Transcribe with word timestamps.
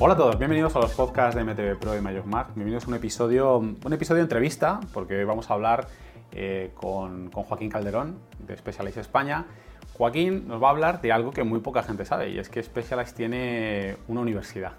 Hola 0.00 0.14
a 0.14 0.16
todos, 0.16 0.38
bienvenidos 0.38 0.76
a 0.76 0.78
los 0.78 0.92
podcasts 0.92 1.34
de 1.34 1.42
MTV 1.42 1.76
Pro 1.76 1.96
y 1.96 2.00
Mag. 2.00 2.54
Bienvenidos 2.54 2.84
a 2.84 2.86
un 2.86 2.94
episodio, 2.94 3.58
un 3.58 3.92
episodio 3.92 4.18
de 4.18 4.22
entrevista, 4.22 4.78
porque 4.94 5.16
hoy 5.16 5.24
vamos 5.24 5.50
a 5.50 5.54
hablar 5.54 5.88
eh, 6.30 6.70
con, 6.76 7.32
Joaquín 7.32 7.68
Calderón 7.68 8.16
de 8.46 8.56
Specialized 8.56 9.00
España. 9.00 9.46
Joaquín 9.94 10.46
nos 10.46 10.62
va 10.62 10.68
a 10.68 10.70
hablar 10.70 11.00
de 11.00 11.10
algo 11.10 11.32
que 11.32 11.42
muy 11.42 11.58
poca 11.58 11.82
gente 11.82 12.04
sabe, 12.04 12.30
y 12.30 12.38
es 12.38 12.48
que 12.48 12.62
Specialized 12.62 13.16
tiene 13.16 13.96
una 14.06 14.20
universidad. 14.20 14.74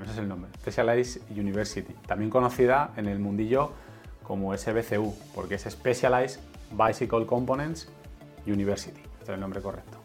Ese 0.00 0.12
es 0.12 0.18
el 0.18 0.28
nombre, 0.28 0.52
Specialized 0.60 1.22
University, 1.32 1.92
también 2.06 2.30
conocida 2.30 2.92
en 2.96 3.08
el 3.08 3.18
mundillo 3.18 3.72
como 4.22 4.56
SBCU, 4.56 5.16
porque 5.34 5.56
es 5.56 5.62
Specialized 5.62 6.38
Bicycle 6.70 7.26
Components 7.26 7.88
University. 8.46 9.00
Este 9.18 9.24
es 9.24 9.28
el 9.30 9.40
nombre 9.40 9.60
correcto. 9.60 9.99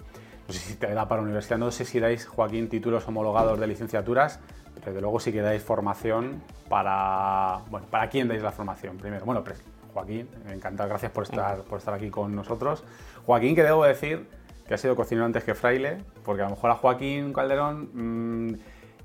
No 0.47 0.53
sé 0.53 0.59
si 0.59 0.75
te 0.75 0.93
da 0.93 1.07
para 1.07 1.21
universidad, 1.21 1.57
no 1.57 1.71
sé 1.71 1.85
si 1.85 1.99
dais, 1.99 2.27
Joaquín, 2.27 2.69
títulos 2.69 3.07
homologados 3.07 3.59
de 3.59 3.65
licenciaturas, 3.65 4.39
pero 4.75 4.87
desde 4.87 5.01
luego 5.01 5.19
sí 5.19 5.31
que 5.31 5.41
dais 5.41 5.63
formación 5.63 6.43
para... 6.69 7.61
Bueno, 7.69 7.87
¿para 7.89 8.09
quién 8.09 8.27
dais 8.27 8.43
la 8.43 8.51
formación 8.51 8.97
primero? 8.97 9.25
Bueno, 9.25 9.43
Joaquín, 9.93 10.27
encantado, 10.49 10.89
gracias 10.89 11.11
por 11.11 11.23
estar, 11.23 11.61
por 11.63 11.79
estar 11.79 11.93
aquí 11.93 12.09
con 12.09 12.35
nosotros. 12.35 12.83
Joaquín, 13.25 13.55
que 13.55 13.63
debo 13.63 13.85
decir 13.85 14.27
que 14.67 14.73
ha 14.73 14.77
sido 14.77 14.95
cocinero 14.95 15.25
antes 15.25 15.43
que 15.43 15.55
fraile, 15.55 15.97
porque 16.23 16.41
a 16.41 16.45
lo 16.45 16.51
mejor 16.51 16.71
a 16.71 16.75
Joaquín 16.75 17.33
Calderón 17.33 17.89
mm, 17.93 18.55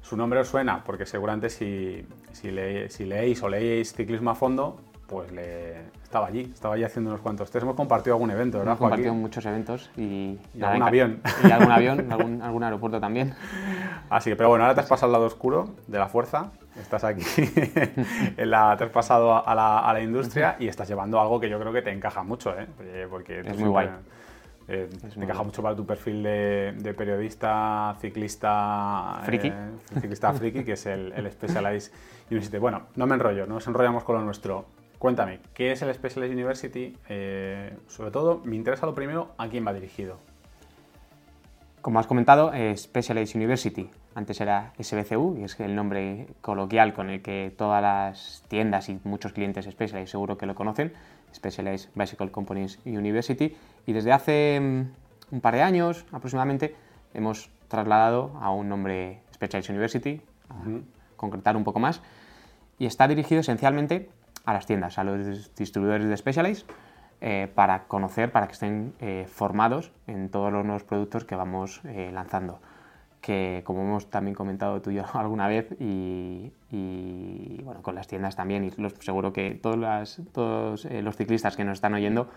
su 0.02 0.16
nombre 0.16 0.40
os 0.40 0.48
suena, 0.48 0.82
porque 0.84 1.06
seguramente 1.06 1.48
si, 1.48 2.06
si, 2.32 2.50
si 2.88 3.04
leéis 3.04 3.42
o 3.42 3.48
leéis 3.48 3.94
ciclismo 3.94 4.30
a 4.30 4.34
fondo, 4.34 4.80
pues 5.10 5.32
le, 5.32 5.80
estaba 6.04 6.28
allí, 6.28 6.52
estaba 6.54 6.76
allí 6.76 6.84
haciendo 6.84 7.10
unos 7.10 7.20
cuantos 7.20 7.50
test. 7.50 7.64
Hemos 7.64 7.74
compartido 7.74 8.14
algún 8.14 8.30
evento, 8.30 8.58
¿verdad? 8.58 8.74
Hemos 8.74 8.78
compartido 8.78 9.12
muchos 9.12 9.44
eventos 9.44 9.90
y, 9.96 10.38
algún 10.62 10.82
avión. 10.82 11.20
Y 11.42 11.50
algún 11.50 11.72
avión, 11.72 12.12
algún, 12.12 12.42
algún, 12.42 12.62
aeropuerto 12.62 13.00
también. 13.00 13.34
Así 14.08 14.30
que, 14.30 14.36
pero 14.36 14.50
bueno, 14.50 14.64
ahora 14.64 14.76
te 14.76 14.82
has 14.82 14.86
pasado 14.86 15.06
al 15.08 15.12
lado 15.14 15.26
oscuro 15.26 15.70
de 15.88 15.98
la 15.98 16.08
fuerza, 16.08 16.52
estás 16.80 17.02
aquí, 17.02 17.24
en 18.36 18.50
la, 18.50 18.76
te 18.76 18.84
has 18.84 18.90
pasado 18.90 19.46
a 19.46 19.54
la, 19.54 19.80
a 19.80 19.92
la, 19.92 20.00
industria 20.00 20.54
y 20.60 20.68
estás 20.68 20.88
llevando 20.88 21.20
algo 21.20 21.40
que 21.40 21.48
yo 21.48 21.58
creo 21.58 21.72
que 21.72 21.82
te 21.82 21.90
encaja 21.90 22.22
mucho, 22.22 22.54
¿eh? 22.56 22.68
Porque 23.10 23.40
es 23.40 23.58
muy 23.58 23.68
guay. 23.68 23.88
Eh, 24.68 24.88
te 25.12 25.20
encaja 25.20 25.42
mucho 25.42 25.60
para 25.60 25.74
tu 25.74 25.84
perfil 25.84 26.22
de, 26.22 26.94
periodista, 26.96 27.96
ciclista... 28.00 29.20
Friki. 29.24 29.48
Eh, 29.48 29.54
ciclista 30.00 30.32
friki, 30.32 30.62
que 30.62 30.74
es 30.74 30.86
el, 30.86 31.12
el 31.16 31.28
Specialized 31.32 31.90
University. 32.30 32.58
Bueno, 32.58 32.82
no 32.94 33.08
me 33.08 33.16
enrollo, 33.16 33.46
no 33.46 33.54
nos 33.54 33.66
enrollamos 33.66 34.04
con 34.04 34.14
lo 34.14 34.22
nuestro. 34.22 34.66
Cuéntame, 35.00 35.40
¿qué 35.54 35.72
es 35.72 35.80
el 35.80 35.94
Specialized 35.94 36.34
University? 36.34 36.94
Eh, 37.08 37.74
sobre 37.86 38.10
todo, 38.10 38.42
me 38.44 38.54
interesa 38.54 38.84
lo 38.84 38.94
primero, 38.94 39.32
¿a 39.38 39.48
quién 39.48 39.66
va 39.66 39.72
dirigido? 39.72 40.18
Como 41.80 41.98
has 41.98 42.06
comentado, 42.06 42.52
eh, 42.52 42.76
Specialized 42.76 43.34
University, 43.34 43.88
antes 44.14 44.42
era 44.42 44.74
SBCU, 44.78 45.38
y 45.38 45.44
es 45.44 45.58
el 45.58 45.74
nombre 45.74 46.26
coloquial 46.42 46.92
con 46.92 47.08
el 47.08 47.22
que 47.22 47.50
todas 47.56 47.80
las 47.80 48.44
tiendas 48.48 48.90
y 48.90 49.00
muchos 49.04 49.32
clientes 49.32 49.64
Specialized 49.64 50.06
seguro 50.06 50.36
que 50.36 50.44
lo 50.44 50.54
conocen, 50.54 50.92
Specialized 51.34 51.88
Bicycle 51.94 52.30
Components 52.30 52.78
University, 52.84 53.56
y 53.86 53.94
desde 53.94 54.12
hace 54.12 54.60
mm, 54.60 55.34
un 55.34 55.40
par 55.40 55.54
de 55.54 55.62
años 55.62 56.04
aproximadamente 56.12 56.76
hemos 57.14 57.48
trasladado 57.68 58.32
a 58.38 58.50
un 58.50 58.68
nombre 58.68 59.22
Specialized 59.32 59.70
University, 59.70 60.20
a 60.50 60.56
concretar 61.16 61.56
un 61.56 61.64
poco 61.64 61.78
más, 61.78 62.02
y 62.78 62.84
está 62.84 63.08
dirigido 63.08 63.40
esencialmente 63.40 64.10
a 64.44 64.52
las 64.52 64.66
tiendas, 64.66 64.98
a 64.98 65.04
los 65.04 65.54
distribuidores 65.54 66.08
de 66.08 66.16
Specialized, 66.16 66.66
eh, 67.22 67.52
para 67.54 67.84
conocer, 67.86 68.32
para 68.32 68.46
que 68.46 68.54
estén 68.54 68.94
eh, 68.98 69.26
formados 69.28 69.92
en 70.06 70.30
todos 70.30 70.50
los 70.50 70.64
nuevos 70.64 70.84
productos 70.84 71.24
que 71.24 71.34
vamos 71.34 71.82
eh, 71.84 72.10
lanzando. 72.14 72.60
Que 73.20 73.60
como 73.66 73.82
hemos 73.82 74.08
también 74.08 74.34
comentado 74.34 74.80
tú 74.80 74.90
y 74.90 74.94
yo 74.94 75.04
alguna 75.12 75.46
vez, 75.46 75.68
y, 75.78 76.50
bueno, 77.62 77.82
con 77.82 77.94
las 77.94 78.06
tiendas 78.06 78.36
también, 78.36 78.64
y 78.64 78.70
seguro 79.00 79.34
que 79.34 79.50
todos, 79.50 80.22
todos 80.32 80.86
los 80.86 81.16
ciclistas 81.16 81.56
que 81.56 81.64
nos 81.64 81.74
están 81.74 81.92
oyendo, 81.92 82.30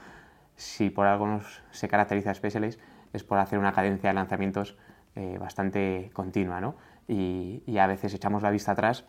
si 0.58 0.90
por 0.90 1.08
algo 1.08 1.28
nos, 1.28 1.62
se 1.72 1.88
caracteriza 1.88 2.34
Specialized, 2.34 2.80
es 3.14 3.24
por 3.24 3.38
hacer 3.38 3.60
una 3.60 3.72
cadencia 3.72 4.10
de 4.10 4.16
lanzamientos 4.16 4.76
bastante 5.40 6.10
continua, 6.12 6.60
¿no? 6.60 6.76
Y, 7.08 7.62
y 7.68 7.78
a 7.78 7.86
veces 7.86 8.16
echamos 8.16 8.42
la 8.42 8.50
vista 8.50 8.72
atrás, 8.72 9.06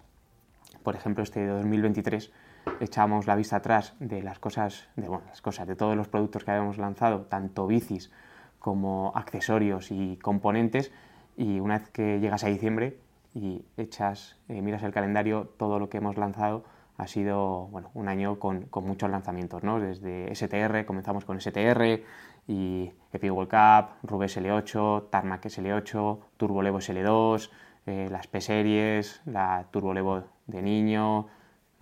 por 0.82 0.94
ejemplo, 0.94 1.24
este 1.24 1.46
2023 1.46 2.30
echamos 2.80 3.26
la 3.26 3.36
vista 3.36 3.56
atrás 3.56 3.94
de 4.00 4.22
las 4.22 4.38
cosas, 4.38 4.88
de 4.96 5.08
bueno, 5.08 5.24
las 5.28 5.40
cosas, 5.40 5.66
de 5.66 5.76
todos 5.76 5.96
los 5.96 6.08
productos 6.08 6.44
que 6.44 6.50
habíamos 6.50 6.78
lanzado, 6.78 7.22
tanto 7.22 7.66
bicis 7.66 8.10
como 8.58 9.12
accesorios 9.14 9.90
y 9.90 10.16
componentes, 10.16 10.92
y 11.36 11.60
una 11.60 11.78
vez 11.78 11.90
que 11.90 12.20
llegas 12.20 12.44
a 12.44 12.48
diciembre 12.48 12.98
y 13.34 13.64
echas, 13.76 14.38
eh, 14.48 14.62
miras 14.62 14.82
el 14.82 14.92
calendario, 14.92 15.52
todo 15.58 15.78
lo 15.78 15.88
que 15.88 15.98
hemos 15.98 16.16
lanzado 16.16 16.64
ha 16.96 17.06
sido 17.08 17.66
bueno, 17.72 17.90
un 17.94 18.08
año 18.08 18.38
con, 18.38 18.66
con 18.66 18.86
muchos 18.86 19.10
lanzamientos, 19.10 19.64
¿no? 19.64 19.80
Desde 19.80 20.32
STR, 20.34 20.84
comenzamos 20.86 21.24
con 21.24 21.40
STR 21.40 22.02
y 22.46 22.92
Epic 23.12 23.32
World 23.32 23.50
Cup, 23.50 24.08
Rubes 24.08 24.36
L8, 24.36 25.10
Tarmac 25.10 25.44
SL8, 25.44 26.18
Turbo 26.36 26.62
Levo 26.62 26.78
SL2, 26.78 27.50
eh, 27.86 28.08
las 28.10 28.26
P-Series, 28.28 29.22
la 29.26 29.66
Turbo 29.70 29.92
Levo 29.92 30.24
de 30.46 30.62
niño, 30.62 31.26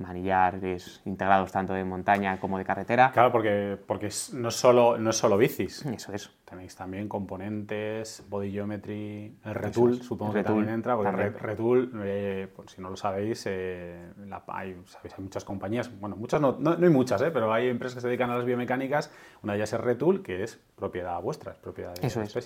manillares 0.03 1.01
integrados 1.05 1.51
tanto 1.53 1.73
de 1.73 1.85
montaña 1.85 2.39
como 2.39 2.59
de 2.59 2.65
carretera. 2.65 3.11
Claro, 3.13 3.33
porque, 3.33 3.79
porque 3.87 4.09
no, 4.35 4.49
es 4.49 4.55
solo, 4.55 4.99
no 4.99 5.11
es 5.11 5.17
solo 5.17 5.37
bicis. 5.37 5.87
Eso 5.87 6.13
es. 6.13 6.31
Tenéis 6.45 6.77
también 6.77 7.09
componentes, 7.09 8.25
body 8.29 8.53
geometry, 8.53 9.39
el 9.45 9.55
retool, 9.55 10.03
supongo 10.03 10.35
que 10.35 10.43
también 10.43 10.69
entra, 10.69 10.97
porque 10.97 11.23
el 11.23 11.35
retool, 11.35 11.91
eh, 12.05 12.49
si 12.67 12.83
no 12.83 12.91
lo 12.91 12.97
sabéis, 12.97 13.45
eh, 13.47 14.13
hay, 14.49 14.77
muchas 15.19 15.45
compañías, 15.45 15.91
bueno, 15.99 16.15
muchas 16.17 16.43
no, 16.43 16.59
no, 16.59 16.73
hay 16.73 16.91
muchas, 16.91 17.23
eh, 17.23 17.31
pero 17.31 17.53
hay 17.55 17.69
empresas 17.69 17.95
que 17.95 18.01
se 18.03 18.09
dedican 18.09 18.29
a 18.31 18.37
las 18.37 18.45
biomecánicas, 18.45 19.11
una 19.43 19.55
de 19.55 19.61
ellas 19.61 19.73
es 19.73 19.81
Retool, 19.81 20.23
que 20.23 20.43
es 20.43 20.61
propiedad 20.77 21.21
vuestra, 21.23 21.53
es 21.53 21.59
propiedad 21.59 21.95
de 21.95 22.07
Eso 22.07 22.21
es. 22.21 22.37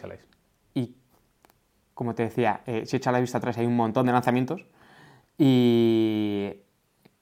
Y 0.74 0.94
como 1.94 2.14
te 2.14 2.22
decía, 2.24 2.60
si 2.84 2.96
echa 2.96 3.10
la 3.10 3.18
vista 3.18 3.38
atrás 3.38 3.58
hay 3.58 3.66
un 3.66 3.74
montón 3.74 4.06
de 4.06 4.12
lanzamientos 4.12 4.66
y 5.38 6.62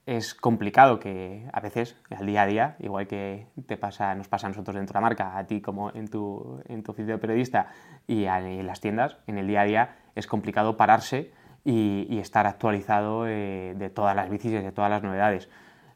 es 0.05 0.35
complicado 0.35 0.99
que 0.99 1.47
a 1.51 1.59
veces, 1.59 1.97
al 2.15 2.25
día 2.25 2.43
a 2.43 2.45
día, 2.45 2.75
igual 2.79 3.07
que 3.07 3.47
te 3.65 3.75
pasa, 3.75 4.13
nos 4.13 4.27
pasa 4.27 4.47
a 4.47 4.49
nosotros 4.49 4.75
dentro 4.75 4.93
de 4.93 4.97
la 4.97 5.01
marca, 5.01 5.37
a 5.37 5.47
ti 5.47 5.61
como 5.61 5.91
en 5.93 6.07
tu, 6.07 6.61
en 6.67 6.83
tu 6.83 6.91
oficio 6.91 7.13
de 7.13 7.17
periodista 7.17 7.67
y 8.05 8.25
en 8.25 8.67
las 8.67 8.81
tiendas, 8.81 9.17
en 9.25 9.37
el 9.37 9.47
día 9.47 9.61
a 9.61 9.65
día 9.65 9.95
es 10.13 10.27
complicado 10.27 10.77
pararse 10.77 11.31
y, 11.63 12.19
estar 12.19 12.45
actualizado 12.45 13.27
eh, 13.27 13.73
de 13.75 13.89
todas 13.89 14.15
las 14.15 14.29
bicis 14.29 14.51
y 14.51 14.55
de 14.55 14.71
todas 14.71 14.91
las 14.91 15.01
novedades. 15.01 15.49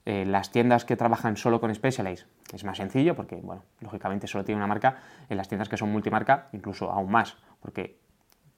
Eh, 0.06 0.26
las 0.26 0.52
tiendas 0.52 0.86
que 0.86 0.96
trabajan 0.96 1.38
solo 1.38 1.62
con 1.62 1.74
Specialized 1.74 2.26
es 2.54 2.64
más 2.64 2.78
sencillo 2.78 3.16
porque, 3.16 3.36
bueno, 3.36 3.64
lógicamente 3.80 4.26
solo 4.26 4.44
tiene 4.44 4.58
una 4.58 4.68
marca. 4.68 4.98
En 5.30 5.38
las 5.38 5.48
tiendas 5.48 5.70
que 5.70 5.78
son 5.78 5.92
multimarca, 5.92 6.50
incluso 6.52 6.92
aún 6.92 7.12
más, 7.12 7.38
porque 7.62 8.00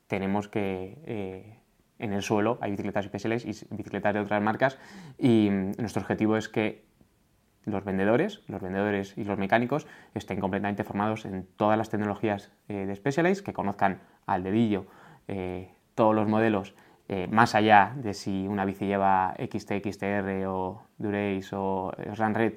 tenemos 0.08 0.48
que 0.48 1.02
eh, 1.06 1.61
en 2.02 2.14
el 2.14 2.22
suelo 2.24 2.58
hay 2.62 2.72
bicicletas 2.72 3.06
especiales 3.06 3.46
y 3.46 3.54
bicicletas 3.74 4.14
de 4.14 4.20
otras 4.20 4.42
marcas 4.42 4.78
y 5.18 5.50
mm, 5.50 5.74
nuestro 5.78 6.02
objetivo 6.02 6.36
es 6.36 6.50
que 6.50 6.84
los 7.64 7.86
vendedores, 7.86 8.42
los 8.48 8.60
vendedores 8.60 9.16
y 9.18 9.24
los 9.24 9.38
mecánicos 9.38 9.86
estén 10.16 10.40
completamente 10.40 10.84
formados 10.84 11.26
en 11.26 11.46
todas 11.56 11.78
las 11.78 11.90
tecnologías 11.90 12.52
eh, 12.68 12.88
de 12.88 12.96
Specialized, 12.96 13.44
que 13.44 13.54
conozcan 13.54 14.02
al 14.26 14.44
dedillo 14.44 14.88
eh, 15.28 15.72
todos 15.94 16.16
los 16.16 16.28
modelos, 16.28 16.74
eh, 17.08 17.28
más 17.30 17.54
allá 17.54 17.94
de 17.98 18.16
si 18.16 18.48
una 18.48 18.66
bici 18.66 18.88
lleva 18.88 19.36
XT, 19.38 19.74
XTR 19.84 20.46
o 20.48 20.82
Durace 20.98 21.56
o 21.56 21.92
Runred, 22.18 22.54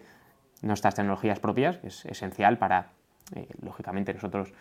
nuestras 0.63 0.95
tecnologías 0.95 1.39
propias, 1.39 1.81
es 1.83 2.07
esencial 2.07 2.57
para, 2.57 2.93
lógicamente, 3.61 4.15
nosotros, 4.15 4.55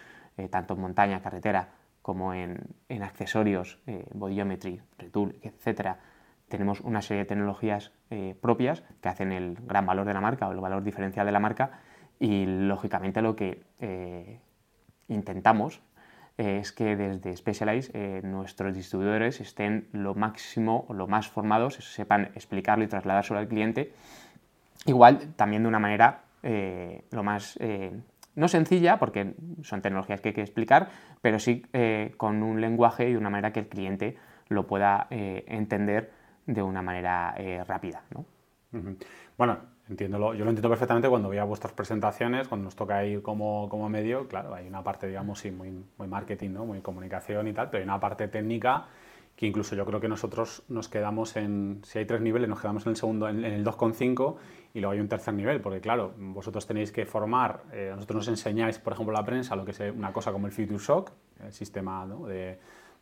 tanto 0.50 0.74
en 0.74 0.82
montaña, 0.82 1.22
carretera, 1.22 1.70
como 2.04 2.34
en, 2.34 2.76
accesorios, 3.02 3.80
eh, 3.88 4.06
Bodyometry, 4.14 4.82
Retool, 5.00 5.36
etc., 5.42 5.96
tenemos 6.50 6.82
una 6.82 7.02
serie 7.02 7.24
de 7.24 7.26
tecnologías 7.26 7.92
eh, 8.12 8.36
propias 8.40 8.84
que 9.02 9.10
hacen 9.10 9.32
el 9.32 9.56
gran 9.56 9.88
valor 9.88 10.06
de 10.06 10.14
la 10.14 10.22
marca 10.22 10.48
o 10.48 10.52
el 10.52 10.60
valor 10.60 10.84
diferencial 10.84 11.26
de 11.26 11.32
la 11.32 11.40
marca 11.40 11.80
y 12.20 12.46
lógicamente 12.46 13.24
lo 13.24 13.36
que 13.36 13.64
eh, 13.80 14.40
intentamos 15.08 15.82
es 16.38 16.72
que 16.72 16.96
desde 16.96 17.36
Specialized 17.36 18.24
nuestros 18.24 18.76
distribuidores 18.76 19.40
estén 19.40 19.88
lo 19.94 20.14
máximo 20.14 20.86
o 20.90 20.94
lo 20.94 21.08
más 21.08 21.28
formados, 21.28 21.76
sepan 21.76 22.32
explicarlo 22.36 22.84
y 22.84 22.88
trasladárselo 22.88 23.40
al 23.40 23.48
cliente, 23.48 23.94
igual 24.86 25.34
también 25.36 25.64
de 25.64 25.70
una 25.70 25.80
manera 25.80 26.24
lo 27.12 27.24
más 27.24 27.58
no 28.36 28.48
sencilla, 28.48 28.98
porque 28.98 29.36
son 29.62 29.82
tecnologías 29.82 30.22
que 30.22 30.30
hay 30.30 30.36
que 30.36 30.42
explicar, 30.42 30.90
pero 31.22 31.40
sí 31.40 31.66
eh, 31.74 32.14
con 32.18 32.44
un 32.44 32.62
lenguaje 32.62 33.10
y 33.10 33.16
una 33.16 33.30
manera 33.30 33.54
que 33.54 33.62
el 33.62 33.68
cliente 33.68 34.18
lo 34.50 34.68
pueda 34.68 35.08
eh, 35.10 35.44
entender 35.48 36.12
de 36.46 36.62
una 36.62 36.82
manera 36.82 37.34
eh, 37.38 37.64
rápida. 37.64 38.04
¿no? 38.12 38.26
Bueno, 39.38 39.58
entiendo, 39.90 40.18
yo 40.34 40.44
lo 40.44 40.50
entiendo 40.50 40.70
perfectamente 40.70 41.10
cuando 41.10 41.28
voy 41.28 41.38
a 41.38 41.44
vuestras 41.44 41.74
presentaciones, 41.74 42.48
cuando 42.48 42.66
nos 42.66 42.76
toca 42.76 43.06
ir 43.06 43.22
como, 43.22 43.70
como 43.70 43.88
medio, 43.90 44.28
claro, 44.28 44.54
hay 44.54 44.68
una 44.68 44.84
parte, 44.84 45.08
digamos, 45.08 45.44
muy, 45.52 46.08
marketing, 46.08 46.52
¿no? 46.52 46.66
muy 46.66 46.82
comunicación 46.82 47.48
y 47.48 47.54
tal, 47.54 47.70
pero 47.70 47.82
hay 47.82 47.86
una 47.86 48.00
parte 48.00 48.28
técnica 48.28 48.88
que 49.36 49.48
incluso 49.48 49.76
yo 49.76 49.86
creo 49.86 50.00
que 50.00 50.08
nosotros 50.08 50.64
nos 50.70 50.90
quedamos 50.90 51.36
en, 51.36 51.82
si 51.84 52.00
hay 52.00 52.06
tres 52.06 52.22
niveles, 52.22 52.48
nos 52.50 52.62
quedamos 52.62 52.86
en 52.86 52.92
el 52.92 52.96
segundo, 52.96 53.28
en, 53.28 53.44
el 53.44 53.66
2,5 53.66 54.36
y 54.74 54.80
luego 54.80 54.94
hay 54.94 55.00
un 55.00 55.08
tercer 55.08 55.34
nivel, 55.34 55.62
porque 55.62 55.80
claro, 55.80 56.14
vosotros 56.18 56.66
tenéis 56.66 56.92
que 56.92 57.06
formar, 57.06 57.64
eh, 57.72 57.92
nosotros 57.96 58.18
nos 58.18 58.28
enseñáis, 58.28 58.80
por 58.80 58.94
ejemplo, 58.94 59.14
la 59.14 59.24
prensa, 59.24 59.56
lo 59.56 59.64
que 59.64 59.72
es 59.72 59.80
una 59.80 60.12
cosa 60.12 60.32
como 60.32 60.48
el 60.48 60.54
Future 60.54 60.80
Shock, 60.80 61.12
el 61.44 61.54
sistema 61.54 62.08
de, 62.28 62.60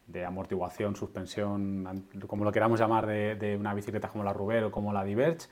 de, 0.07 0.25
amortiguación, 0.25 0.95
suspensión, 0.95 2.07
como 2.27 2.43
lo 2.43 2.51
queramos 2.51 2.79
llamar, 2.79 3.07
de, 3.07 3.35
de 3.35 3.55
una 3.55 3.73
bicicleta 3.73 4.09
como 4.09 4.23
la 4.23 4.33
Ruber 4.33 4.65
o 4.65 4.71
como 4.71 4.91
la 4.91 5.05
Diverge, 5.05 5.47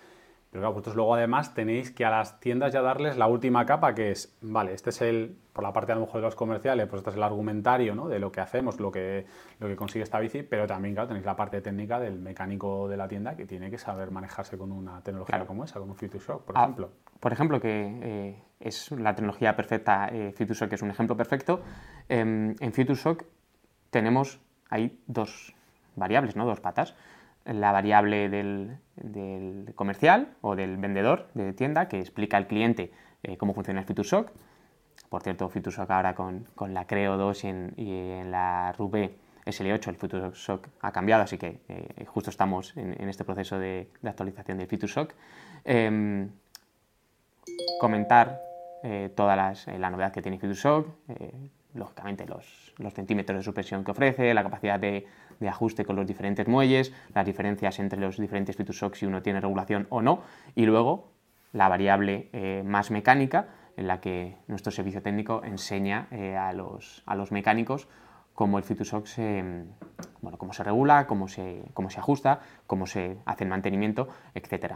pero 0.51 0.61
claro, 0.61 0.73
vosotros 0.73 0.95
luego 0.95 1.13
además 1.13 1.53
tenéis 1.53 1.91
que 1.91 2.05
a 2.05 2.09
las 2.09 2.39
tiendas 2.39 2.73
ya 2.73 2.81
darles 2.81 3.17
la 3.17 3.27
última 3.27 3.65
capa 3.67 3.93
que 3.93 4.11
es, 4.11 4.35
vale, 4.41 4.73
este 4.73 4.89
es 4.89 5.01
el, 5.01 5.37
por 5.53 5.63
la 5.63 5.71
parte 5.71 5.91
a 5.91 5.95
lo 5.95 6.01
mejor 6.01 6.21
de 6.21 6.27
los 6.27 6.35
comerciales, 6.35 6.87
pues 6.87 7.01
este 7.01 7.11
es 7.11 7.15
el 7.17 7.23
argumentario 7.23 7.93
¿no? 7.93 8.07
de 8.07 8.17
lo 8.17 8.31
que 8.31 8.41
hacemos, 8.41 8.79
lo 8.79 8.91
que, 8.91 9.27
lo 9.59 9.67
que 9.67 9.75
consigue 9.75 10.03
esta 10.03 10.19
bici, 10.19 10.41
pero 10.41 10.65
también, 10.65 10.95
claro, 10.95 11.09
tenéis 11.09 11.25
la 11.25 11.35
parte 11.35 11.61
técnica 11.61 11.99
del 11.99 12.17
mecánico 12.17 12.87
de 12.87 12.97
la 12.97 13.07
tienda 13.07 13.35
que 13.35 13.45
tiene 13.45 13.69
que 13.69 13.77
saber 13.77 14.09
manejarse 14.09 14.57
con 14.57 14.71
una 14.71 15.01
tecnología 15.01 15.45
como 15.45 15.65
esa, 15.65 15.79
como 15.79 15.93
Future 15.93 16.19
por 16.19 16.57
ah, 16.57 16.63
ejemplo. 16.63 16.89
Por 17.19 17.31
ejemplo, 17.31 17.61
que 17.61 17.99
eh, 18.01 18.43
es 18.59 18.91
la 18.91 19.13
tecnología 19.13 19.55
perfecta, 19.55 20.09
eh, 20.11 20.33
que 20.35 20.75
es 20.75 20.81
un 20.81 20.89
ejemplo 20.89 21.15
perfecto. 21.15 21.61
Em, 22.07 22.55
en 22.59 22.73
Future 22.73 23.17
tenemos 23.91 24.39
ahí 24.71 24.99
dos 25.05 25.53
variables, 25.95 26.35
¿no? 26.35 26.45
dos 26.45 26.59
patas 26.59 26.95
la 27.53 27.71
variable 27.71 28.29
del, 28.29 28.77
comercial 29.75 30.35
o 30.41 30.55
del 30.55 30.77
vendedor 30.77 31.29
de 31.33 31.53
tienda 31.53 31.87
que 31.87 31.99
explica 31.99 32.37
al 32.37 32.47
cliente 32.47 32.91
eh, 33.23 33.37
cómo 33.37 33.53
funciona 33.53 33.79
el 33.79 33.85
FutureShock. 33.85 34.31
Por 35.09 35.23
cierto, 35.23 35.49
FutureShock 35.49 35.89
ahora 35.89 36.15
con, 36.15 36.45
la 36.73 36.85
Creo 36.85 37.17
2 37.17 37.43
y 37.43 37.47
en, 37.47 38.31
la 38.31 38.73
Rube 38.77 39.15
SL8 39.45 39.87
el 39.87 39.95
FutureShock 39.95 40.67
ha 40.81 40.91
cambiado, 40.91 41.23
así 41.23 41.37
que 41.37 41.61
eh, 41.67 42.05
justo 42.05 42.29
estamos 42.29 42.75
en, 42.77 43.09
este 43.09 43.23
proceso 43.23 43.57
de, 43.57 43.89
actualización 44.03 44.57
del 44.57 44.67
FutureShock. 44.67 45.13
Em, 45.63 46.29
comentar 47.79 48.41
eh, 48.83 49.11
toda 49.15 49.35
la 49.35 49.89
novedad 49.89 50.11
que 50.11 50.21
tiene 50.21 50.37
FutureShock, 50.37 50.87
lógicamente 51.73 52.25
los, 52.25 52.73
centímetros 52.93 53.37
de 53.37 53.43
suspensión 53.43 53.83
que 53.83 53.91
ofrece, 53.91 54.33
la 54.33 54.43
capacidad 54.43 54.79
de, 54.79 55.05
ajuste 55.47 55.85
con 55.85 55.95
los 55.95 56.05
diferentes 56.05 56.47
muelles, 56.47 56.93
las 57.13 57.25
diferencias 57.25 57.79
entre 57.79 57.99
los 57.99 58.17
diferentes 58.17 58.57
Shocks 58.57 58.99
si 58.99 59.05
uno 59.05 59.21
tiene 59.21 59.39
regulación 59.39 59.87
o 59.89 60.01
no, 60.01 60.21
y 60.55 60.65
luego 60.65 61.11
la 61.53 61.67
variable 61.69 62.29
eh, 62.33 62.61
más 62.65 62.91
mecánica 62.91 63.47
en 63.77 63.87
la 63.87 64.01
que 64.01 64.35
nuestro 64.47 64.71
servicio 64.71 65.01
técnico 65.01 65.41
enseña 65.43 66.07
eh, 66.11 66.35
a, 66.35 66.51
los, 66.53 67.03
mecánicos 67.31 67.87
cómo 68.33 68.57
el 68.57 68.63
Fitushock 68.63 69.05
se, 69.05 69.43
bueno, 70.21 70.37
cómo 70.37 70.53
se 70.53 70.63
regula, 70.63 71.07
cómo 71.07 71.27
se, 71.27 71.63
cómo 71.73 71.89
se 71.89 71.99
ajusta, 71.99 72.41
cómo 72.67 72.85
se 72.87 73.17
hace 73.25 73.43
el 73.45 73.49
mantenimiento, 73.49 74.09
etc. 74.33 74.75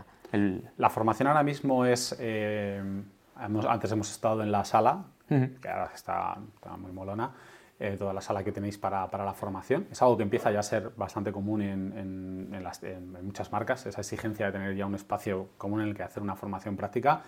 La 0.77 0.89
formación 0.89 1.27
ahora 1.27 1.43
mismo 1.43 1.85
es... 1.85 2.15
Eh, 2.19 3.03
antes 3.35 3.91
hemos 3.91 4.11
estado 4.11 4.43
en 4.43 4.51
la 4.51 4.63
sala, 4.63 5.05
que 5.27 5.69
ahora 5.69 5.91
está, 5.93 6.37
está 6.55 6.77
muy 6.77 6.91
molona. 6.91 7.31
Eh, 7.79 7.97
toda 7.97 8.13
la 8.13 8.21
sala 8.21 8.43
que 8.43 8.51
tenéis 8.51 8.77
para, 8.77 9.09
para, 9.09 9.25
la 9.25 9.33
formación. 9.33 9.87
Es 9.91 10.01
algo 10.01 10.15
que 10.15 10.23
empieza 10.23 10.51
ya 10.51 10.59
a 10.59 10.63
ser 10.63 10.91
bastante 10.95 11.31
común 11.31 11.61
en, 11.61 12.49
en, 12.53 12.63
las, 12.63 12.83
en, 12.83 13.11
muchas 13.25 13.51
marcas, 13.51 13.85
esa 13.87 13.99
exigencia 13.99 14.45
de 14.45 14.51
tener 14.51 14.75
ya 14.75 14.85
un 14.85 14.95
espacio 14.95 15.49
común 15.57 15.81
en 15.81 15.89
el 15.89 15.95
que 15.95 16.03
hacer 16.03 16.21
una 16.21 16.35
formación 16.35 16.77
práctica. 16.77 17.23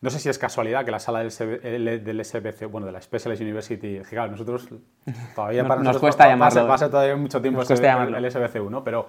No 0.00 0.10
sé 0.10 0.18
si 0.18 0.28
es 0.28 0.38
casualidad 0.38 0.84
que 0.84 0.90
la 0.90 0.98
sala 0.98 1.20
del, 1.20 2.04
del 2.04 2.24
SBC, 2.24 2.66
bueno, 2.70 2.86
de 2.86 2.92
la 2.92 3.00
Specialized 3.00 3.42
University, 3.42 4.00
claro, 4.00 4.32
nosotros 4.32 4.68
todavía 5.34 5.66
para 5.66 5.80
nos 5.80 5.98
cuesta 5.98 6.28
llamarlo. 6.28 6.66
Pasa, 6.66 6.90
todavía 6.90 7.16
mucho 7.16 7.40
tiempo 7.40 7.62
el, 7.62 7.68
el 7.68 8.24
SBC1, 8.24 8.82
pero, 8.84 9.08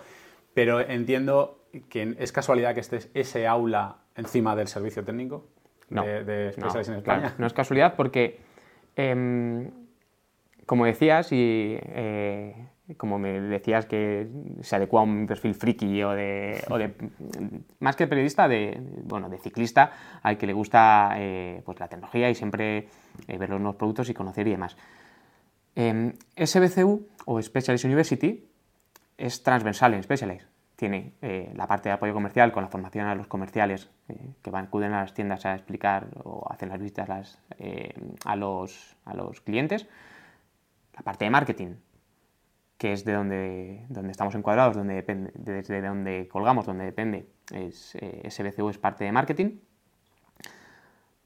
pero 0.54 0.80
entiendo 0.80 1.65
que 1.89 2.15
es 2.19 2.31
casualidad 2.31 2.74
que 2.74 2.80
estés 2.80 3.10
ese 3.15 3.48
aula 3.48 3.98
encima 4.15 4.56
del 4.56 4.68
servicio 4.68 5.04
técnico 5.04 5.48
de, 5.89 6.24
de 6.24 6.51
Specialized 6.53 6.94
en 6.94 6.97
España. 7.00 7.36
no 7.38 7.47
es 7.47 7.53
casualidad 7.53 7.95
porque 7.95 8.39
em, 8.95 9.69
como 10.69 10.86
decías, 10.86 11.31
y 11.31 11.80
eh, 11.81 12.53
como 12.95 13.18
me 13.18 13.41
decías 13.41 13.88
que 13.88 14.27
se 14.62 14.75
adecua 14.75 15.01
a 15.01 15.03
un 15.03 15.25
perfil 15.25 15.56
friki 15.56 16.03
o 16.03 16.12
de, 16.12 16.94
más 17.80 17.95
que 17.95 18.06
periodista, 18.06 18.47
de, 18.47 18.80
bueno, 19.03 19.30
de 19.30 19.39
ciclista 19.39 19.91
al 20.21 20.38
que 20.38 20.45
le 20.45 20.53
gusta 20.53 21.13
eh, 21.18 21.63
pues 21.65 21.80
la 21.80 21.88
tecnología 21.88 22.30
y 22.30 22.36
siempre 22.36 22.88
eh, 23.27 23.38
ver 23.39 23.50
los 23.50 23.59
nuevos 23.59 23.77
productos 23.77 24.09
y 24.12 24.13
conocer 24.13 24.47
y 24.47 24.51
demás. 24.51 24.77
Em, 25.74 26.13
SBCU 26.38 27.07
o 27.25 27.41
Specialist 27.41 27.86
University 27.86 28.47
es 29.18 29.41
transversal 29.41 29.95
en 29.95 30.03
Specialized. 30.03 30.47
Tiene 30.75 31.13
la 31.56 31.65
parte 31.65 31.89
de 31.89 31.94
apoyo 31.94 32.13
comercial 32.13 32.51
con 32.51 32.62
la 32.62 32.69
formación 32.69 33.07
a 33.07 33.15
los 33.15 33.25
comerciales 33.25 33.89
que 34.41 34.50
van, 34.50 34.65
acuden 34.65 34.94
a 34.94 35.01
las 35.01 35.13
tiendas 35.13 35.45
a 35.45 35.56
explicar 35.56 36.07
o 36.23 36.47
hacen 36.51 36.69
las 36.69 36.79
visitas 36.79 37.39
a, 38.25 38.35
los, 38.35 38.95
a 39.06 39.13
los 39.13 39.41
clientes 39.41 39.88
la 41.00 41.03
parte 41.03 41.25
de 41.25 41.31
marketing, 41.31 41.75
que 42.77 42.91
es 42.91 43.06
de 43.06 43.13
donde, 43.13 43.85
donde 43.89 44.11
estamos 44.11 44.35
encuadrados, 44.35 44.75
donde 44.75 44.95
depende, 44.95 45.31
desde 45.33 45.81
donde 45.81 46.27
colgamos, 46.27 46.65
donde 46.65 46.83
depende, 46.83 47.29
es, 47.53 47.95
eh, 47.95 48.29
SBCU 48.29 48.69
es 48.69 48.77
parte 48.77 49.06
de 49.06 49.11
marketing. 49.11 49.59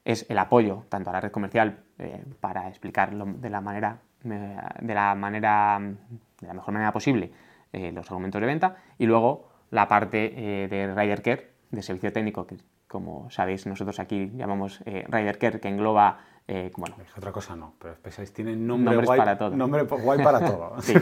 Es 0.06 0.30
el 0.30 0.38
apoyo 0.38 0.86
tanto 0.90 1.10
a 1.10 1.14
la 1.14 1.22
red 1.22 1.32
comercial 1.32 1.84
eh, 1.98 2.24
para 2.40 2.68
explicar 2.68 3.16
de 3.16 3.50
la 3.50 3.62
manera 3.62 4.00
de 4.24 4.94
la 4.94 5.16
manera 5.16 5.82
de 5.82 6.48
la 6.48 6.54
mejor 6.54 6.74
manera 6.74 6.94
posible 6.94 7.34
eh, 7.74 7.92
los 7.92 8.10
argumentos 8.10 8.40
de 8.40 8.48
venta 8.48 8.78
y 8.98 9.06
luego 9.06 9.50
la 9.70 9.90
parte 9.90 10.30
de 10.70 10.94
Rider 10.96 11.22
Care, 11.22 11.52
de 11.72 11.82
servicio 11.82 12.14
técnico, 12.14 12.48
como 12.94 13.30
sabéis 13.32 13.66
nosotros 13.66 14.00
aquí 14.00 14.32
llamamos 14.36 14.82
Rider 14.86 15.38
Care, 15.40 15.60
que 15.60 15.68
engloba 15.68 16.20
eh, 16.48 16.72
bueno, 16.76 16.98
otra 17.18 17.32
cosa 17.32 17.56
no, 17.56 17.76
pero 17.80 17.96
Specialized 17.96 18.36
tiene 18.36 18.56
nombre 18.56 18.98
guay 18.98 19.18
para 19.18 19.38
todo. 19.38 19.56
Nombre 19.56 19.84
guay 19.84 20.22
para 20.22 20.46
todo. 20.46 20.76
sí. 20.82 20.94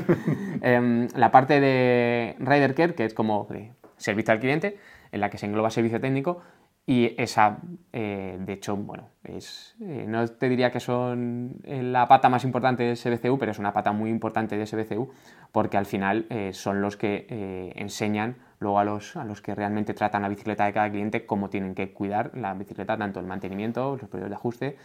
Em, 0.61 1.07
la 1.15 1.31
parte 1.31 1.59
de 1.59 2.35
Rider 2.39 2.75
Care, 2.75 2.93
que 2.93 3.05
es 3.05 3.13
como 3.15 3.47
servicio 3.97 4.33
al 4.33 4.39
cliente, 4.39 4.77
en 5.11 5.19
la 5.19 5.29
que 5.31 5.39
se 5.39 5.47
engloba 5.47 5.71
servicio 5.71 5.99
técnico, 5.99 6.41
y 6.85 7.15
esa, 7.17 7.57
eh, 7.91 8.37
de 8.39 8.53
hecho, 8.53 8.75
bueno, 8.75 9.09
es, 9.23 9.75
eh, 9.81 10.05
no 10.07 10.27
te 10.27 10.47
diría 10.47 10.71
que 10.71 10.79
son 10.79 11.55
la 11.63 12.07
pata 12.07 12.29
más 12.29 12.43
importante 12.43 12.83
de 12.83 12.95
SBCU, 12.95 13.39
pero 13.39 13.51
es 13.51 13.59
una 13.59 13.73
pata 13.73 13.91
muy 13.91 14.11
importante 14.11 14.57
de 14.57 14.65
SBCU, 14.67 15.11
porque 15.51 15.77
al 15.77 15.85
final 15.85 16.27
son 16.51 16.81
los 16.81 16.97
que 16.97 17.73
enseñan 17.75 18.37
luego 18.61 18.79
a 18.79 18.85
los, 18.85 19.17
a 19.17 19.25
los 19.25 19.41
que 19.41 19.53
realmente 19.53 19.93
tratan 19.93 20.21
la 20.21 20.29
bicicleta 20.29 20.65
de 20.65 20.73
cada 20.73 20.89
cliente 20.89 21.25
cómo 21.25 21.49
tienen 21.49 21.75
que 21.75 21.91
cuidar 21.91 22.31
la 22.35 22.53
bicicleta, 22.53 22.97
tanto 22.97 23.19
el 23.19 23.25
mantenimiento, 23.25 23.97
los 23.99 24.09
periodos 24.09 24.29
de 24.29 24.35
ajuste, 24.35 24.77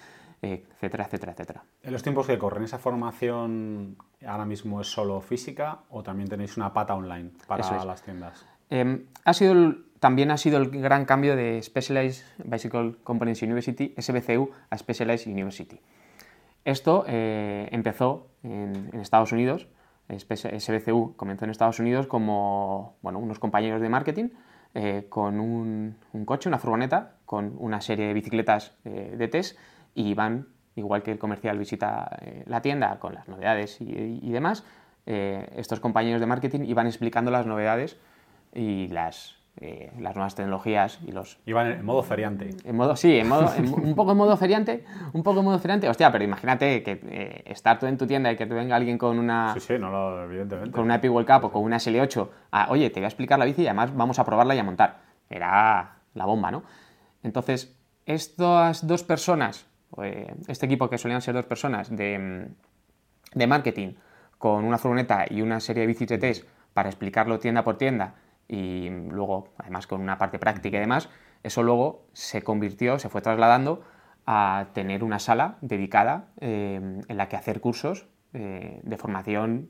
etcétera, 0.42 1.04
etcétera, 1.04 1.32
etcétera. 1.32 1.64
En 1.82 1.92
los 1.92 2.02
tiempos 2.02 2.26
que 2.26 2.38
corren, 2.38 2.64
¿esa 2.64 2.78
formación 2.78 3.96
ahora 4.26 4.44
mismo 4.44 4.80
es 4.80 4.88
solo 4.88 5.20
física 5.20 5.80
o 5.90 6.02
también 6.02 6.28
tenéis 6.28 6.56
una 6.56 6.72
pata 6.72 6.94
online 6.94 7.30
para 7.46 7.84
las 7.84 8.02
tiendas? 8.02 8.44
Em, 8.68 9.04
ha 9.24 9.32
sido 9.32 9.76
también 10.00 10.30
ha 10.30 10.36
sido 10.36 10.58
el 10.58 10.70
gran 10.70 11.04
cambio 11.04 11.36
de 11.36 11.62
Specialized 11.62 12.24
Bicycle 12.44 12.96
Components 13.02 13.42
University, 13.42 13.94
SBCU, 13.98 14.50
a 14.70 14.78
Specialized 14.78 15.26
University. 15.26 15.80
Esto 16.64 17.04
eh, 17.06 17.68
empezó 17.70 18.28
en, 18.42 18.90
Estados 19.00 19.32
Unidos, 19.32 19.68
SBCU 20.08 21.14
comenzó 21.16 21.44
en 21.44 21.50
Estados 21.50 21.80
Unidos 21.80 22.06
como 22.06 22.96
bueno, 23.02 23.18
unos 23.18 23.38
compañeros 23.38 23.80
de 23.80 23.88
marketing 23.88 24.28
eh, 24.74 25.06
con 25.08 25.40
un, 25.40 25.96
coche, 26.26 26.48
una 26.50 26.58
furgoneta, 26.58 27.14
con 27.24 27.56
una 27.58 27.80
serie 27.80 28.08
de 28.08 28.12
bicicletas 28.12 28.76
eh, 28.84 29.14
de 29.16 29.28
test 29.28 29.58
y 29.94 30.12
van, 30.12 30.48
igual 30.74 31.02
que 31.02 31.12
el 31.12 31.18
comercial 31.18 31.58
visita 31.58 32.18
eh, 32.20 32.44
la 32.46 32.60
tienda 32.60 32.98
con 32.98 33.14
las 33.14 33.26
novedades 33.26 33.80
y, 33.80 34.30
demás, 34.30 34.64
estos 35.06 35.78
compañeros 35.78 36.20
de 36.20 36.26
marketing 36.26 36.64
iban 36.64 36.88
explicando 36.88 37.30
las 37.30 37.46
novedades 37.46 37.96
y 38.52 38.88
las, 38.88 39.35
eh, 39.60 39.92
las 39.98 40.14
nuevas 40.14 40.34
tecnologías 40.34 40.98
y 41.06 41.12
los... 41.12 41.38
Iban 41.46 41.66
en 41.68 41.84
modo 41.84 42.02
feriante. 42.02 42.50
En 42.64 42.76
modo, 42.76 42.96
sí, 42.96 43.18
en 43.18 43.28
modo, 43.28 43.50
un 43.58 43.94
poco 43.94 44.12
en 44.12 44.18
modo 44.18 44.36
feriante, 44.36 44.84
un 45.12 45.22
poco 45.22 45.40
en 45.40 45.46
modo 45.46 45.58
feriante. 45.58 45.88
Hostia, 45.88 46.12
pero 46.12 46.24
imagínate 46.24 46.82
que 46.82 47.42
estar 47.46 47.78
tú 47.78 47.86
en 47.86 47.96
tu 47.96 48.06
tienda 48.06 48.30
y 48.30 48.36
que 48.36 48.46
te 48.46 48.54
venga 48.54 48.76
alguien 48.76 48.98
con 48.98 49.18
una... 49.18 49.54
Sí, 49.54 49.60
sí, 49.60 49.78
no, 49.78 50.22
evidentemente. 50.22 50.72
Con 50.72 50.84
una 50.84 50.96
Epic 50.96 51.10
World 51.10 51.28
Cup 51.28 51.44
o 51.46 51.52
con 51.52 51.62
una 51.62 51.76
SL8, 51.76 52.28
oye, 52.68 52.90
te 52.90 53.00
voy 53.00 53.04
a 53.04 53.08
explicar 53.08 53.38
la 53.38 53.44
bici 53.44 53.62
y 53.62 53.66
además 53.66 53.94
vamos 53.96 54.18
a 54.18 54.24
probarla 54.24 54.54
y 54.54 54.58
a 54.58 54.64
montar. 54.64 54.98
Era 55.30 55.96
la 56.14 56.24
bomba, 56.24 56.50
¿no? 56.50 56.62
Entonces, 57.22 57.76
estas 58.04 58.86
dos 58.86 59.02
personas 59.02 59.66
eh, 60.02 60.34
este 60.48 60.66
equipo 60.66 60.90
que 60.90 60.98
solían 60.98 61.22
ser 61.22 61.34
dos 61.34 61.46
personas 61.46 61.94
de, 61.94 62.48
marketing 63.46 63.94
con 64.38 64.64
una 64.64 64.78
furgoneta 64.78 65.26
y 65.28 65.42
una 65.42 65.60
serie 65.60 65.82
de 65.82 65.86
bicis 65.86 66.08
de 66.08 66.18
test 66.18 66.44
para 66.74 66.88
explicarlo 66.88 67.38
tienda 67.38 67.64
por 67.64 67.78
tienda 67.78 68.14
y 68.48 68.88
luego 68.90 69.48
además 69.58 69.86
con 69.86 70.00
una 70.00 70.18
parte 70.18 70.38
práctica 70.38 70.76
y 70.76 70.80
demás, 70.80 71.08
eso 71.42 71.62
luego 71.62 72.06
se 72.12 72.42
convirtió, 72.42 72.98
se 72.98 73.08
fue 73.08 73.20
trasladando 73.20 73.82
a 74.26 74.68
tener 74.72 75.04
una 75.04 75.18
sala 75.18 75.58
dedicada 75.60 76.28
eh, 76.40 76.80
en 77.06 77.16
la 77.16 77.28
que 77.28 77.36
hacer 77.36 77.60
cursos 77.60 78.06
eh, 78.32 78.80
de 78.82 78.96
formación 78.96 79.68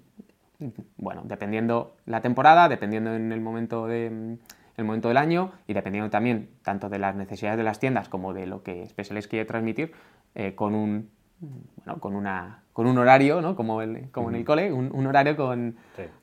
bueno, 0.96 1.22
dependiendo 1.24 1.96
la 2.06 2.22
temporada, 2.22 2.68
dependiendo 2.68 3.14
en 3.14 3.30
el 3.30 3.40
momento 3.40 3.86
de 3.86 4.38
el 4.76 4.84
momento 4.84 5.08
del 5.08 5.16
año 5.16 5.52
y 5.66 5.72
dependiendo 5.72 6.10
también 6.10 6.50
tanto 6.62 6.88
de 6.88 6.98
las 6.98 7.16
necesidades 7.16 7.56
de 7.56 7.64
las 7.64 7.78
tiendas 7.78 8.08
como 8.08 8.34
de 8.34 8.46
lo 8.46 8.62
que 8.62 8.86
Specialist 8.86 9.30
quiere 9.30 9.46
transmitir, 9.46 9.92
eh, 10.34 10.54
con 10.54 10.74
un 10.74 11.10
bueno, 11.40 12.00
con, 12.00 12.14
una, 12.14 12.62
con 12.72 12.86
un 12.86 12.98
horario, 12.98 13.40
¿no? 13.40 13.56
como, 13.56 13.82
el, 13.82 14.10
como 14.10 14.30
en 14.30 14.36
el 14.36 14.44
cole, 14.44 14.72
un, 14.72 15.06
horario 15.06 15.36
con, 15.36 15.76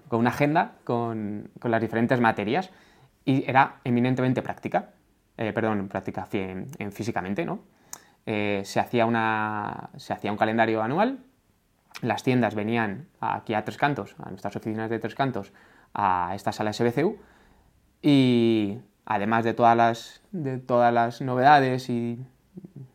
con, 0.08 0.20
una 0.20 0.30
agenda 0.30 0.76
con, 0.84 1.50
con, 1.60 1.72
las 1.72 1.82
diferentes 1.82 2.20
materias. 2.20 2.72
Y 3.26 3.50
era 3.50 3.78
eminentemente 3.84 4.42
práctica, 4.42 4.90
eh, 5.38 5.54
perdón, 5.54 5.88
práctica 5.88 6.28
en, 6.32 6.92
físicamente, 6.92 7.46
¿no? 7.46 7.60
Eh, 8.26 8.62
se, 8.66 8.80
hacía 8.80 9.06
una, 9.06 9.90
se 9.98 10.14
hacía 10.14 10.32
un 10.32 10.38
calendario 10.38 10.82
anual, 10.82 11.20
las 12.02 12.24
tiendas 12.24 12.56
venían 12.56 13.08
aquí 13.20 13.54
a 13.54 13.64
Tres 13.64 13.78
Cantos, 13.78 14.16
a 14.20 14.30
nuestras 14.30 14.56
oficinas 14.56 14.90
de 14.90 15.00
Tres 15.00 15.16
Cantos, 15.16 15.54
a 15.94 16.32
esta 16.34 16.52
sala 16.52 16.74
SBCU, 16.74 17.18
y 18.02 18.80
además 19.06 19.44
de 19.44 19.54
todas 19.54 19.76
las, 19.76 20.22
de 20.32 20.58
todas 20.58 20.94
las 20.94 21.22
novedades 21.22 21.90
y 21.90 22.26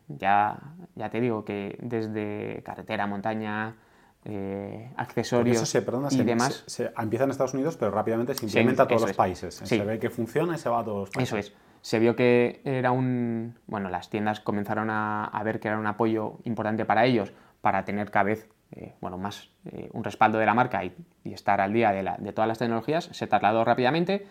ya, 0.07 0.57
ya 0.99 1.09
te 1.09 1.21
digo 1.21 1.45
que 1.45 1.79
desde 1.81 2.61
carretera, 2.65 3.07
montaña, 3.07 3.77
eh, 4.25 4.91
accesorios 4.97 5.57
se, 5.67 5.79
y 6.11 6.23
demás. 6.23 6.65
Se, 6.67 6.91
empieza 6.97 7.23
en 7.23 7.31
Estados 7.31 7.53
Unidos, 7.53 7.77
pero 7.77 7.91
rápidamente 7.91 8.35
se 8.35 8.45
implementa 8.45 8.83
a 8.83 8.87
todos 8.87 9.03
los 9.03 9.13
países. 9.13 9.55
Se 9.63 9.83
ve 9.85 9.97
que 9.97 10.09
funciona 10.09 10.55
y 10.55 10.57
se 10.57 10.67
va 10.67 10.81
a 10.81 10.83
todos 10.83 10.99
los 10.99 11.09
países. 11.09 11.29
Eso 11.29 11.37
es. 11.37 11.53
Se 11.81 11.99
vio 11.99 12.17
que 12.17 12.59
era 12.65 12.91
un. 12.91 13.55
Bueno, 13.65 13.89
las 13.89 14.09
tiendas 14.09 14.41
comenzaron 14.41 14.89
a, 14.89 15.41
ver 15.45 15.61
que 15.61 15.69
era 15.69 15.79
un 15.79 15.87
apoyo 15.87 16.39
importante 16.43 16.83
para 16.83 17.05
ellos 17.05 17.31
para 17.61 17.85
tener 17.85 18.11
cada 18.11 18.23
vez 18.23 18.49
eh, 18.71 18.95
bueno, 18.99 19.17
más 19.17 19.49
eh, 19.71 19.89
un 19.93 20.03
respaldo 20.03 20.37
de 20.37 20.45
la 20.45 20.53
marca 20.53 20.83
y, 20.83 20.93
estar 21.23 21.61
al 21.61 21.71
día 21.71 21.93
de, 21.93 22.11
de, 22.19 22.33
todas 22.33 22.47
las 22.49 22.57
tecnologías. 22.57 23.05
Se 23.13 23.25
trasladó 23.25 23.63
rápidamente 23.63 24.27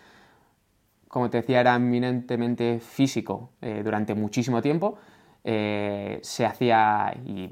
como 1.09 1.31
te 1.31 1.39
decía, 1.39 1.61
era 1.61 1.75
eminentemente 1.75 2.81
físico 2.81 3.53
durante 3.63 4.15
muchísimo 4.15 4.61
tiempo. 4.61 4.99
Eh, 5.51 6.19
se 6.23 6.45
hacía, 6.45 7.15
y 7.25 7.51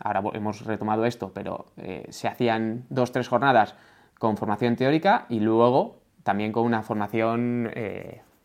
ahora 0.00 0.22
hemos 0.34 0.66
retomado 0.66 1.06
esto, 1.06 1.32
pero 1.32 1.64
eh, 1.78 2.04
se 2.10 2.28
hacían 2.28 2.84
dos, 2.90 3.10
tres 3.10 3.26
jornadas 3.28 3.74
con 4.18 4.36
formación 4.36 4.76
teórica 4.76 5.24
y 5.30 5.40
luego 5.40 6.02
también 6.24 6.52
con 6.52 6.64
una 6.64 6.82
formación, 6.82 7.70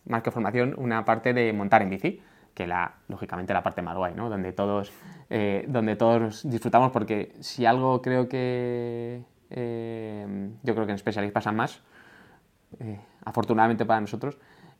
más 0.05 0.23
que 0.23 0.31
formación, 0.31 0.73
una 0.77 1.03
parte 1.03 1.33
de 1.33 1.51
montar 1.51 1.81
en 1.81 1.89
bici, 1.89 2.21
que 2.53 2.65
la, 2.65 2.93
lógicamente 3.09 3.53
la 3.53 3.61
parte 3.61 3.81
más 3.81 3.95
guay, 3.97 4.15
¿no? 4.15 4.29
donde, 4.29 4.53
todos, 4.53 4.91
donde 5.67 5.95
todos 5.95 6.49
disfrutamos, 6.49 6.91
porque 6.91 7.33
si 7.41 7.65
algo 7.65 8.01
creo 8.01 8.27
que 8.27 9.21
yo 9.51 10.73
creo 10.73 10.85
que 10.87 10.91
en 10.91 10.97
Specialist 10.97 11.33
pasan 11.33 11.55
más, 11.55 11.83
eh, 12.79 12.99
afortunadamente 13.23 13.85
para 13.85 14.01
nosotros, 14.01 14.37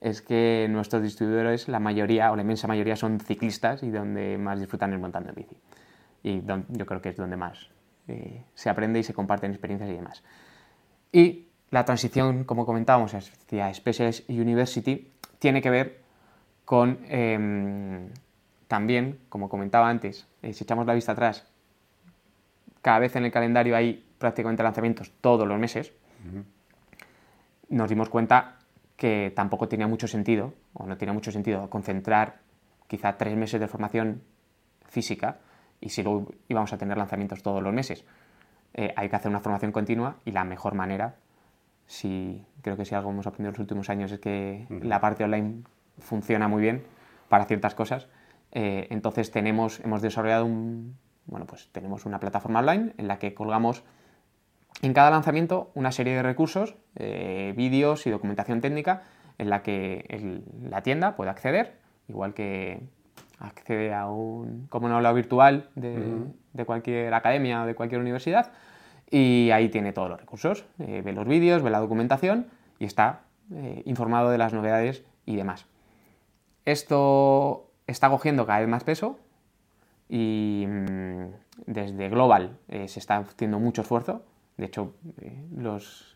es 0.07 0.21
que 0.21 0.67
nuestros 0.69 1.01
distribuidores, 1.01 1.67
la 1.67 1.79
mayoría 1.79 2.31
o 2.31 2.35
la 2.35 2.41
inmensa 2.41 2.67
mayoría 2.67 2.95
son 2.95 3.19
ciclistas 3.19 3.83
y 3.83 3.91
donde 3.91 4.37
más 4.37 4.59
disfrutan 4.59 4.93
es 4.93 4.99
montando 4.99 5.29
en 5.29 5.35
bici. 5.35 5.57
Y 6.23 6.43
yo 6.69 6.85
creo 6.85 7.01
que 7.01 7.09
es 7.09 7.17
donde 7.17 7.37
más 7.37 7.69
eh, 8.07 8.43
se 8.55 8.69
aprende 8.69 8.99
y 8.99 9.03
se 9.03 9.13
comparten 9.13 9.51
experiencias 9.51 9.89
y 9.89 9.93
demás. 9.93 10.23
Y 11.11 11.47
la 11.69 11.85
transición, 11.85 12.43
como 12.43 12.65
comentábamos, 12.65 13.13
hacia 13.13 13.73
Specialist 13.73 14.29
University 14.29 15.11
tiene 15.39 15.61
que 15.61 15.69
ver 15.69 16.01
con 16.65 16.99
em, 17.07 18.09
también, 18.67 19.19
como 19.29 19.49
comentaba 19.49 19.89
antes, 19.89 20.27
eh, 20.41 20.53
si 20.53 20.63
echamos 20.63 20.85
la 20.85 20.93
vista 20.93 21.13
atrás, 21.13 21.45
cada 22.81 22.99
vez 22.99 23.15
en 23.15 23.25
el 23.25 23.31
calendario 23.31 23.75
hay 23.75 24.05
prácticamente 24.17 24.63
lanzamientos 24.63 25.11
todos 25.21 25.47
los 25.47 25.59
meses 25.59 25.93
nos 27.69 27.89
dimos 27.89 28.09
cuenta 28.09 28.57
que 28.97 29.31
tampoco 29.35 29.69
tenía 29.69 29.87
mucho 29.87 30.07
sentido, 30.07 30.53
o 30.73 30.85
no 30.85 30.97
tenía 30.97 31.13
mucho 31.13 31.31
sentido, 31.31 31.69
concentrar 31.69 32.39
quizá 32.87 33.17
tres 33.17 33.37
meses 33.37 33.59
de 33.59 33.67
formación 33.67 34.23
física 34.85 35.37
y 35.79 35.89
si 35.89 36.03
luego 36.03 36.31
íbamos 36.49 36.73
a 36.73 36.77
tener 36.77 36.97
lanzamientos 36.97 37.43
todos 37.43 37.61
los 37.61 37.73
meses. 37.73 38.05
Eh, 38.73 38.93
hay 38.95 39.09
que 39.09 39.15
hacer 39.15 39.29
una 39.29 39.39
formación 39.39 39.71
continua 39.71 40.17
y 40.25 40.31
la 40.31 40.43
mejor 40.43 40.73
manera, 40.73 41.15
si 41.85 42.43
creo 42.61 42.75
que 42.75 42.85
si 42.85 42.95
algo 42.95 43.11
hemos 43.11 43.27
aprendido 43.27 43.49
en 43.49 43.53
los 43.53 43.59
últimos 43.59 43.89
años 43.89 44.11
es 44.11 44.19
que 44.19 44.67
la 44.69 44.99
parte 44.99 45.23
online 45.23 45.63
funciona 45.99 46.47
muy 46.47 46.61
bien 46.61 46.83
para 47.29 47.45
ciertas 47.45 47.75
cosas. 47.75 48.07
Eh, 48.51 48.87
entonces 48.89 49.29
tenemos, 49.31 49.79
hemos 49.81 50.01
desarrollado 50.01 50.45
un, 50.45 50.97
bueno, 51.27 51.45
pues 51.45 51.69
tenemos 51.71 52.05
una 52.05 52.19
plataforma 52.19 52.59
online 52.59 52.93
en 52.97 53.07
la 53.07 53.19
que 53.19 53.33
colgamos 53.35 53.83
en 54.81 54.93
cada 54.93 55.09
lanzamiento 55.09 55.71
una 55.73 55.91
serie 55.91 56.15
de 56.15 56.23
recursos, 56.23 56.75
eh, 56.95 57.53
vídeos 57.55 58.05
y 58.05 58.11
documentación 58.11 58.61
técnica 58.61 59.03
en 59.37 59.49
la 59.49 59.61
que 59.63 60.41
la 60.69 60.81
tienda 60.83 61.15
puede 61.15 61.31
acceder, 61.31 61.77
igual 62.07 62.33
que 62.33 62.81
accede 63.39 63.93
a 63.93 64.07
un 64.07 64.67
como 64.69 64.87
un 64.87 64.93
aula 64.93 65.13
virtual 65.13 65.69
de, 65.75 66.65
cualquier 66.65 67.13
academia 67.13 67.63
o 67.63 67.65
de 67.65 67.75
cualquier 67.75 68.01
universidad 68.01 68.51
y 69.09 69.51
ahí 69.51 69.69
tiene 69.69 69.93
todos 69.93 70.09
los 70.09 70.19
recursos, 70.19 70.65
eh, 70.79 71.01
ve 71.03 71.13
los 71.13 71.27
vídeos, 71.27 71.61
ve 71.61 71.69
la 71.69 71.79
documentación 71.79 72.47
y 72.79 72.85
está 72.85 73.21
eh, 73.53 73.83
informado 73.85 74.29
de 74.29 74.37
las 74.37 74.53
novedades 74.53 75.03
y 75.25 75.35
demás. 75.35 75.65
Esto 76.65 77.71
está 77.85 78.09
cogiendo 78.09 78.45
cada 78.45 78.59
vez 78.59 78.67
más 78.67 78.83
peso 78.83 79.19
y 80.09 80.65
mm, 80.67 81.27
desde 81.67 82.09
Global 82.09 82.57
se 82.67 82.99
está 82.99 83.17
haciendo 83.17 83.59
mucho 83.59 83.81
esfuerzo 83.81 84.23
de 84.57 84.65
hecho, 84.65 84.95
eh, 85.21 85.45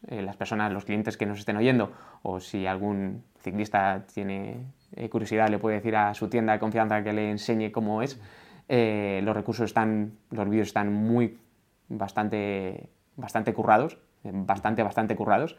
eh, 0.08 0.22
las 0.24 0.36
personas, 0.36 0.74
los 0.74 0.84
clientes 0.84 1.16
que 1.16 1.28
nos 1.28 1.40
estén 1.40 1.58
oyendo, 1.58 1.92
o 2.24 2.40
si 2.40 2.66
algún 2.66 3.24
ciclista 3.40 4.04
tiene 4.12 4.66
eh, 4.96 5.10
curiosidad, 5.10 5.50
le 5.50 5.60
puede 5.60 5.76
decir 5.76 5.96
a 5.96 6.14
su 6.16 6.28
tienda 6.28 6.54
de 6.54 6.60
confianza 6.60 7.04
que 7.04 7.14
le 7.14 7.30
enseñe 7.30 7.72
cómo 7.72 8.02
es. 8.02 8.20
los 8.68 9.36
recursos 9.36 9.66
están, 9.66 10.14
los 10.32 10.50
vídeos 10.50 10.68
están 10.68 10.92
muy, 10.92 11.38
bastante, 11.88 12.90
bastante 13.16 13.54
currados, 13.54 14.00
bastante, 14.24 14.82
bastante 14.82 15.16
currados. 15.16 15.58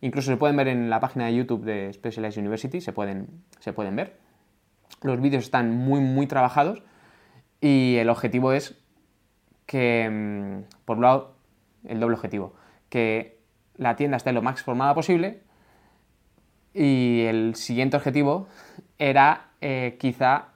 incluso 0.00 0.30
se 0.30 0.36
pueden 0.36 0.56
ver 0.56 0.68
en 0.68 0.90
la 0.90 1.00
página 1.00 1.26
de 1.26 1.36
YouTube 1.36 1.64
de 1.64 1.92
Specialized 1.92 2.38
University, 2.38 2.80
se 2.80 2.92
pueden, 2.92 3.28
se 3.60 3.72
pueden 3.72 3.96
ver. 3.96 4.18
Los 5.02 5.20
vídeos 5.20 5.44
están 5.44 5.70
muy, 5.70 6.00
muy 6.00 6.26
trabajados 6.26 6.82
y 7.60 7.96
el 7.96 8.10
objetivo 8.10 8.52
es 8.52 8.74
que, 9.66 10.08
mm, 10.10 10.84
por 10.84 10.96
un 10.96 11.02
lado, 11.02 11.35
el 11.88 12.00
doble 12.00 12.16
objetivo, 12.16 12.54
que 12.88 13.38
la 13.76 13.96
tienda 13.96 14.16
esté 14.16 14.32
lo 14.32 14.42
más 14.42 14.62
formada 14.62 14.94
posible 14.94 15.42
y 16.72 17.22
el 17.22 17.54
siguiente 17.54 17.96
objetivo 17.96 18.48
era 18.98 19.48
eh, 19.60 19.96
quizá 19.98 20.48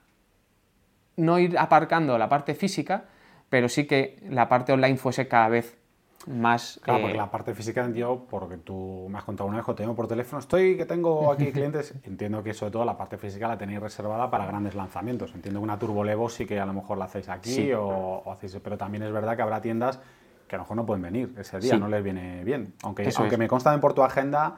no 1.17 1.39
ir 1.39 1.57
aparcando 1.57 2.17
la 2.17 2.29
parte 2.29 2.55
física, 2.55 3.05
pero 3.49 3.69
sí 3.69 3.85
que 3.85 4.19
la 4.29 4.47
parte 4.47 4.71
online 4.71 4.97
fuese 4.97 5.27
cada 5.27 5.49
vez 5.49 5.77
más... 6.27 6.79
Claro, 6.83 7.01
porque 7.01 7.15
eh, 7.15 7.17
la 7.17 7.31
parte 7.31 7.53
física 7.53 7.89
yo, 7.91 8.25
porque 8.29 8.57
tú 8.57 9.07
me 9.09 9.17
has 9.17 9.23
contado 9.23 9.49
una 9.49 9.61
vez, 9.61 9.75
tengo 9.75 9.95
por 9.95 10.07
teléfono, 10.07 10.39
estoy 10.39 10.77
que 10.77 10.85
tengo 10.85 11.31
aquí 11.31 11.45
clientes, 11.51 11.93
entiendo 12.03 12.43
que 12.43 12.53
sobre 12.53 12.71
todo 12.71 12.85
la 12.85 12.97
parte 12.97 13.17
física 13.17 13.47
la 13.47 13.57
tenéis 13.57 13.79
reservada 13.79 14.29
para 14.29 14.45
grandes 14.45 14.75
lanzamientos. 14.75 15.33
Entiendo 15.33 15.59
que 15.59 15.63
una 15.63 15.79
Turbo 15.79 16.03
Levo 16.03 16.29
sí 16.29 16.45
que 16.45 16.59
a 16.59 16.65
lo 16.65 16.73
mejor 16.73 16.97
la 16.97 17.05
hacéis 17.05 17.29
aquí 17.29 17.73
o, 17.73 17.83
o, 17.83 18.31
hacéis, 18.31 18.57
pero 18.63 18.77
también 18.77 19.03
es 19.03 19.11
verdad 19.11 19.35
que 19.35 19.41
habrá 19.41 19.61
tiendas 19.61 19.99
que 20.51 20.55
a 20.55 20.57
lo 20.57 20.65
mejor 20.65 20.75
no 20.75 20.85
pueden 20.85 21.01
venir 21.01 21.33
ese 21.37 21.61
día, 21.61 21.77
no 21.77 21.87
les 21.87 22.03
viene 22.03 22.43
bien. 22.43 22.73
Aunque, 22.83 23.09
aunque 23.15 23.37
me 23.37 23.47
consta 23.47 23.79
por 23.79 23.93
tu 23.93 24.03
agenda 24.03 24.57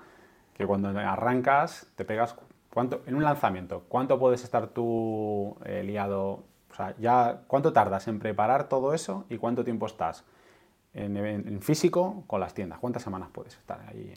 que 0.56 0.66
cuando 0.66 0.90
arrancas 0.90 1.86
te 1.96 2.04
pegas, 2.04 2.36
¿cuánto, 2.74 3.04
en 3.06 3.14
un 3.14 3.24
lanzamiento, 3.24 3.84
¿cuánto 3.90 4.18
puedes 4.18 4.44
estar 4.44 4.70
tú 4.70 5.56
eh, 5.66 5.84
liado? 5.84 6.46
O 6.72 6.76
sea, 6.76 6.96
ya, 6.98 7.42
¿cuánto 7.46 7.74
tardas 7.74 8.08
en 8.08 8.18
preparar 8.18 8.70
todo 8.70 8.96
eso 8.96 9.28
y 9.30 9.38
cuánto 9.38 9.64
tiempo 9.64 9.86
estás 9.86 10.26
en, 10.96 11.62
físico 11.62 12.24
con 12.26 12.40
las 12.40 12.56
tiendas? 12.56 12.80
¿Cuántas 12.80 13.04
semanas 13.04 13.30
puedes 13.32 13.56
estar 13.56 13.80
ahí? 13.88 14.16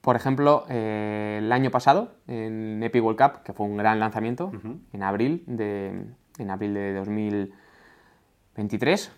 Por 0.00 0.14
ejemplo, 0.14 0.66
eh, 0.68 1.40
el 1.42 1.50
año 1.50 1.72
pasado, 1.72 2.12
en 2.28 2.80
Epic 2.80 3.02
World 3.02 3.20
Cup, 3.20 3.42
que 3.42 3.52
fue 3.52 3.66
un 3.66 3.76
gran 3.76 3.98
lanzamiento, 3.98 4.52
en 4.92 5.02
abril 5.02 5.42
de, 5.48 6.04
en 6.38 6.48
abril 6.48 6.74
de 6.74 6.94
2023, 6.94 9.17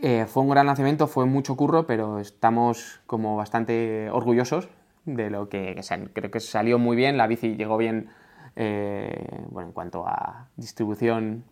eh, 0.00 0.26
fue 0.28 0.44
un 0.44 0.50
gran 0.50 0.66
lanzamiento, 0.66 1.08
fue 1.08 1.26
mucho 1.26 1.56
curro, 1.56 1.86
pero 1.86 2.20
estamos 2.20 3.00
como 3.06 3.36
bastante 3.36 4.08
orgullosos 4.10 4.68
de 5.04 5.28
lo 5.28 5.48
que, 5.48 5.80
creo 6.12 6.30
que 6.30 6.40
salió 6.40 6.78
muy 6.78 6.96
bien, 6.96 7.16
la 7.16 7.26
bici 7.26 7.56
llegó 7.56 7.76
bien 7.76 8.08
eh, 8.54 9.42
bueno, 9.50 9.68
en 9.68 9.72
cuanto 9.72 10.06
a 10.06 10.48
distribución 10.56 11.44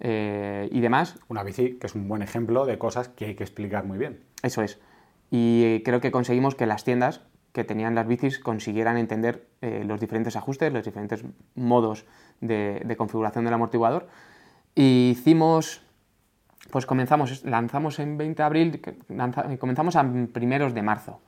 eh, 0.00 0.68
y 0.72 0.80
demás. 0.80 1.20
Una 1.28 1.44
bici 1.44 1.76
que 1.78 1.86
es 1.86 1.94
un 1.94 2.08
buen 2.08 2.22
ejemplo 2.22 2.66
de 2.66 2.76
cosas 2.76 3.08
que 3.08 3.26
hay 3.26 3.34
que 3.36 3.44
explicar 3.44 3.84
muy 3.84 3.98
bien. 3.98 4.20
Eso 4.42 4.62
es. 4.62 4.80
Y 5.30 5.80
creo 5.84 6.00
que 6.00 6.10
conseguimos 6.10 6.56
que 6.56 6.66
las 6.66 6.82
tiendas 6.82 7.22
que 7.52 7.62
tenían 7.62 7.94
las 7.94 8.08
bicis 8.08 8.40
consiguieran 8.40 8.96
entender 8.96 9.46
los 9.60 10.00
diferentes 10.00 10.34
ajustes, 10.34 10.72
los 10.72 10.84
diferentes 10.84 11.24
modos 11.54 12.04
de, 12.40 12.82
de 12.84 12.96
configuración 12.96 13.44
del 13.44 13.54
amortiguador. 13.54 14.08
Y 14.74 15.10
hicimos 15.12 15.83
pues 16.74 16.86
comenzamos, 16.86 17.44
lanzamos 17.44 18.00
en 18.00 18.18
20 18.18 18.42
de 18.42 18.42
abril, 18.42 18.82
comenzamos 19.60 19.94
a 19.94 20.04
primeros 20.32 20.74
de 20.74 20.82
marzo. 20.82 21.20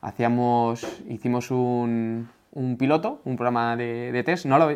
Hacíamos, 0.00 1.02
hicimos 1.06 1.50
un, 1.50 2.30
un, 2.52 2.78
piloto, 2.78 3.20
un 3.26 3.36
programa 3.36 3.76
de, 3.76 4.12
de 4.12 4.22
test, 4.22 4.46
no 4.46 4.58
lo, 4.58 4.70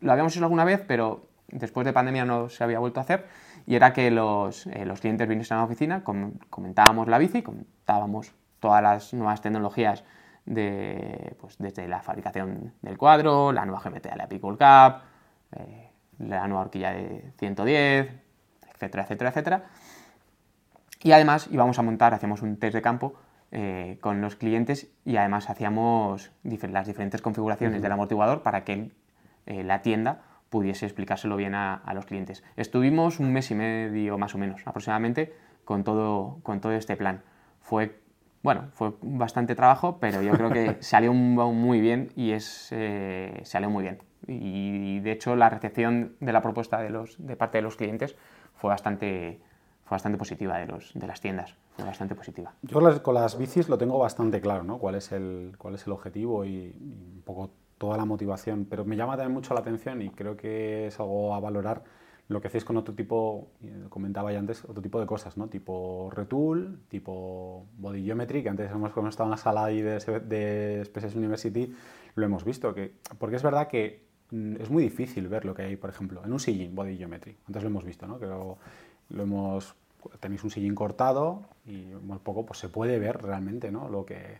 lo, 0.00 0.12
habíamos 0.12 0.34
hecho 0.34 0.46
alguna 0.46 0.64
vez, 0.64 0.82
pero 0.88 1.28
después 1.48 1.84
de 1.84 1.92
pandemia 1.92 2.24
no 2.24 2.48
se 2.48 2.64
había 2.64 2.78
vuelto 2.78 3.00
a 3.00 3.02
hacer, 3.02 3.26
y 3.66 3.74
era 3.74 3.92
que 3.92 4.10
los, 4.10 4.66
eh, 4.66 4.86
los 4.86 5.02
clientes 5.02 5.28
viniesen 5.28 5.58
a 5.58 5.60
la 5.60 5.66
oficina, 5.66 6.04
comentábamos 6.48 7.08
la 7.08 7.18
bici, 7.18 7.42
comentábamos 7.42 8.32
todas 8.60 8.82
las 8.82 9.12
nuevas 9.12 9.42
tecnologías 9.42 10.04
de, 10.46 11.36
pues, 11.38 11.58
desde 11.58 11.86
la 11.86 12.00
fabricación 12.00 12.72
del 12.80 12.96
cuadro, 12.96 13.52
la 13.52 13.66
nueva 13.66 13.82
GMT 13.82 14.04
de 14.04 14.16
la 14.16 14.26
Pickle 14.26 14.52
Cup, 14.52 15.02
eh, 15.52 15.90
la 16.16 16.48
nueva 16.48 16.62
horquilla 16.62 16.92
de 16.92 17.34
110, 17.36 18.29
etcétera, 18.80 19.04
etcétera, 19.04 19.30
etcétera. 19.30 19.64
Y 21.02 21.12
además 21.12 21.48
íbamos 21.50 21.78
a 21.78 21.82
montar, 21.82 22.14
hacíamos 22.14 22.42
un 22.42 22.56
test 22.56 22.74
de 22.74 22.82
campo 22.82 23.14
eh, 23.52 23.98
con 24.00 24.20
los 24.20 24.36
clientes 24.36 24.88
y 25.04 25.16
además 25.16 25.50
hacíamos 25.50 26.30
las 26.42 26.86
diferentes 26.86 27.22
configuraciones 27.22 27.82
del 27.82 27.92
amortiguador 27.92 28.42
para 28.42 28.64
que 28.64 28.90
eh, 29.46 29.64
la 29.64 29.82
tienda 29.82 30.22
pudiese 30.50 30.84
explicárselo 30.86 31.36
bien 31.36 31.54
a, 31.54 31.82
los 31.94 32.06
clientes. 32.06 32.42
Estuvimos 32.56 33.20
un 33.20 33.32
mes 33.32 33.50
y 33.50 33.54
medio 33.54 34.18
más 34.18 34.34
o 34.34 34.38
menos 34.38 34.62
aproximadamente 34.66 35.32
con 35.64 35.84
todo, 35.84 36.38
con 36.42 36.60
todo 36.60 36.72
este 36.72 36.96
plan. 36.96 37.22
Fue 37.60 38.00
bueno, 38.42 38.68
fue 38.72 38.94
bastante 39.02 39.54
trabajo, 39.54 39.98
pero 40.00 40.22
yo 40.22 40.32
creo 40.32 40.50
que 40.50 40.76
salió 40.80 41.12
muy 41.12 41.80
bien 41.80 42.10
y 42.16 42.32
es, 42.32 42.68
eh, 42.72 43.40
salió 43.44 43.68
muy 43.68 43.82
bien. 43.82 43.98
Y 44.26 45.00
de 45.00 45.12
hecho 45.12 45.36
la 45.36 45.50
recepción 45.50 46.14
de 46.20 46.32
la 46.32 46.40
propuesta 46.40 46.80
de, 46.80 46.90
los, 46.90 47.16
de 47.18 47.36
parte 47.36 47.58
de 47.58 47.62
los 47.62 47.76
clientes 47.76 48.16
fue 48.60 48.68
bastante, 48.68 49.40
fue 49.84 49.96
bastante 49.96 50.18
positiva 50.18 50.58
de, 50.58 50.66
los, 50.66 50.92
de 50.94 51.06
las 51.06 51.20
tiendas, 51.20 51.54
fue 51.76 51.84
bastante 51.84 52.14
positiva. 52.14 52.52
Yo 52.62 53.02
con 53.02 53.14
las 53.14 53.38
bicis 53.38 53.68
lo 53.68 53.78
tengo 53.78 53.98
bastante 53.98 54.40
claro, 54.40 54.64
¿no? 54.64 54.78
Cuál 54.78 54.96
es 54.96 55.12
el, 55.12 55.54
cuál 55.56 55.74
es 55.74 55.86
el 55.86 55.92
objetivo 55.92 56.44
y, 56.44 56.74
un 56.78 57.22
poco 57.24 57.50
toda 57.78 57.96
la 57.96 58.04
motivación, 58.04 58.66
pero 58.68 58.84
me 58.84 58.96
llama 58.96 59.16
también 59.16 59.32
mucho 59.32 59.54
la 59.54 59.60
atención 59.60 60.02
y 60.02 60.10
creo 60.10 60.36
que 60.36 60.88
es 60.88 61.00
algo 61.00 61.34
a 61.34 61.40
valorar 61.40 61.82
lo 62.28 62.40
que 62.40 62.48
hacéis 62.48 62.64
con 62.64 62.76
otro 62.76 62.94
tipo, 62.94 63.48
comentaba 63.88 64.30
ya 64.32 64.38
antes, 64.38 64.64
otro 64.64 64.82
tipo 64.82 65.00
de 65.00 65.06
cosas, 65.06 65.36
¿no? 65.36 65.48
Tipo 65.48 66.10
retool, 66.14 66.80
tipo 66.88 67.66
body 67.78 68.04
geometry, 68.04 68.42
que 68.42 68.50
antes 68.50 68.70
hemos, 68.70 68.90
estado 69.08 69.26
en 69.26 69.30
la 69.30 69.36
sala 69.36 69.66
de, 69.66 69.82
de 69.82 70.84
Spaces 70.84 71.16
University, 71.16 71.74
lo 72.14 72.26
hemos 72.26 72.44
visto, 72.44 72.72
que, 72.72 72.92
porque 73.18 73.36
es 73.36 73.42
verdad 73.42 73.66
que 73.66 74.09
es 74.30 74.70
muy 74.70 74.82
difícil 74.84 75.28
ver 75.28 75.44
lo 75.44 75.54
que 75.54 75.62
hay, 75.62 75.76
por 75.76 75.90
ejemplo, 75.90 76.22
en 76.24 76.32
un 76.32 76.40
sillín 76.40 76.74
body 76.74 76.96
geometry. 76.96 77.36
Antes 77.46 77.62
lo 77.62 77.68
hemos 77.68 77.84
visto, 77.84 78.06
¿no? 78.06 78.18
Que 78.18 78.26
lo, 78.26 78.58
hemos, 79.10 79.74
tenéis 80.20 80.44
un 80.44 80.50
sillín 80.50 80.74
cortado 80.74 81.42
y 81.66 81.92
muy 82.02 82.18
poco 82.18 82.46
pues 82.46 82.58
se 82.58 82.68
puede 82.68 82.98
ver 82.98 83.22
realmente, 83.22 83.70
¿no? 83.70 83.88
Lo 83.88 84.06
que, 84.06 84.38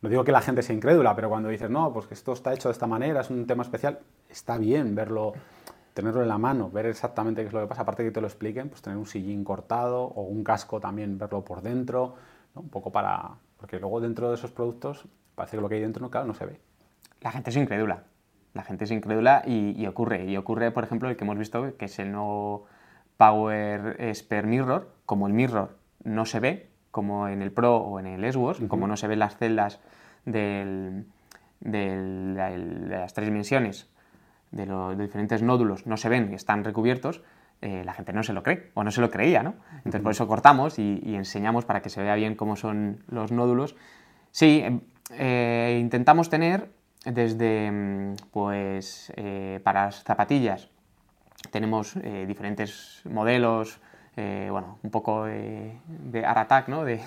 no 0.00 0.08
digo 0.08 0.24
que 0.24 0.32
la 0.32 0.40
gente 0.40 0.62
sea 0.62 0.76
incrédula, 0.76 1.14
pero 1.16 1.28
cuando 1.28 1.48
dices, 1.48 1.70
no, 1.70 1.92
pues 1.92 2.06
que 2.06 2.14
esto 2.14 2.32
está 2.32 2.52
hecho 2.52 2.68
de 2.68 2.72
esta 2.72 2.86
manera, 2.86 3.20
es 3.20 3.30
un 3.30 3.46
tema 3.46 3.62
especial, 3.62 4.00
está 4.28 4.58
bien 4.58 4.94
verlo 4.94 5.32
tenerlo 5.94 6.22
en 6.22 6.28
la 6.28 6.38
mano, 6.38 6.70
ver 6.70 6.86
exactamente 6.86 7.42
qué 7.42 7.48
es 7.48 7.52
lo 7.52 7.60
que 7.60 7.66
pasa, 7.66 7.82
aparte 7.82 8.02
de 8.02 8.08
que 8.08 8.14
te 8.14 8.20
lo 8.20 8.26
expliquen, 8.26 8.68
pues 8.68 8.80
tener 8.80 8.96
un 8.96 9.06
sillín 9.06 9.44
cortado 9.44 10.04
o 10.04 10.22
un 10.22 10.42
casco 10.42 10.80
también, 10.80 11.18
verlo 11.18 11.44
por 11.44 11.62
dentro, 11.62 12.14
un 12.54 12.68
poco 12.68 12.90
para... 12.90 13.32
Porque 13.58 13.78
luego 13.78 14.00
dentro 14.00 14.28
de 14.28 14.34
esos 14.34 14.50
productos 14.50 15.04
parece 15.34 15.56
que 15.56 15.60
lo 15.60 15.68
que 15.68 15.76
hay 15.76 15.80
dentro, 15.82 16.10
claro, 16.10 16.26
no 16.26 16.34
se 16.34 16.46
ve. 16.46 16.60
La 17.20 17.30
gente 17.30 17.50
es 17.50 17.56
incrédula, 17.56 18.04
la 18.54 18.62
gente 18.62 18.84
es 18.84 18.90
incrédula 18.90 19.42
y, 19.46 19.86
ocurre. 19.86 20.24
Y 20.24 20.36
ocurre, 20.36 20.70
por 20.70 20.84
ejemplo, 20.84 21.08
el 21.08 21.16
que 21.16 21.24
hemos 21.24 21.38
visto, 21.38 21.76
que 21.76 21.86
es 21.86 21.98
el 21.98 22.12
nuevo 22.12 22.66
Power 23.16 24.14
Spare 24.14 24.46
Mirror, 24.46 24.92
como 25.06 25.26
el 25.26 25.32
Mirror 25.32 25.78
no 26.04 26.26
se 26.26 26.40
ve, 26.40 26.70
como 26.90 27.28
en 27.28 27.42
el 27.42 27.52
Pro 27.52 27.76
o 27.76 27.98
en 28.00 28.06
el 28.06 28.24
S-Works, 28.24 28.64
como 28.68 28.86
no 28.86 28.96
se 28.96 29.08
ven 29.08 29.18
las 29.18 29.36
celdas 29.36 29.80
de 30.24 31.04
las 31.60 33.14
tres 33.14 33.26
dimensiones 33.26 33.92
de 34.52 34.66
los 34.66 34.96
diferentes 34.96 35.42
nódulos 35.42 35.86
no 35.86 35.96
se 35.96 36.08
ven, 36.08 36.32
están 36.32 36.62
recubiertos, 36.62 37.22
eh, 37.60 37.82
la 37.84 37.94
gente 37.94 38.12
no 38.12 38.22
se 38.22 38.32
lo 38.32 38.42
cree 38.42 38.70
o 38.74 38.84
no 38.84 38.90
se 38.90 39.00
lo 39.00 39.10
creía, 39.10 39.42
¿no? 39.42 39.54
Entonces 39.78 40.00
por 40.02 40.12
eso 40.12 40.28
cortamos 40.28 40.78
y, 40.78 41.00
enseñamos 41.14 41.64
para 41.64 41.80
que 41.80 41.88
se 41.88 42.02
vea 42.02 42.14
bien 42.14 42.36
cómo 42.36 42.56
son 42.56 43.02
los 43.08 43.32
nódulos. 43.32 43.76
Sí, 44.30 44.62
em, 44.64 44.80
eh, 45.12 45.78
intentamos 45.80 46.28
tener 46.28 46.70
desde, 47.04 47.70
mm, 47.70 48.16
pues, 48.30 49.12
eh, 49.16 49.60
para 49.64 49.86
las 49.86 50.02
zapatillas 50.04 50.68
tenemos 51.50 51.94
diferentes 51.94 53.02
modelos, 53.04 53.80
bueno, 54.14 54.78
un 54.84 54.90
poco 54.92 55.24
de, 55.24 55.76
de 55.88 56.24
art 56.24 56.68
¿no? 56.68 56.84
De, 56.84 57.00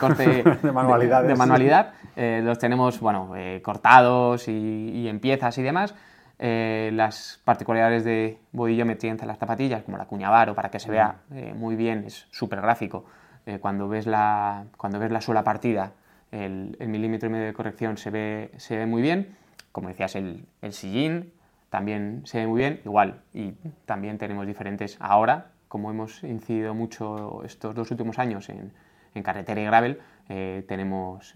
corte 0.00 0.42
de 0.42 0.72
manualidad. 0.72 1.24
De, 1.24 1.34
manualidad. 1.34 1.92
los 2.16 2.58
tenemos, 2.58 3.00
bueno, 3.00 3.32
cortados 3.62 4.48
y, 4.48 4.52
y, 4.52 5.08
en 5.08 5.20
piezas 5.20 5.58
y 5.58 5.62
demás. 5.62 5.94
Eh, 6.42 6.88
las 6.94 7.38
particularidades 7.44 8.02
de 8.02 8.38
bodillometría 8.52 9.10
entre 9.10 9.26
las 9.26 9.36
zapatillas, 9.36 9.82
como 9.82 9.98
la 9.98 10.06
cuñavaro, 10.06 10.54
para 10.54 10.70
que 10.70 10.80
se 10.80 10.90
vea 10.90 11.16
eh, 11.34 11.52
muy 11.54 11.76
bien, 11.76 12.04
es 12.06 12.26
súper 12.30 12.62
gráfico. 12.62 13.04
Eh, 13.44 13.58
cuando, 13.60 13.90
ves 13.90 14.06
la, 14.06 14.64
cuando 14.78 14.98
ves 14.98 15.12
la 15.12 15.20
suela 15.20 15.44
partida, 15.44 15.92
el, 16.32 16.76
milímetro 16.80 17.28
y 17.28 17.32
medio 17.32 17.46
de 17.46 17.52
corrección 17.52 17.96
se 17.96 18.10
ve, 18.10 18.50
se 18.56 18.76
ve 18.76 18.86
muy 18.86 19.02
bien. 19.02 19.36
Como 19.72 19.88
decías, 19.88 20.16
el, 20.16 20.46
el 20.62 20.72
sillín 20.72 21.32
también 21.68 22.22
se 22.24 22.38
ve 22.38 22.46
muy 22.46 22.58
bien, 22.58 22.80
igual. 22.84 23.22
Y 23.32 23.52
también 23.86 24.18
tenemos 24.18 24.46
diferentes 24.46 24.96
ahora, 25.00 25.52
como 25.68 25.90
hemos 25.90 26.24
incidido 26.24 26.74
mucho 26.74 27.42
estos 27.44 27.74
dos 27.74 27.90
últimos 27.90 28.18
años 28.18 28.48
en, 28.48 28.72
en 29.14 29.22
carretera 29.22 29.60
y 29.60 29.64
gravel, 29.64 30.00
tenemos 30.68 31.34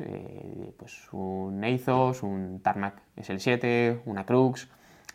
pues 0.77 1.09
un 1.13 1.63
Eizos, 1.65 2.23
un 2.23 2.61
Tarmac 2.63 2.95
SL7, 3.17 4.03
una 4.05 4.25
Crux, 4.25 4.69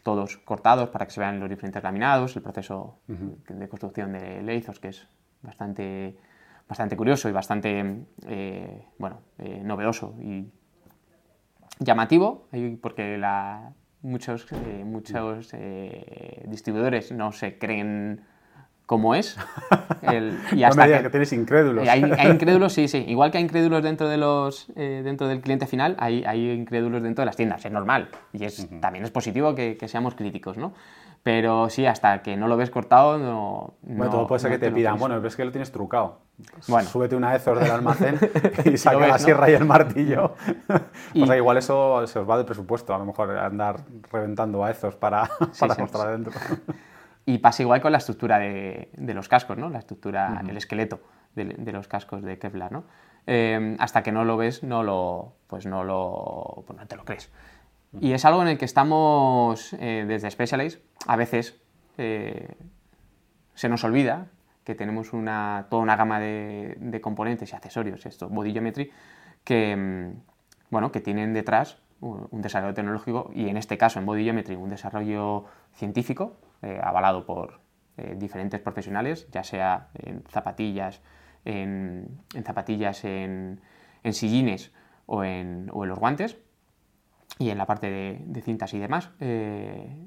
todos 0.03 0.37
cortados 0.37 0.89
para 0.89 1.05
que 1.05 1.11
se 1.11 1.19
vean 1.19 1.39
los 1.39 1.49
diferentes 1.49 1.81
laminados, 1.81 2.35
el 2.35 2.41
proceso 2.41 2.99
de 3.07 3.69
construcción 3.69 4.13
de 4.13 4.41
Leizos, 4.41 4.79
que 4.79 4.89
es 4.89 5.07
bastante, 5.41 6.17
bastante 6.69 6.95
curioso 6.95 7.27
y 7.27 7.31
bastante 7.31 8.05
eh, 8.27 8.85
bueno, 8.97 9.21
eh, 9.39 9.61
novedoso 9.63 10.15
y 10.21 10.45
llamativo, 11.79 12.47
porque 12.81 13.17
la, 13.17 13.73
muchos, 14.01 14.45
eh, 14.51 14.83
muchos 14.85 15.51
distribuidores 16.45 17.11
no 17.11 17.31
se 17.31 17.57
creen 17.57 18.21
como 18.89 19.13
es. 19.13 19.37
y 20.51 20.63
hasta 20.63 20.87
no 20.87 20.91
me 20.91 21.03
que, 21.03 21.09
tienes 21.11 21.31
incrédulos. 21.31 21.87
Hay, 21.87 22.01
incrédulos, 22.31 22.73
sí, 22.73 22.87
sí. 22.87 23.05
Igual 23.07 23.29
que 23.29 23.37
hay 23.37 23.43
incrédulos 23.43 23.83
dentro, 23.83 24.09
de 24.09 24.17
los, 24.17 24.67
eh, 24.75 25.01
dentro 25.03 25.27
del 25.27 25.41
cliente 25.41 25.67
final, 25.67 25.95
hay, 25.99 26.23
hay 26.25 26.49
incrédulos 26.49 27.03
dentro 27.03 27.21
de 27.21 27.27
las 27.27 27.35
tiendas. 27.35 27.63
Es 27.63 27.71
normal. 27.71 28.09
Y 28.33 28.45
es, 28.45 28.67
también 28.81 29.05
es 29.05 29.11
positivo 29.11 29.53
que, 29.53 29.77
seamos 29.87 30.15
críticos, 30.15 30.57
¿no? 30.57 30.73
Pero 31.23 31.69
sí, 31.69 31.85
hasta 31.85 32.21
que 32.21 32.37
no 32.37 32.47
lo 32.47 32.55
ves 32.55 32.69
cortado, 32.69 33.17
no. 33.17 33.73
Bueno, 33.81 34.11
todo 34.11 34.27
puede 34.27 34.39
ser 34.39 34.51
que 34.51 34.57
te, 34.57 34.71
pidan, 34.71 34.97
bueno, 34.97 35.19
ves 35.19 35.35
que 35.35 35.43
lo 35.43 35.51
tienes 35.51 35.71
trucado. 35.71 36.19
Bueno. 36.67 36.87
Súbete 36.87 37.15
una 37.15 37.35
Ezor 37.35 37.59
del 37.59 37.69
almacén 37.69 38.17
y 38.65 38.77
saca 38.77 39.05
la 39.05 39.19
sierra 39.19 39.49
y 39.49 39.53
el 39.53 39.65
martillo. 39.65 40.35
y... 41.13 41.25
Pues 41.25 41.37
igual 41.37 41.57
eso 41.57 42.07
se 42.07 42.19
os 42.19 42.29
va 42.29 42.37
de 42.37 42.45
presupuesto, 42.45 42.95
a 42.95 42.97
lo 42.97 43.05
mejor 43.05 43.37
andar 43.37 43.81
reventando 44.11 44.63
a 44.63 44.71
Ezos 44.71 44.95
para, 44.95 45.29
para 45.59 45.75
mostrar 45.75 46.07
adentro. 46.07 46.33
Y 47.25 47.39
pasa 47.39 47.63
igual 47.63 47.81
con 47.81 47.91
la 47.91 47.97
estructura 47.97 48.39
de, 48.39 48.89
los 48.97 49.27
cascos, 49.27 49.57
¿no? 49.57 49.69
La 49.69 49.79
estructura, 49.79 50.41
el 50.47 50.55
esqueleto 50.55 51.01
de, 51.35 51.71
los 51.71 51.87
cascos 51.87 52.23
de 52.23 52.39
Kevlar, 52.39 52.71
¿no? 52.71 52.85
Em, 53.27 53.75
hasta 53.79 54.01
que 54.01 54.11
no 54.11 54.25
lo 54.25 54.37
ves, 54.37 54.63
no 54.63 54.81
lo, 54.81 55.33
pues 55.47 55.65
no 55.65 55.83
lo, 55.83 56.63
pues 56.65 56.79
no 56.79 56.87
te 56.87 56.95
lo 56.95 57.03
crees. 57.05 57.29
Y 57.99 58.13
es 58.13 58.25
algo 58.25 58.41
en 58.41 58.49
el 58.49 58.57
que 58.57 58.65
estamos 58.65 59.73
eh, 59.73 60.05
desde 60.07 60.29
Specialized, 60.29 60.79
a 61.07 61.15
veces 61.15 61.59
eh, 61.97 62.55
se 63.55 63.69
nos 63.69 63.83
olvida 63.83 64.27
que 64.63 64.75
tenemos 64.75 65.13
una, 65.13 65.65
toda 65.69 65.81
una 65.81 65.95
gama 65.95 66.19
de, 66.19 66.99
componentes 67.01 67.51
y 67.51 67.55
accesorios, 67.55 68.05
esto, 68.05 68.29
Body 68.29 68.53
Geometry, 68.53 68.91
que, 69.43 69.71
em, 69.71 70.15
bueno, 70.69 70.91
que 70.91 71.01
tienen 71.01 71.33
detrás 71.33 71.81
un, 72.01 72.41
desarrollo 72.41 72.73
tecnológico 72.73 73.31
y 73.33 73.49
en 73.49 73.57
este 73.57 73.77
caso 73.77 73.99
en 73.99 74.05
Body 74.05 74.23
Geometry 74.23 74.55
un 74.55 74.69
desarrollo 74.69 75.45
científico 75.73 76.37
eh, 76.61 76.79
avalado 76.81 77.25
por 77.25 77.59
eh, 77.97 78.15
diferentes 78.17 78.59
profesionales, 78.61 79.27
ya 79.31 79.43
sea 79.43 79.89
en 79.95 80.23
zapatillas, 80.29 81.01
en, 81.45 82.21
zapatillas, 82.45 83.03
en, 83.03 83.59
sillines 84.11 84.71
o 85.05 85.23
en, 85.23 85.67
los 85.67 85.99
guantes, 85.99 86.37
y 87.39 87.49
en 87.49 87.57
la 87.57 87.65
parte 87.65 87.89
de, 87.89 88.41
cintas 88.41 88.73
y 88.75 88.79
demás. 88.79 89.09
Eh, 89.19 89.97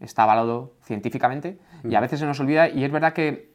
está 0.00 0.24
avalado 0.24 0.74
científicamente 0.82 1.58
y 1.84 1.94
a 1.94 2.00
veces 2.00 2.20
se 2.20 2.26
nos 2.26 2.40
olvida 2.40 2.68
y 2.68 2.84
es 2.84 2.92
verdad 2.92 3.12
que 3.12 3.49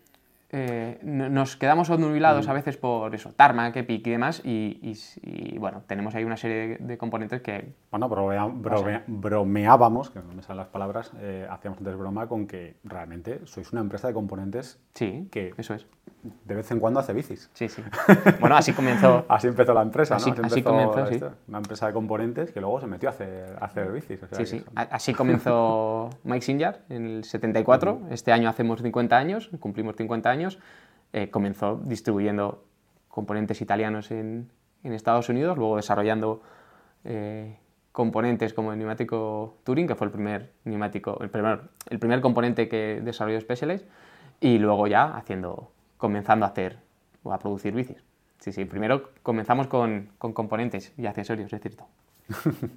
eh, 0.51 0.99
no- 1.03 1.29
nos 1.29 1.55
quedamos 1.57 1.89
obnubilados 1.89 2.47
a 2.47 2.53
veces 2.53 2.77
por 2.77 3.13
eso, 3.15 3.31
Tarmac, 3.35 3.75
Epic 3.75 4.05
y 4.07 4.09
demás, 4.11 4.41
y, 4.45 4.79
y- 4.81 4.95
y, 5.53 5.57
bueno, 5.57 5.81
tenemos 5.87 6.15
ahí 6.15 6.23
una 6.23 6.37
serie 6.37 6.77
de, 6.77 6.77
de 6.77 6.97
componentes 6.97 7.41
que 7.41 7.73
Bueno, 7.91 8.07
bromea- 8.09 9.03
bromeábamos, 9.07 10.09
que 10.11 10.19
no 10.19 10.33
me 10.33 10.41
salen 10.41 10.57
las 10.57 10.67
palabras, 10.67 11.11
eh, 11.19 11.47
hacíamos 11.49 11.79
antes 11.79 11.95
broma 11.97 12.27
con 12.27 12.47
que 12.47 12.75
realmente 12.83 13.41
sois 13.45 13.71
una 13.71 13.81
empresa 13.81 14.07
de 14.07 14.13
componentes 14.13 14.79
sí, 14.93 15.27
que 15.31 15.53
eso 15.57 15.73
es. 15.73 15.85
de 16.45 16.55
vez 16.55 16.69
en 16.71 16.79
cuando 16.79 16.99
hace 16.99 17.13
bicis. 17.13 17.49
Sí, 17.53 17.67
sí. 17.69 17.83
Bueno, 18.39 18.55
así 18.55 18.73
comenzó. 18.73 19.25
Así 19.29 19.47
empezó 19.47 19.73
la 19.73 19.81
empresa, 19.81 20.15
Así- 20.15 20.31
¿no? 20.31 20.37
así 20.45 20.59
empezó 20.59 20.69
comenzó, 20.69 20.95
la 20.99 21.07
sí. 21.07 21.13
historia. 21.15 21.35
Una 21.47 21.57
empresa 21.59 21.87
de 21.87 21.93
componentes 21.93 22.51
que 22.51 22.61
luego 22.61 22.79
se 22.79 22.87
metió 22.87 23.09
a 23.09 23.11
hacer, 23.11 23.57
a 23.59 23.65
hacer 23.65 23.91
bicis. 23.91 24.21
o 24.23 24.27
sea 24.27 24.37
Sí, 24.39 24.45
sí. 24.45 24.59
son- 24.59 24.73
Así 24.75 25.13
comenzó 25.13 26.09
Mike 26.23 26.41
Sinyard 26.41 26.77
en 26.89 27.05
el 27.05 27.23
74. 27.23 28.01
Este 28.11 28.31
año 28.31 28.49
hacemos 28.49 28.81
50 28.81 29.17
años, 29.17 29.49
cumplimos 29.59 29.95
50 29.95 30.29
años. 30.29 30.34
Eh, 31.13 31.29
comenzó 31.29 31.79
distribuyendo 31.85 32.63
componentes 33.07 33.61
italianos 33.61 34.11
en, 34.11 34.49
en 34.83 34.93
Estados 34.93 35.29
Unidos, 35.29 35.57
luego 35.57 35.77
desarrollando 35.77 36.41
eh, 37.05 37.57
componentes 37.93 38.53
como 38.53 38.73
el 38.73 38.77
neumático 38.79 39.55
Touring, 39.63 39.87
que 39.87 39.95
fue 39.95 40.07
el 40.07 40.11
primer 40.11 40.51
neumático, 40.65 41.17
el 41.21 41.29
primer, 41.29 41.61
el 41.89 41.99
primer 41.99 42.19
componente 42.19 42.67
que 42.67 42.99
desarrolló 43.01 43.39
Specialized, 43.39 43.85
y 44.41 44.57
luego 44.57 44.87
ya 44.87 45.15
haciendo, 45.15 45.71
comenzando 45.97 46.45
a 46.45 46.49
hacer 46.49 46.79
o 47.23 47.31
a 47.31 47.39
producir 47.39 47.73
bicis. 47.73 48.03
Sí, 48.39 48.51
sí, 48.51 48.65
primero 48.65 49.11
comenzamos 49.23 49.67
con, 49.67 50.09
con 50.17 50.33
componentes 50.33 50.91
y 50.97 51.05
accesorios, 51.05 51.53
es 51.53 51.61
cierto. 51.61 51.87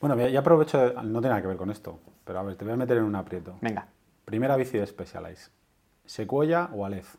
Bueno, 0.00 0.16
ya, 0.16 0.28
ya 0.28 0.40
aprovecho, 0.40 0.78
de- 0.78 0.94
no 0.94 1.20
tiene 1.20 1.28
nada 1.28 1.42
que 1.42 1.46
ver 1.48 1.56
con 1.56 1.70
esto, 1.70 2.00
pero 2.24 2.40
a 2.40 2.42
ver, 2.42 2.56
te 2.56 2.64
voy 2.64 2.74
a 2.74 2.76
meter 2.76 2.96
en 2.98 3.04
un 3.04 3.14
aprieto. 3.14 3.56
Venga. 3.60 3.86
Primera 4.24 4.56
bici 4.56 4.78
de 4.78 4.84
Specialized, 4.86 5.52
¿Sequoia 6.04 6.68
o 6.72 6.84
Alez? 6.84 7.16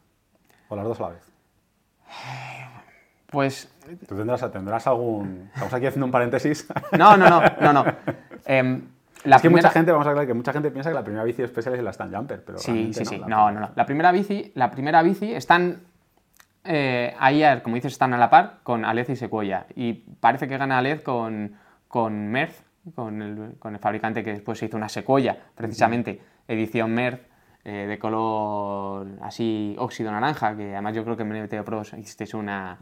¿O 0.69 0.75
las 0.75 0.85
dos 0.85 0.99
a 0.99 1.03
la 1.03 1.09
vez? 1.09 1.31
Pues 3.27 3.69
Tú 4.07 4.15
tendrás, 4.15 4.51
tendrás 4.51 4.85
algún... 4.87 5.49
Estamos 5.53 5.73
aquí 5.73 5.85
haciendo 5.87 6.05
un 6.05 6.11
paréntesis. 6.11 6.67
No, 6.97 7.17
no, 7.17 7.27
no, 7.29 7.41
no, 7.61 7.73
no. 7.73 7.85
Em, 8.45 8.81
la 9.23 9.37
es 9.37 9.41
que 9.41 9.47
primera- 9.49 9.67
mucha 9.67 9.73
gente, 9.73 9.91
vamos 9.91 10.05
a 10.07 10.11
aclarar 10.11 10.27
que 10.27 10.33
mucha 10.33 10.53
gente 10.53 10.69
piensa 10.71 10.89
que 10.89 10.93
la 10.95 11.03
primera 11.03 11.23
bici 11.23 11.41
de 11.41 11.47
Specialized 11.47 11.79
es 11.79 11.83
la 11.85 11.91
Stand 11.93 12.15
Jumper, 12.15 12.43
pero 12.45 12.57
Sí, 12.59 12.93
sí, 12.93 13.05
sí. 13.05 13.17
la 13.17 13.27
No, 13.27 13.51
no, 13.51 13.59
no. 13.61 13.69
La 13.75 13.85
primera 13.85 14.11
bici, 14.11 14.51
la 14.55 14.69
primera 14.69 15.01
bici 15.01 15.33
están 15.33 15.81
eh, 16.63 17.15
ahí, 17.19 17.43
como 17.63 17.75
dices, 17.75 17.93
están 17.93 18.13
a 18.13 18.17
la 18.17 18.29
par 18.29 18.59
con 18.63 18.85
Alez 18.85 19.09
y 19.09 19.15
Sequoia. 19.15 19.65
Y 19.75 19.93
parece 19.93 20.47
que 20.47 20.57
gana 20.57 20.77
Alez 20.77 21.01
con, 21.01 21.55
con 21.87 22.27
Merz, 22.29 22.63
con 22.95 23.21
el, 23.21 23.55
con 23.59 23.73
el 23.73 23.79
fabricante 23.79 24.23
que 24.23 24.33
después 24.33 24.59
se 24.59 24.67
hizo 24.67 24.77
una 24.77 24.89
Sequoia, 24.89 25.37
precisamente, 25.55 26.21
edición 26.47 26.93
Merz, 26.93 27.19
eh, 27.65 27.85
de 27.87 27.97
color 27.97 29.07
así 29.21 29.75
óxido 29.79 30.11
naranja, 30.11 30.55
que 30.57 30.73
además 30.73 30.95
yo 30.95 31.03
creo 31.05 31.15
que 31.15 31.23
en 31.23 31.43
MTV 31.43 31.63
Pros 31.63 31.93
hicisteis 31.93 32.33
una, 32.33 32.77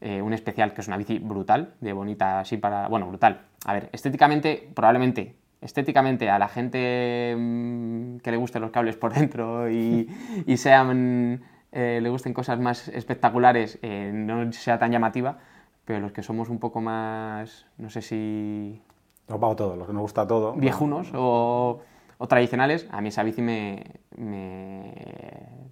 eh, 0.00 0.22
un 0.22 0.32
especial 0.32 0.72
que 0.72 0.80
es 0.80 0.88
una 0.88 0.96
bici 0.96 1.18
brutal, 1.18 1.74
de 1.80 1.92
bonita 1.92 2.40
así 2.40 2.56
para... 2.56 2.88
Bueno, 2.88 3.08
brutal. 3.08 3.42
A 3.66 3.74
ver, 3.74 3.90
estéticamente, 3.92 4.70
probablemente, 4.74 5.36
estéticamente 5.60 6.30
a 6.30 6.38
la 6.38 6.48
gente 6.48 7.34
mm, 7.36 8.16
que 8.18 8.30
le 8.30 8.38
gusten 8.38 8.62
los 8.62 8.70
cables 8.70 8.96
por 8.96 9.12
dentro 9.18 9.70
y, 9.70 10.08
y 10.46 10.56
sean, 10.56 11.42
eh, 11.72 12.00
le 12.02 12.08
gusten 12.08 12.32
cosas 12.32 12.58
más 12.58 12.88
espectaculares, 12.88 13.78
no 13.82 14.50
sea 14.52 14.78
tan 14.78 14.92
llamativa, 14.92 15.36
pero 15.84 16.00
los 16.00 16.12
que 16.12 16.22
somos 16.22 16.48
un 16.48 16.58
poco 16.58 16.80
más, 16.80 17.66
no 17.76 17.90
sé 17.90 18.00
si 18.00 18.80
Lo 19.28 19.38
pago 19.38 19.56
todo, 19.56 19.76
lo 19.76 19.86
que 19.86 19.92
nos 19.92 20.02
gusta 20.02 20.26
todo. 20.26 20.54
viejunos 20.54 21.10
o, 21.14 21.82
o 22.18 22.26
tradicionales, 22.28 22.86
a 22.90 23.00
mí 23.00 23.08
esa 23.08 23.22
bici 23.22 23.42
me, 23.42 23.84
me, 24.16 24.92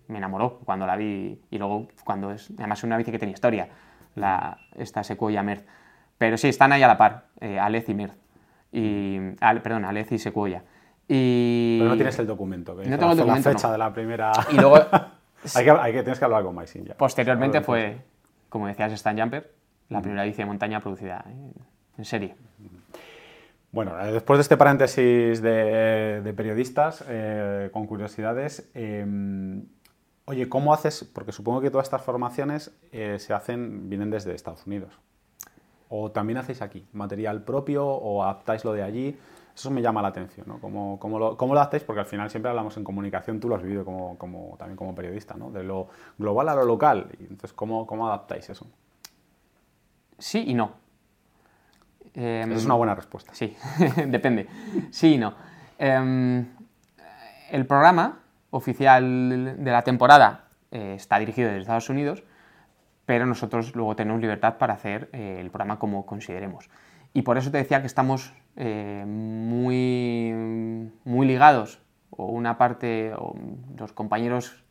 me 0.09 0.18
enamoró 0.18 0.59
cuando 0.64 0.87
la 0.87 0.96
vi 0.96 1.40
y 1.50 1.59
luego 1.59 1.88
cuando 2.04 2.30
es, 2.33 2.50
además 2.59 2.78
es 2.78 2.85
una 2.85 2.96
bici 2.96 3.11
que 3.11 3.18
tiene 3.18 3.33
historia, 3.33 3.68
la, 4.14 4.59
esta 4.76 5.02
Sequoia 5.02 5.42
Merz. 5.42 5.64
Pero 6.18 6.37
sí, 6.37 6.48
están 6.48 6.72
ahí 6.72 6.83
a 6.83 6.88
la 6.88 6.96
par, 6.96 7.26
eh, 7.40 7.59
Alez 7.59 7.88
y 7.88 7.94
Merz. 7.94 8.16
Y, 8.72 9.18
al- 9.40 9.62
perdón, 9.62 9.85
Alez 9.85 10.11
y 10.12 10.18
Sequoia. 10.18 10.62
Y, 11.09 11.78
Pero 11.78 11.90
no 11.90 11.96
tienes 11.96 12.18
el 12.18 12.26
documento. 12.26 12.76
Que 12.76 12.88
No 12.88 12.98
tengo 12.98 13.12
el 13.12 13.18
documento, 13.18 13.48
La 13.50 13.54
fecha 13.57 13.66
no. 13.68 13.72
de 13.72 13.78
la 13.78 13.92
primera... 13.92 14.33
y 14.52 14.54
luego, 14.57 14.76
hay 15.54 15.64
que, 15.64 15.70
hay 15.70 15.92
que, 15.92 16.02
tienes 16.02 16.18
que 16.18 16.24
hablar 16.24 16.42
con 16.44 16.54
Maisin 16.54 16.85
ya. 16.85 16.94
posteriormente 16.94 17.61
fue, 17.61 17.98
como 18.48 18.66
decías, 18.66 18.92
Stan 18.92 19.18
Jumper, 19.18 19.52
la 19.88 20.00
primera 20.00 20.22
bici 20.24 20.38
de 20.38 20.46
montaña 20.46 20.80
producida 20.80 21.24
en 21.98 22.04
serie. 22.04 22.37
Bueno, 23.74 24.00
eh, 24.00 24.12
después 24.12 24.38
de 24.38 24.42
este 24.42 24.56
paréntesis 24.56 25.42
de, 25.42 26.32
periodistas 26.37 27.04
eh, 27.08 27.70
con 27.72 27.88
curiosidades, 27.88 28.70
eh, 28.72 29.04
oye, 30.26 30.48
¿cómo 30.48 30.72
haces? 30.72 31.02
Porque 31.12 31.32
supongo 31.32 31.60
que 31.60 31.72
todas 31.72 31.87
estas 31.88 32.02
formaciones 32.02 32.72
eh, 32.92 33.18
se 33.18 33.32
hacen, 33.34 33.90
vienen 33.90 34.10
desde 34.12 34.32
Estados 34.32 34.64
Unidos. 34.68 34.96
¿O 35.88 36.12
también 36.12 36.38
hacéis 36.38 36.62
aquí 36.62 36.87
material 36.92 37.42
propio 37.42 37.84
o 37.84 38.22
adaptáis 38.22 38.64
lo 38.64 38.72
de 38.74 38.84
allí? 38.84 39.18
Eso 39.56 39.72
me 39.72 39.82
llama 39.82 40.02
la 40.02 40.08
atención, 40.08 40.46
¿no? 40.46 40.60
¿Cómo, 40.60 41.00
cómo 41.00 41.18
lo, 41.18 41.37
cómo 41.37 41.52
lo 41.54 41.60
hacéis? 41.60 41.82
Porque 41.82 41.98
al 42.00 42.06
final 42.06 42.30
siempre 42.30 42.50
hablamos 42.50 42.76
en 42.76 42.84
comunicación, 42.84 43.40
tú 43.40 43.48
lo 43.48 43.56
has 43.56 43.62
vivido 43.62 43.84
como, 43.84 44.16
como- 44.18 44.54
también 44.56 44.76
como 44.76 44.94
periodista, 44.94 45.34
¿no? 45.34 45.50
De 45.50 45.64
lo 45.64 45.88
global 46.16 46.48
a 46.48 46.54
lo 46.54 46.64
local. 46.64 47.08
Entonces, 47.18 47.52
¿cómo, 47.52 47.88
cómo 47.88 48.06
adaptáis 48.06 48.48
eso? 48.50 48.68
Sí 50.18 50.44
y 50.46 50.54
no. 50.54 50.84
Em, 52.14 52.53
es 52.53 52.64
una 52.64 52.74
buena 52.74 52.94
respuesta. 52.94 53.35
Sí, 53.35 53.57
depende. 54.07 54.46
Sí 54.90 55.14
y 55.14 55.18
no. 55.18 55.35
Em, 55.79 56.46
el 57.50 57.66
programa 57.66 58.20
oficial 58.50 59.57
de 59.59 59.70
la 59.70 59.83
temporada 59.83 60.48
eh, 60.70 60.94
está 60.96 61.18
dirigido 61.18 61.48
desde 61.48 61.62
Estados 61.62 61.90
Unidos, 61.90 62.22
pero 63.05 63.27
nosotros 63.27 63.74
luego 63.74 63.96
tenemos 63.96 64.20
libertad 64.20 64.59
para 64.59 64.74
hacer 64.74 65.11
eh, 65.12 65.38
el 65.40 65.50
programa 65.50 65.79
como 65.79 66.07
consideremos. 66.07 66.70
Y 67.12 67.22
por 67.22 67.37
eso 67.37 67.50
te 67.50 67.59
decía 67.59 67.81
que 67.81 67.87
estamos 67.87 68.33
eh, 68.57 69.05
muy, 69.07 70.33
muy 71.05 71.27
ligados, 71.27 71.81
o 72.11 72.27
una 72.27 72.59
parte, 72.59 73.12
o 73.16 73.35
los 73.77 73.92
compañeros 73.92 74.64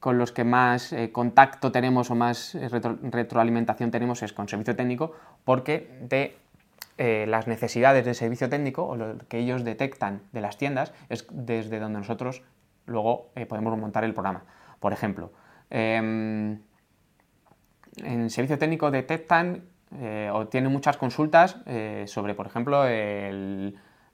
con 0.00 0.18
los 0.18 0.32
que 0.32 0.44
más 0.44 0.92
eh, 0.92 1.10
contacto 1.12 1.72
tenemos 1.72 2.10
o 2.10 2.14
más 2.14 2.54
eh, 2.54 2.68
retro- 2.68 2.98
retroalimentación 3.02 3.90
tenemos 3.90 4.22
es 4.22 4.32
con 4.32 4.48
servicio 4.48 4.76
técnico, 4.76 5.12
porque 5.44 5.98
de 6.02 6.36
eh, 6.98 7.26
las 7.28 7.46
necesidades 7.46 8.04
de 8.04 8.14
servicio 8.14 8.48
técnico 8.48 8.84
o 8.84 8.96
lo 8.96 9.18
que 9.28 9.38
ellos 9.38 9.64
detectan 9.64 10.22
de 10.32 10.40
las 10.40 10.58
tiendas 10.58 10.92
es 11.08 11.26
desde 11.30 11.78
donde 11.80 11.98
nosotros 11.98 12.42
luego 12.86 13.30
podemos 13.48 13.76
montar 13.78 14.04
el 14.04 14.14
programa. 14.14 14.44
Por 14.80 14.92
ejemplo, 14.92 15.32
em, 15.70 16.60
en 17.96 18.30
servicio 18.30 18.58
técnico 18.58 18.90
detectan 18.90 19.64
o 20.32 20.46
tienen 20.48 20.70
muchas 20.70 20.96
consultas 20.96 21.56
sobre, 22.06 22.34
por 22.34 22.46
ejemplo, 22.46 22.84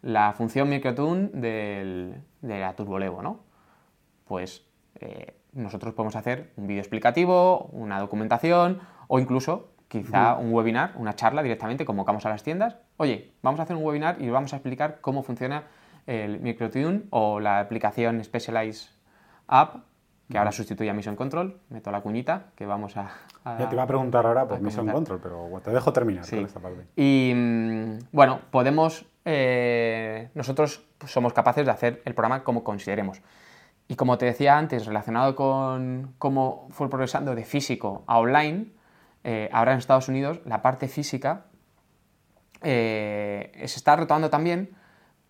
la 0.02 0.32
función 0.32 0.68
microtune 0.68 1.30
del, 1.32 2.14
de 2.42 2.60
la 2.60 2.74
Turbolevo, 2.74 3.22
¿no? 3.22 3.40
Pues 4.26 4.64
nosotros 5.54 5.94
podemos 5.94 6.16
hacer 6.16 6.52
un 6.56 6.66
vídeo 6.66 6.80
explicativo, 6.80 7.68
una 7.72 7.98
documentación 8.00 8.80
o 9.08 9.18
incluso 9.18 9.68
quizá 9.88 10.34
un 10.36 10.52
webinar, 10.52 10.92
una 10.96 11.14
charla 11.14 11.42
directamente, 11.42 11.84
convocamos 11.84 12.26
a 12.26 12.28
las 12.30 12.42
tiendas. 12.42 12.76
Oye, 12.96 13.32
vamos 13.42 13.60
a 13.60 13.64
hacer 13.64 13.76
un 13.76 13.84
webinar 13.84 14.20
y 14.20 14.28
vamos 14.30 14.52
a 14.52 14.56
explicar 14.56 14.98
cómo 15.00 15.22
funciona 15.22 15.64
el 16.06 16.40
microtune 16.40 17.04
o 17.10 17.38
la 17.40 17.60
aplicación 17.60 18.22
Specialized 18.24 18.88
App, 19.46 19.76
que 20.30 20.38
ahora 20.38 20.52
sustituye 20.52 20.90
a 20.90 20.94
Mission 20.94 21.16
Control. 21.16 21.60
Meto 21.68 21.90
la 21.92 22.00
cuñita 22.00 22.46
que 22.56 22.66
vamos 22.66 22.96
a... 22.96 23.12
a- 23.44 23.58
Ya 23.58 23.68
te 23.68 23.74
iba 23.74 23.84
a 23.84 23.86
preguntar 23.86 24.26
ahora 24.26 24.48
por 24.48 24.56
a 24.56 24.60
Mission. 24.60 24.88
Control, 24.88 25.20
pero 25.22 25.48
te 25.62 25.70
dejo 25.70 25.92
terminar 25.92 26.24
Sí. 26.24 26.36
con 26.36 26.44
esta 26.46 26.60
parte. 26.60 26.86
Y 26.96 27.32
mm, 27.34 27.98
bueno, 28.10 28.40
podemos, 28.50 29.06
eh, 29.24 30.30
nosotros 30.34 30.84
pues, 30.98 31.12
somos 31.12 31.32
capaces 31.32 31.64
de 31.66 31.70
hacer 31.70 32.02
el 32.04 32.14
programa 32.14 32.42
como 32.42 32.64
consideremos. 32.64 33.20
Y 33.94 33.96
como 33.96 34.18
te 34.18 34.26
decía 34.26 34.58
antes, 34.58 34.86
relacionado 34.86 35.36
con 35.36 36.14
cómo 36.18 36.66
fue 36.70 36.90
progresando 36.90 37.36
de 37.36 37.44
físico 37.44 38.02
a 38.08 38.18
online, 38.18 38.72
eh, 39.22 39.48
ahora 39.52 39.70
en 39.70 39.78
Estados 39.78 40.08
Unidos 40.08 40.40
la 40.46 40.62
parte 40.62 40.88
física 40.88 41.44
eh, 42.60 43.52
se 43.54 43.76
está 43.76 43.94
retomando 43.94 44.30
también, 44.30 44.70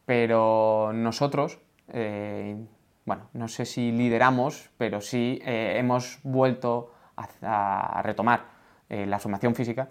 pero 0.07 0.93
nosotros, 0.95 1.61
eh, 1.89 2.57
bueno, 3.05 3.29
no 3.35 3.49
sé 3.49 3.67
si 3.67 3.93
lideramos, 3.93 4.71
pero 4.79 5.03
sí 5.03 5.43
eh, 5.45 5.75
hemos 5.77 6.21
vuelto 6.23 6.95
a, 7.17 7.99
a 7.99 8.01
retomar 8.01 8.47
eh, 8.89 9.05
la 9.05 9.19
formación 9.19 9.55
física. 9.55 9.91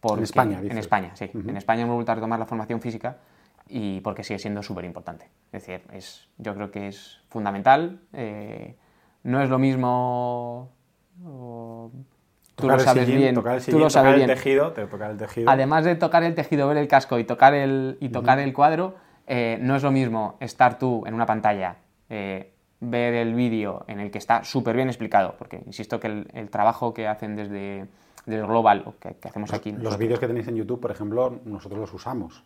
Porque, 0.00 0.24
España, 0.24 0.58
En. 0.58 0.76
España, 0.76 1.14
sí. 1.14 1.30
En 1.32 1.56
España 1.56 1.82
hemos 1.82 1.94
vuelto 1.94 2.10
a 2.10 2.16
retomar 2.16 2.40
la 2.40 2.46
formación 2.46 2.80
física 2.80 3.18
y 3.68 4.00
porque 4.00 4.22
sigue 4.24 4.38
siendo 4.38 4.62
súper 4.62 4.84
importante. 4.84 5.26
Es 5.52 5.64
decir, 5.64 5.82
es, 5.92 6.28
yo 6.38 6.54
creo 6.54 6.70
que 6.70 6.88
es 6.88 7.20
fundamental. 7.28 8.00
eh, 8.12 8.76
no 9.24 9.42
es 9.42 9.50
lo 9.50 9.58
mismo... 9.58 10.70
o- 11.24 11.90
tú 12.54 12.62
Tocar 12.62 12.76
lo 12.76 12.80
el 12.82 12.84
sabes 12.86 13.04
sillín, 13.06 13.20
bien. 13.20 13.34
tocar 13.34 13.56
el 13.56 13.64
tú 13.64 13.78
lo 13.78 13.90
sabes 13.90 14.10
tocar 14.12 14.16
bien. 14.16 14.30
el 14.30 14.36
tejido, 14.36 14.72
te 14.72 14.86
tocar 14.86 15.10
el 15.12 15.16
tejido. 15.16 15.50
Además 15.50 15.84
de 15.84 15.94
tocar 15.94 16.22
el 16.24 16.34
tejido, 16.34 16.66
ver 16.68 16.76
el 16.76 16.88
casco 16.88 17.18
y 17.18 17.24
tocar 17.24 17.54
el, 17.54 17.98
y 18.00 18.08
tocar 18.08 18.38
el 18.40 18.52
cuadro, 18.52 18.96
eh, 19.26 19.58
no 19.60 19.76
es 19.76 19.82
lo 19.82 19.90
mismo 19.92 20.36
estar 20.40 20.78
tú 20.78 21.04
en 21.06 21.14
una 21.14 21.26
pantalla 21.26 21.76
eh, 22.08 22.52
ver 22.80 23.14
el 23.14 23.34
vídeo 23.34 23.84
en 23.88 24.00
el 24.00 24.10
que 24.10 24.18
está 24.18 24.44
súper 24.44 24.74
bien 24.76 24.88
explicado, 24.88 25.34
porque 25.38 25.62
insisto 25.66 26.00
que 26.00 26.06
el, 26.32 26.50
trabajo 26.50 26.94
que 26.94 27.06
hacen 27.06 27.36
desde, 27.36 27.86
desde 28.26 28.46
Global, 28.46 28.82
o 28.86 28.94
que, 28.98 29.16
hacemos 29.22 29.52
aquí... 29.52 29.72
Los 29.72 29.98
vídeos 29.98 30.18
que 30.18 30.26
tenéis 30.26 30.48
en 30.48 30.56
YouTube, 30.56 30.80
por 30.80 30.90
ejemplo, 30.90 31.40
nosotros 31.44 31.80
los 31.80 31.92
usamos. 31.92 32.44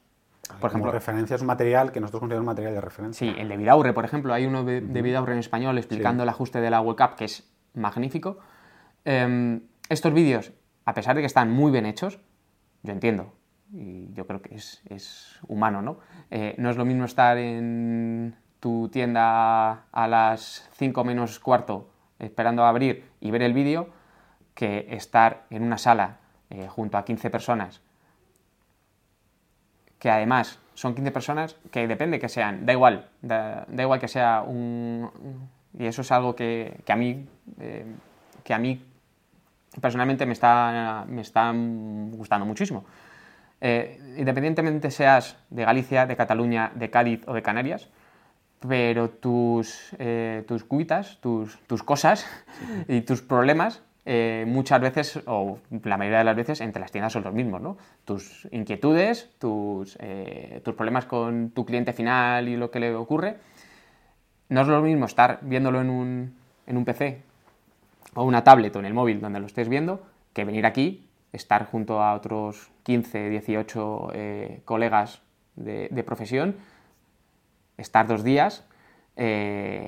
Por 0.60 0.70
ejemplo, 0.70 0.90
referencia 0.90 1.36
es 1.36 1.40
un 1.40 1.46
material 1.46 1.92
que 1.92 2.00
nosotros 2.00 2.20
consideramos 2.20 2.46
material 2.46 2.74
de 2.74 2.80
referencia. 2.80 3.26
Sí, 3.26 3.40
el 3.40 3.48
de 3.48 3.56
Vidaurre, 3.56 3.92
por 3.92 4.04
ejemplo, 4.04 4.34
hay 4.34 4.46
uno 4.46 4.64
de, 4.64 4.80
Vidaurre 4.80 5.32
en 5.32 5.38
español 5.38 5.78
explicando 5.78 6.24
el 6.24 6.28
ajuste 6.28 6.60
de 6.60 6.70
la 6.70 6.80
webcam, 6.80 7.14
que 7.14 7.26
es 7.26 7.48
magnífico. 7.74 8.38
Em, 9.04 9.60
estos 9.88 10.12
vídeos, 10.12 10.52
a 10.84 10.94
pesar 10.94 11.14
de 11.14 11.22
que 11.22 11.26
están 11.26 11.50
muy 11.50 11.70
bien 11.70 11.86
hechos, 11.86 12.18
yo 12.82 12.92
entiendo, 12.92 13.32
y 13.72 14.12
yo 14.12 14.26
creo 14.26 14.42
que 14.42 14.54
es, 14.54 15.38
humano, 15.46 15.80
¿no? 15.80 15.98
Eh, 16.30 16.54
no 16.58 16.70
es 16.70 16.76
lo 16.76 16.84
mismo 16.84 17.04
estar 17.04 17.38
en 17.38 18.36
tu 18.60 18.88
tienda 18.88 19.86
a 19.90 20.08
las 20.08 20.68
5 20.74 21.04
menos 21.04 21.38
cuarto 21.38 21.88
esperando 22.18 22.64
a 22.64 22.68
abrir 22.68 23.08
y 23.20 23.30
ver 23.30 23.42
el 23.42 23.52
vídeo 23.52 23.88
que 24.54 24.86
estar 24.90 25.46
en 25.50 25.62
una 25.62 25.78
sala 25.78 26.18
eh, 26.50 26.68
junto 26.68 26.96
a 26.98 27.04
15 27.04 27.30
personas 27.30 27.80
que 30.02 30.10
además 30.10 30.58
son 30.74 30.96
15 30.96 31.12
personas 31.12 31.56
que 31.70 31.86
depende 31.86 32.18
que 32.18 32.28
sean, 32.28 32.66
da 32.66 32.72
igual, 32.72 33.06
da, 33.22 33.64
igual 33.78 34.00
que 34.00 34.08
sea 34.08 34.42
un... 34.42 35.08
Y 35.78 35.86
eso 35.86 36.02
es 36.02 36.10
algo 36.10 36.34
que, 36.34 36.82
a 36.88 36.96
mí, 36.96 37.24
eh, 37.60 37.86
que 38.42 38.52
a 38.52 38.58
mí 38.58 38.84
personalmente 39.80 40.26
me 40.26 40.32
está, 40.32 41.04
me 41.06 41.20
está 41.20 41.52
gustando 41.54 42.44
muchísimo. 42.44 42.84
Eh, 43.60 44.16
independientemente 44.18 44.90
seas 44.90 45.36
de 45.50 45.64
Galicia, 45.64 46.04
de 46.04 46.16
Cataluña, 46.16 46.72
de 46.74 46.90
Cádiz 46.90 47.22
o 47.28 47.34
de 47.34 47.42
Canarias, 47.42 47.88
pero 48.58 49.08
tus, 49.08 49.94
eh, 50.00 50.42
tus 50.48 50.64
cuitas, 50.64 51.20
tus, 51.20 51.60
tus 51.68 51.84
cosas 51.84 52.26
y 52.88 53.02
tus 53.02 53.22
problemas 53.22 53.84
eh, 54.04 54.44
muchas 54.48 54.80
veces, 54.80 55.20
o 55.26 55.58
la 55.84 55.96
mayoría 55.96 56.18
de 56.18 56.24
las 56.24 56.36
veces, 56.36 56.60
entre 56.60 56.80
las 56.80 56.90
tiendas 56.90 57.12
son 57.12 57.22
los 57.22 57.32
mismos, 57.32 57.60
¿no? 57.60 57.76
Tus 58.04 58.48
inquietudes, 58.50 59.30
tus, 59.38 59.96
eh, 60.00 60.60
tus 60.64 60.74
problemas 60.74 61.06
con 61.06 61.50
tu 61.50 61.64
cliente 61.64 61.92
final 61.92 62.48
y 62.48 62.56
lo 62.56 62.70
que 62.70 62.80
le 62.80 62.94
ocurre. 62.94 63.36
No 64.48 64.62
es 64.62 64.66
lo 64.66 64.82
mismo 64.82 65.06
estar 65.06 65.38
viéndolo 65.42 65.80
en 65.80 65.90
un, 65.90 66.34
en 66.66 66.76
un 66.76 66.84
PC 66.84 67.22
o 68.14 68.24
una 68.24 68.42
tablet 68.42 68.74
o 68.74 68.80
en 68.80 68.86
el 68.86 68.94
móvil 68.94 69.20
donde 69.20 69.38
lo 69.40 69.46
estés 69.46 69.68
viendo 69.68 70.02
que 70.32 70.44
venir 70.44 70.66
aquí, 70.66 71.08
estar 71.32 71.66
junto 71.66 72.02
a 72.02 72.14
otros 72.14 72.70
15, 72.82 73.30
18 73.30 74.08
eh, 74.14 74.62
colegas 74.64 75.22
de, 75.54 75.88
profesión, 76.04 76.56
estar 77.76 78.06
dos 78.06 78.24
días, 78.24 78.66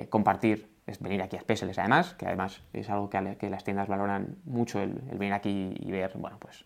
compartir 0.09 0.74
es 0.87 0.99
venir 0.99 1.21
aquí 1.21 1.35
a 1.35 1.41
Specials 1.41 1.77
además, 1.79 2.13
que 2.13 2.27
además 2.27 2.61
es 2.73 2.89
algo 2.89 3.09
que, 3.09 3.37
que 3.37 3.49
las 3.49 3.63
tiendas 3.63 3.87
valoran 3.87 4.37
mucho 4.45 4.79
el, 4.79 4.93
venir 4.93 5.33
aquí 5.33 5.73
y 5.77 5.91
ver, 5.91 6.11
bueno, 6.15 6.37
pues 6.39 6.65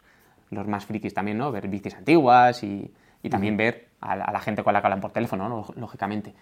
los 0.49 0.67
más 0.67 0.85
frikis 0.85 1.13
también, 1.13 1.37
¿no? 1.37 1.51
Ver 1.51 1.67
bicis 1.67 1.95
antiguas 1.95 2.63
y, 2.63 2.91
también 3.29 3.57
ver 3.57 3.89
a 4.01 4.15
la, 4.15 4.39
gente 4.39 4.63
con 4.63 4.73
la 4.73 4.81
que 4.81 4.87
hablan 4.87 5.01
por 5.01 5.11
teléfono, 5.11 5.47
¿no? 5.47 5.65
Lógicamente. 5.75 6.33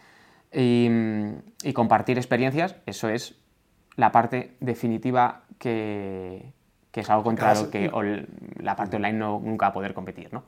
Y, 0.52 0.90
compartir 1.74 2.18
experiencias, 2.18 2.76
eso 2.86 3.10
es 3.10 3.36
la 3.96 4.12
parte 4.12 4.56
definitiva 4.60 5.42
que, 5.58 6.54
que 6.92 7.02
es 7.02 7.10
algo 7.10 7.24
contrario 7.24 7.70
que 7.70 7.92
la 8.60 8.76
parte 8.76 8.96
online 8.96 9.18
no, 9.18 9.40
nunca 9.44 9.68
va 9.68 9.70
a 9.70 9.74
poder 9.74 9.94
competir, 9.94 10.32
¿no? 10.32 10.44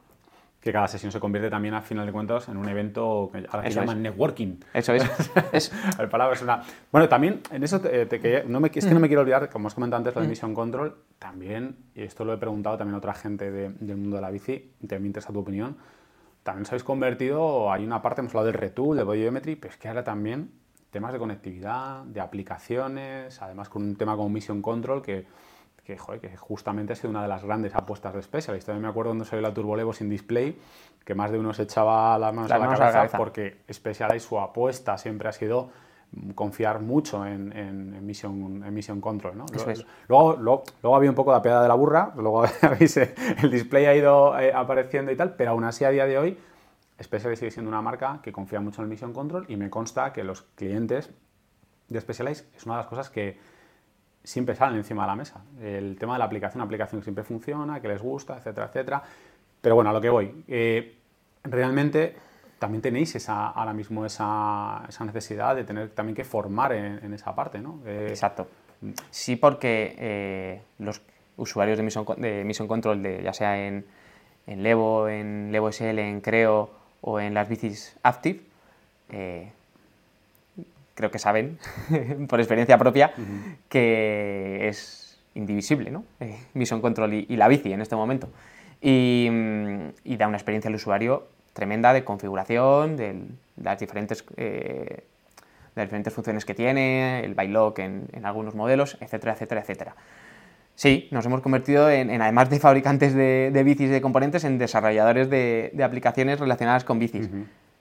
Que 0.62 0.74
cada 0.74 0.88
sesión 0.88 1.12
se 1.12 1.19
convierte 1.19 1.50
también, 1.50 1.74
a 1.74 1.82
final 1.82 2.06
de 2.06 2.12
cuentas, 2.12 2.50
en 2.50 2.58
un 2.58 2.67
evento 2.67 3.30
que 3.32 3.45
ahora 3.50 3.69
se 3.69 3.80
llama 3.80 3.95
networking. 3.95 4.58
Eso 4.74 4.93
es. 4.93 5.04
es. 5.54 5.72
El 5.98 6.10
palabra 6.10 6.36
es 6.36 6.41
una... 6.41 6.62
Bueno, 6.91 7.08
también, 7.08 7.41
en 7.52 7.63
eso 7.63 7.80
te, 7.80 8.43
no 8.45 8.60
me, 8.60 8.69
es 8.74 8.86
que 8.86 8.93
no 8.93 9.00
me 9.00 9.08
quiero 9.08 9.22
olvidar, 9.22 9.50
como 9.50 9.67
has 9.67 9.74
comentado 9.74 10.00
antes, 10.00 10.15
la 10.15 10.22
de 10.22 10.28
mm. 10.28 10.30
Mission 10.30 10.54
Control, 10.54 10.95
también, 11.17 11.78
y 11.95 12.04
esto 12.04 12.26
lo 12.26 12.34
he 12.34 12.38
preguntado 12.38 12.78
también 12.78 12.95
a 12.95 12.98
otra 12.98 13.13
gente 13.13 13.52
del 13.52 13.98
mundo 13.98 14.17
de 14.17 14.22
la 14.22 14.32
bici, 14.32 14.74
también 14.82 15.04
me 15.04 15.08
interesa 15.08 15.32
tu 15.32 15.39
opinión, 15.39 15.78
también 16.43 16.63
os 16.63 16.69
habéis 16.69 16.84
convertido, 16.84 17.72
hay 17.72 17.86
una 17.86 18.02
parte, 18.02 18.22
hemos 18.22 18.32
hablado 18.32 18.48
del 18.48 18.56
retool, 18.56 18.98
de 18.98 19.04
Biometry, 19.04 19.56
pero 19.56 19.74
es 19.74 19.80
que 19.80 19.88
ahora 19.88 20.04
también 20.04 20.52
temas 20.89 21.13
de 21.13 21.19
conectividad, 21.19 22.04
de 22.04 22.19
aplicaciones, 22.19 23.41
además 23.41 23.69
con 23.69 23.84
un 23.84 23.95
tema 23.95 24.15
como 24.15 24.30
Mission 24.30 24.62
Control 24.62 25.02
que 25.02 25.26
que, 25.97 26.38
justamente 26.38 26.93
ha 26.93 26.95
sido 26.95 27.10
una 27.10 27.21
de 27.21 27.28
las 27.28 27.43
grandes 27.43 27.75
apuestas 27.75 28.13
de 28.13 28.21
Specialist. 28.21 28.67
También 28.67 28.84
me 28.84 28.89
acuerdo 28.89 29.12
cuando 29.12 29.25
salió 29.25 29.41
la 29.41 29.54
Turbolevo 29.54 29.93
sin 29.93 30.10
display, 30.10 30.60
que 31.04 31.15
más 31.15 31.32
de 31.32 31.39
uno 31.39 31.54
se 31.54 31.63
echaba 31.63 32.17
las 32.19 32.34
manos, 32.34 32.52
a, 32.52 32.58
la 32.58 32.75
cabeza 32.75 33.17
porque 33.17 33.62
Specialized 33.71 34.19
su 34.19 34.39
apuesta 34.39 34.97
siempre 34.97 35.30
ha 35.30 35.32
sido 35.32 35.69
confiar 36.36 36.80
mucho 36.80 37.25
en, 37.25 37.56
en, 37.56 38.06
mission, 38.06 39.02
Control. 39.02 39.38
¿no? 39.38 39.45
Luego, 40.08 40.38
luego, 40.38 40.95
había 40.95 41.10
un 41.10 41.15
poco 41.15 41.32
la 41.32 41.41
piedad 41.41 41.62
de 41.62 41.67
la 41.67 41.75
burra, 41.75 42.13
luego 42.15 42.43
el 43.43 43.52
display 43.52 43.86
ha 43.86 43.95
ido 43.95 44.38
eh, 44.39 44.52
apareciendo 44.54 45.12
y 45.12 45.15
tal, 45.15 45.36
pero 45.36 45.52
aún 45.52 45.63
así 45.63 45.86
a 45.86 45.91
día 45.91 46.06
de 46.06 46.17
hoy 46.17 46.38
Specialized 47.02 47.39
sigue 47.39 47.52
siendo 47.52 47.69
una 47.69 47.82
marca 47.82 48.19
que 48.23 48.32
confía 48.32 48.60
mucho 48.60 48.82
en 48.82 48.86
el 48.86 48.89
Mission 48.89 49.13
Control 49.13 49.45
y 49.47 49.56
me 49.56 49.69
consta 49.69 50.12
que 50.12 50.23
los 50.23 50.41
clientes 50.56 51.12
de 51.88 52.02
Specialized 52.02 52.45
es 52.56 52.65
una 52.65 52.75
de 52.75 52.82
las 52.82 52.88
cosas 52.88 53.10
que 53.10 53.38
siempre 54.30 54.56
salen 54.56 54.78
encima 54.78 55.04
de 55.04 55.08
la 55.08 55.15
mesa. 55.15 55.42
El 55.60 55.98
tema 55.98 56.13
de 56.13 56.20
la 56.20 56.26
aplicación, 56.26 56.62
aplicación 56.62 57.02
que 57.02 57.06
siempre 57.06 57.24
funciona, 57.24 57.82
que 57.82 57.88
les 57.88 58.00
gusta, 58.00 58.38
etcétera, 58.38 58.68
etcétera. 58.68 59.04
Pero 59.60 59.74
bueno, 59.74 59.89
a 59.89 59.94
lo 59.94 60.00
que 60.00 60.10
voy. 60.10 60.44
Eh, 60.48 60.96
realmente 61.44 62.15
también 62.60 62.80
tenéis 62.84 63.15
esa, 63.15 63.48
ahora 63.48 63.74
mismo 63.74 64.06
esa, 64.06 64.84
esa, 64.88 65.04
necesidad 65.04 65.56
de 65.56 65.63
tener 65.63 65.89
también 65.89 66.15
que 66.15 66.24
formar 66.24 66.74
en, 66.74 67.12
esa 67.12 67.34
parte, 67.34 67.60
¿no? 67.60 67.80
Eh, 67.88 68.08
Exacto. 68.10 68.48
Sí, 69.10 69.36
porque 69.36 69.96
eh, 69.98 70.62
los 70.78 71.02
usuarios 71.38 71.78
de 71.78 71.84
Mission, 71.84 72.06
de 72.18 72.44
Mission 72.44 72.68
Control, 72.68 73.02
de, 73.02 73.24
ya 73.24 73.34
sea 73.34 73.65
en, 73.65 73.84
en 74.46 74.62
Levo, 74.62 75.10
en 75.10 75.52
Levo 75.52 75.72
SL, 75.72 75.98
en 75.98 76.22
Creo 76.22 76.70
o 77.02 77.20
en 77.20 77.34
las 77.34 77.50
bicis 77.50 77.98
Active, 78.04 78.42
creo 81.00 81.12
que 81.12 81.20
saben, 81.20 81.58
por 82.28 82.42
experiencia 82.42 82.78
propia, 82.78 83.14
que 83.70 84.68
es 84.68 85.18
indivisible, 85.34 85.92
¿no? 85.92 86.04
Eh, 86.20 86.38
Mission 86.56 86.82
Control 86.82 87.14
y, 87.14 87.36
la 87.38 87.48
bici 87.48 87.72
en 87.72 87.80
este 87.80 87.96
momento. 87.96 88.28
Y, 88.82 89.30
da 90.18 90.28
una 90.28 90.36
experiencia 90.36 90.68
al 90.68 90.76
usuario 90.76 91.28
tremenda 91.54 91.94
de 91.94 92.04
configuración, 92.04 92.98
de 92.98 93.16
las 93.64 93.80
diferentes, 93.80 94.26
eh, 94.36 95.06
las 95.76 95.86
diferentes 95.86 96.14
funciones 96.14 96.44
que 96.44 96.54
tiene, 96.54 97.24
el 97.24 97.34
bylock 97.34 97.80
en, 97.80 98.08
en, 98.12 98.26
algunos 98.26 98.54
modelos, 98.54 98.98
etcétera, 99.00 99.32
etcétera, 99.32 99.62
etcétera. 99.62 99.96
Sí, 100.76 101.08
nos 101.12 101.26
hemos 101.26 101.40
convertido 101.40 101.90
en, 101.90 102.22
además 102.22 102.50
de 102.50 102.60
fabricantes 102.60 103.14
de, 103.14 103.52
de, 103.54 103.64
bicis 103.64 103.88
y 103.88 103.92
de 103.92 104.02
componentes, 104.02 104.44
en 104.44 104.58
desarrolladores 104.58 105.30
de, 105.30 105.72
aplicaciones 105.82 106.42
relacionadas 106.42 106.84
con 106.84 107.00
bicis. 107.00 107.30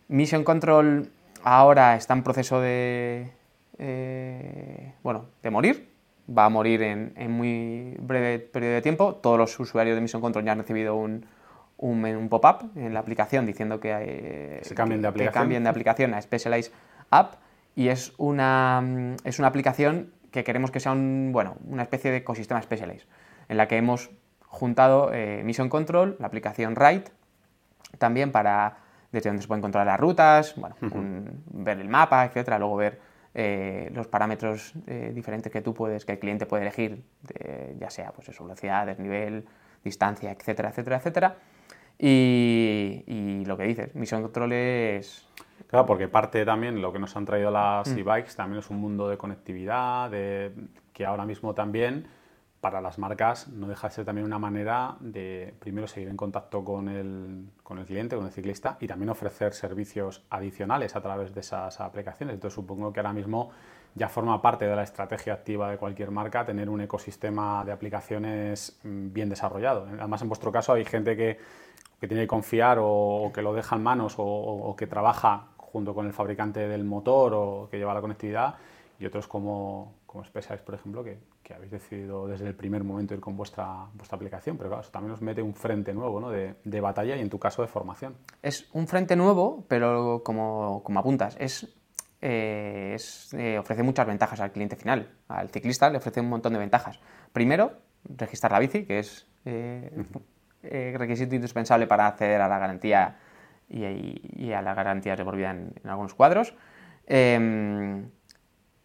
Mission 0.07 0.45
Control 0.45 1.11
ahora 1.43 1.97
está 1.97 2.15
en 2.15 2.23
proceso 2.23 2.61
de, 2.61 3.31
eh, 3.79 4.93
bueno, 5.03 5.27
de 5.43 5.51
morir. 5.51 5.89
Va 6.29 6.45
a 6.45 6.49
morir 6.51 6.83
en, 6.83 7.31
muy 7.31 7.97
breve 8.01 8.39
periodo 8.39 8.75
de 8.75 8.83
tiempo. 8.83 9.15
Todos 9.15 9.39
los 9.39 9.59
usuarios 9.59 9.95
de 9.95 10.03
Mission 10.03 10.21
Control 10.21 10.45
ya 10.45 10.53
han 10.53 10.59
recibido 10.59 10.95
un, 10.95 11.25
un, 11.79 12.29
pop-up 12.29 12.71
en 12.77 12.93
la 12.93 13.01
aplicación 13.01 13.47
diciendo 13.47 13.81
que, 13.81 13.97
eh, 13.99 14.61
Se 14.63 14.75
cambien, 14.75 15.01
de 15.01 15.09
aplicación. 15.09 15.33
que 15.33 15.39
cambien 15.39 15.63
de 15.63 15.71
aplicación 15.71 16.13
a 16.13 16.21
Specialized 16.21 16.73
App. 17.11 17.37
Y 17.75 17.89
es 17.89 18.13
una, 18.19 19.17
es 19.25 19.39
una 19.39 19.49
aplicación 19.49 20.13
que 20.31 20.45
queremos 20.45 20.71
que 20.71 20.81
sea 20.81 20.93
un, 20.93 21.31
bueno, 21.33 21.57
una 21.67 21.83
especie 21.83 22.11
de 22.11 22.19
ecosistema 22.19 22.61
Specialized, 22.61 23.07
en 23.49 23.57
la 23.57 23.69
que 23.69 23.77
hemos 23.77 24.11
juntado 24.49 25.13
eh, 25.15 25.43
Mission 25.45 25.69
Control, 25.69 26.17
la 26.19 26.27
aplicación 26.27 26.75
Write, 26.75 27.11
también 27.99 28.33
para 28.33 28.79
desde 29.13 29.31
donde 29.31 29.43
se 29.43 29.49
pueden 29.49 29.63
controlar 29.63 29.87
las 29.87 30.01
rutas, 30.01 30.55
bueno, 30.57 30.77
ver 31.51 31.81
el 31.81 31.89
mapa, 31.89 32.25
etcétera, 32.25 32.59
luego 32.59 32.77
ver 32.77 33.01
eh, 33.35 33.91
los 33.95 34.07
parámetros 34.07 34.73
eh, 34.87 35.13
diferentes 35.15 35.51
que 35.53 35.63
tú 35.63 35.75
puedes, 35.75 36.05
que 36.05 36.13
el 36.13 36.19
cliente 36.19 36.47
puede 36.47 36.63
elegir, 36.63 37.03
ya 37.79 37.91
sea 37.91 38.13
pues 38.13 38.29
eso, 38.29 38.45
velocidad, 38.45 38.87
desnivel, 38.87 39.45
distancia, 39.85 40.33
etcétera, 40.33 40.71
etcétera, 40.71 40.97
etcétera. 40.97 41.37
Y, 41.99 43.45
lo 43.47 43.57
que 43.57 43.65
dices, 43.65 43.95
Mission 43.95 44.23
Control 44.23 44.53
es... 44.53 45.27
Claro, 45.67 45.85
porque 45.85 46.09
parte 46.09 46.45
también 46.45 46.81
lo 46.81 46.93
que 46.93 46.99
nos 46.99 47.17
han 47.17 47.25
traído 47.25 47.51
las 47.51 47.93
mm. 47.93 47.99
e-bikes 47.99 48.35
también 48.37 48.61
es 48.61 48.71
un 48.71 48.79
mundo 48.79 49.09
de 49.09 49.19
conectividad, 49.19 50.11
de, 50.11 50.53
que 50.93 51.05
ahora 51.05 51.27
mismo 51.27 51.55
también 51.55 52.07
para 52.61 52.81
las 52.81 52.99
marcas 52.99 53.49
no 53.49 53.69
deja 53.69 53.89
de 53.89 53.95
ser 53.95 54.05
también 54.05 54.27
una 54.27 54.39
manera 54.39 54.97
de, 55.01 55.55
primero, 55.59 55.87
seguir 55.87 56.09
en 56.09 56.17
contacto 56.17 56.65
con 56.65 56.89
el, 56.89 57.47
con 57.63 57.79
el 57.79 57.87
cliente, 57.87 58.17
con 58.17 58.27
el 58.27 58.33
ciclista, 58.33 58.77
y 58.81 58.87
también 58.87 59.11
ofrecer 59.11 59.53
servicios 59.53 60.25
adicionales 60.31 60.97
a 60.97 61.01
través 61.01 61.33
de 61.35 61.41
esas 61.41 61.81
aplicaciones. 61.81 62.35
Entonces, 62.35 62.55
supongo 62.55 62.93
que 62.93 63.01
ahora 63.01 63.13
mismo 63.13 63.51
ya 63.95 64.09
forma 64.09 64.41
parte 64.43 64.67
de 64.67 64.77
la 64.77 64.83
estrategia 64.83 65.35
activa 65.35 65.71
de 65.71 65.77
cualquier 65.77 66.11
marca 66.11 66.45
tener 66.45 66.69
un 66.69 66.81
ecosistema 66.81 67.65
de 67.65 67.73
aplicaciones 67.73 68.79
mm, 68.83 69.13
bien 69.13 69.29
desarrollado. 69.29 69.87
Además, 69.87 70.23
en 70.23 70.29
vuestro 70.29 70.53
caso 70.53 70.73
hay 70.73 70.85
gente 70.85 71.17
que, 71.17 71.39
que 72.01 72.09
tiene 72.09 72.23
que 72.25 72.29
confiar 72.29 72.79
o, 72.81 73.31
que 73.35 73.43
lo 73.43 73.53
deja 73.55 73.77
en 73.77 73.83
manos 73.83 74.15
o, 74.19 74.75
que 74.77 74.87
trabaja 74.87 75.49
junto 75.57 75.95
con 75.95 76.07
el 76.07 76.13
fabricante 76.13 76.67
del 76.69 76.85
motor 76.85 77.35
o 77.35 77.69
que 77.71 77.79
lleva 77.79 77.93
la 77.93 78.01
conectividad 78.01 78.55
y 78.99 79.07
otros 79.07 79.29
como, 79.29 79.95
como 80.07 80.25
por 80.25 80.75
ejemplo, 80.75 81.05
que, 81.05 81.19
que, 81.49 81.55
habéis 81.55 81.73
decidido 81.73 82.27
desde 82.29 82.47
el 82.47 82.55
primer 82.55 82.85
momento 82.85 83.15
ir 83.15 83.21
con 83.21 83.37
vuestra, 83.37 83.87
vuestra 83.95 84.17
aplicación, 84.17 84.59
pero 84.59 84.69
claro, 84.69 84.83
eso 84.83 84.91
también 84.91 85.13
os 85.13 85.23
mete 85.23 85.41
un 85.41 85.55
frente 85.55 85.95
nuevo 85.95 86.21
¿no? 86.21 86.31
de, 86.31 86.57
de, 86.63 86.81
batalla 86.81 87.17
y 87.17 87.21
en 87.21 87.31
tu 87.31 87.39
caso 87.39 87.63
de 87.63 87.69
formación. 87.69 88.17
Es 88.43 88.69
un 88.75 88.87
frente 88.87 89.17
nuevo, 89.17 89.65
pero 89.67 90.23
como, 90.23 90.83
como 90.85 91.01
apuntas, 91.01 91.37
es, 91.41 91.75
eh, 92.21 92.93
es 92.95 93.33
eh, 93.33 93.59
ofrece 93.59 93.83
muchas 93.83 94.07
ventajas 94.07 94.41
al 94.41 94.53
cliente 94.53 94.77
final. 94.77 95.11
Al 95.29 95.49
ciclista 95.49 95.89
le 95.89 95.97
ofrece 95.97 96.21
un 96.21 96.29
montón 96.29 96.53
de 96.53 96.59
ventajas. 96.59 97.01
Primero, 97.33 97.73
registrar 98.05 98.53
la 98.53 98.59
bici, 98.59 98.85
que 98.85 98.99
es 98.99 99.27
eh, 99.47 99.91
requisito 100.63 101.35
indispensable 101.35 101.87
para 101.87 102.07
acceder 102.07 102.43
a 102.43 102.49
la 102.49 102.59
garantía 102.59 103.17
y, 103.69 104.45
y, 104.47 104.53
a 104.53 104.61
las 104.61 104.77
garantías 104.77 105.17
de 105.17 105.25
por 105.25 105.37
vida 105.37 105.51
en, 105.51 105.73
en 105.83 105.91
algunos 105.91 106.15
cuadros. 106.15 106.55
Em, 107.07 108.11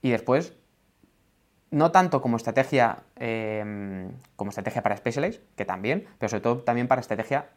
y 0.01 0.11
después, 0.11 0.57
no 1.73 1.91
tanto 1.91 2.21
como 2.21 2.37
estrategia, 2.37 2.99
eh, 3.15 4.07
como 4.35 4.49
estrategia 4.49 4.83
para 4.83 4.95
Specialized, 4.95 5.41
que 5.55 5.65
también, 5.65 6.05
pero 6.19 6.29
sobre 6.29 6.41
todo 6.41 6.57
también 6.59 6.87
para 6.87 7.01
estrategia 7.01 7.47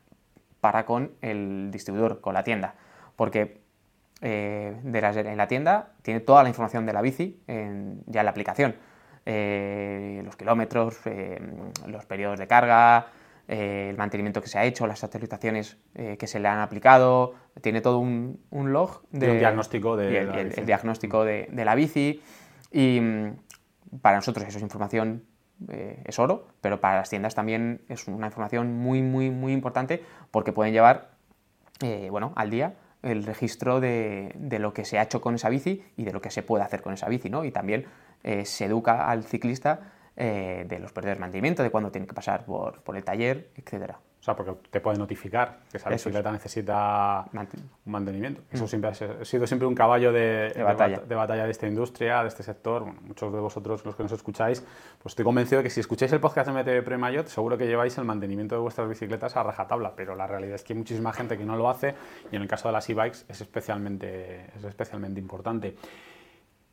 para 0.62 0.86
con 0.86 1.12
el 1.20 1.68
distribuidor, 1.70 2.22
con 2.22 2.32
la 2.32 2.42
tienda. 2.42 2.74
Porque 3.14 3.60
eh, 4.22 4.74
de 4.82 5.00
la, 5.02 5.10
en 5.10 5.36
la 5.36 5.46
tienda 5.48 5.90
tiene 6.00 6.20
toda 6.20 6.42
la 6.42 6.48
información 6.48 6.86
de 6.86 6.94
la 6.94 7.02
bici 7.02 7.42
en, 7.46 8.02
ya 8.06 8.22
en 8.22 8.24
la 8.24 8.30
aplicación. 8.30 8.74
Eh, 9.26 10.22
los 10.24 10.34
kilómetros, 10.34 10.98
eh, 11.04 11.38
los 11.86 12.06
periodos 12.06 12.38
de 12.38 12.46
carga, 12.46 13.08
el 13.48 13.96
mantenimiento 13.98 14.40
que 14.40 14.48
se 14.48 14.58
ha 14.58 14.64
hecho, 14.64 14.86
las 14.86 15.04
actualizaciones 15.04 15.76
que 15.94 16.26
se 16.26 16.40
le 16.40 16.48
han 16.48 16.58
aplicado, 16.58 17.34
tiene 17.60 17.80
todo 17.80 17.98
un, 17.98 18.40
un 18.50 18.72
log 18.72 19.02
de, 19.10 19.30
un 19.30 19.38
diagnóstico 19.38 19.96
de, 19.96 20.18
el, 20.18 20.28
el, 20.30 20.58
el 20.58 20.66
diagnóstico 20.66 21.24
de, 21.24 21.48
de, 21.52 21.64
la 21.64 21.76
bici 21.76 22.20
y 22.72 23.00
para 24.02 24.16
nosotros 24.16 24.46
eso 24.46 24.58
es 24.58 24.62
información 24.62 25.24
eh, 25.68 26.02
es 26.04 26.18
oro, 26.18 26.48
pero 26.60 26.80
para 26.80 26.96
las 26.96 27.08
tiendas 27.08 27.34
también 27.34 27.80
es 27.88 28.08
una 28.08 28.26
información 28.26 28.76
muy 28.76 29.02
muy 29.02 29.30
muy 29.30 29.52
importante 29.52 30.02
porque 30.30 30.52
pueden 30.52 30.72
llevar 30.72 31.10
eh, 31.80 32.08
bueno 32.10 32.32
al 32.36 32.50
día 32.50 32.74
el 33.02 33.24
registro 33.24 33.80
de, 33.80 34.32
de, 34.34 34.58
lo 34.58 34.74
que 34.74 34.84
se 34.84 34.98
ha 34.98 35.02
hecho 35.02 35.20
con 35.20 35.34
esa 35.36 35.48
bici 35.48 35.84
y 35.96 36.04
de 36.04 36.12
lo 36.12 36.20
que 36.20 36.30
se 36.30 36.42
puede 36.42 36.64
hacer 36.64 36.82
con 36.82 36.92
esa 36.92 37.08
bici, 37.08 37.30
¿no? 37.30 37.44
Y 37.44 37.52
también 37.52 37.86
eh, 38.24 38.44
se 38.44 38.64
educa 38.64 39.08
al 39.08 39.22
ciclista 39.22 39.92
eh, 40.16 40.64
de 40.68 40.78
los 40.80 40.92
periodos 40.92 41.18
de 41.18 41.20
mantenimiento, 41.20 41.62
de 41.62 41.70
cuándo 41.70 41.92
tiene 41.92 42.06
que 42.06 42.14
pasar 42.14 42.44
por, 42.44 42.82
por 42.82 42.96
el 42.96 43.04
taller, 43.04 43.50
etcétera. 43.54 44.00
O 44.26 44.28
sea, 44.28 44.34
porque 44.34 44.54
te 44.70 44.80
puede 44.80 44.98
notificar 44.98 45.60
que 45.70 45.76
esa 45.76 45.88
bicicleta 45.88 46.30
es. 46.30 46.32
necesita 46.32 47.26
un 47.32 47.92
mantenimiento. 47.92 48.42
Eso 48.50 48.64
mm. 48.64 48.66
siempre 48.66 48.90
ha 48.90 49.24
sido 49.24 49.46
siempre 49.46 49.68
un 49.68 49.74
caballo 49.76 50.12
de, 50.12 50.52
de, 50.52 50.64
batalla. 50.64 50.98
de, 50.98 51.14
batalla. 51.14 51.44
de 51.44 51.52
esta 51.52 51.68
industria, 51.68 52.22
de 52.22 52.28
este 52.28 52.42
sector. 52.42 52.82
Bueno, 52.82 52.98
muchos 53.02 53.32
de 53.32 53.38
vosotros, 53.38 53.84
los 53.84 53.94
que 53.94 54.02
nos 54.02 54.10
escucháis, 54.10 54.62
pues 55.00 55.12
estoy 55.12 55.24
convencido 55.24 55.58
de 55.58 55.62
que 55.62 55.70
si 55.70 55.78
escucháis 55.78 56.12
el 56.12 56.18
podcast 56.18 56.50
de 56.50 56.60
MTV 56.60 56.84
Pro 56.84 56.98
Mayot, 56.98 57.28
seguro 57.28 57.56
que 57.56 57.68
lleváis 57.68 57.96
el 57.98 58.04
mantenimiento 58.04 58.56
de 58.56 58.62
vuestras 58.62 58.88
bicicletas 58.88 59.36
a 59.36 59.44
rajatabla, 59.44 59.94
pero 59.94 60.16
la 60.16 60.26
realidad 60.26 60.56
es 60.56 60.64
que 60.64 60.72
hay 60.72 60.78
muchísima 60.80 61.12
gente 61.12 61.38
que 61.38 61.44
no 61.44 61.54
lo 61.54 61.70
hace 61.70 61.94
y 62.32 62.34
en 62.34 62.42
el 62.42 62.48
caso 62.48 62.66
de 62.66 62.72
las 62.72 62.90
e-bikes 62.90 63.18
es 63.28 63.40
especialmente, 63.40 64.46
es 64.56 64.64
especialmente 64.64 65.20
importante. 65.20 65.76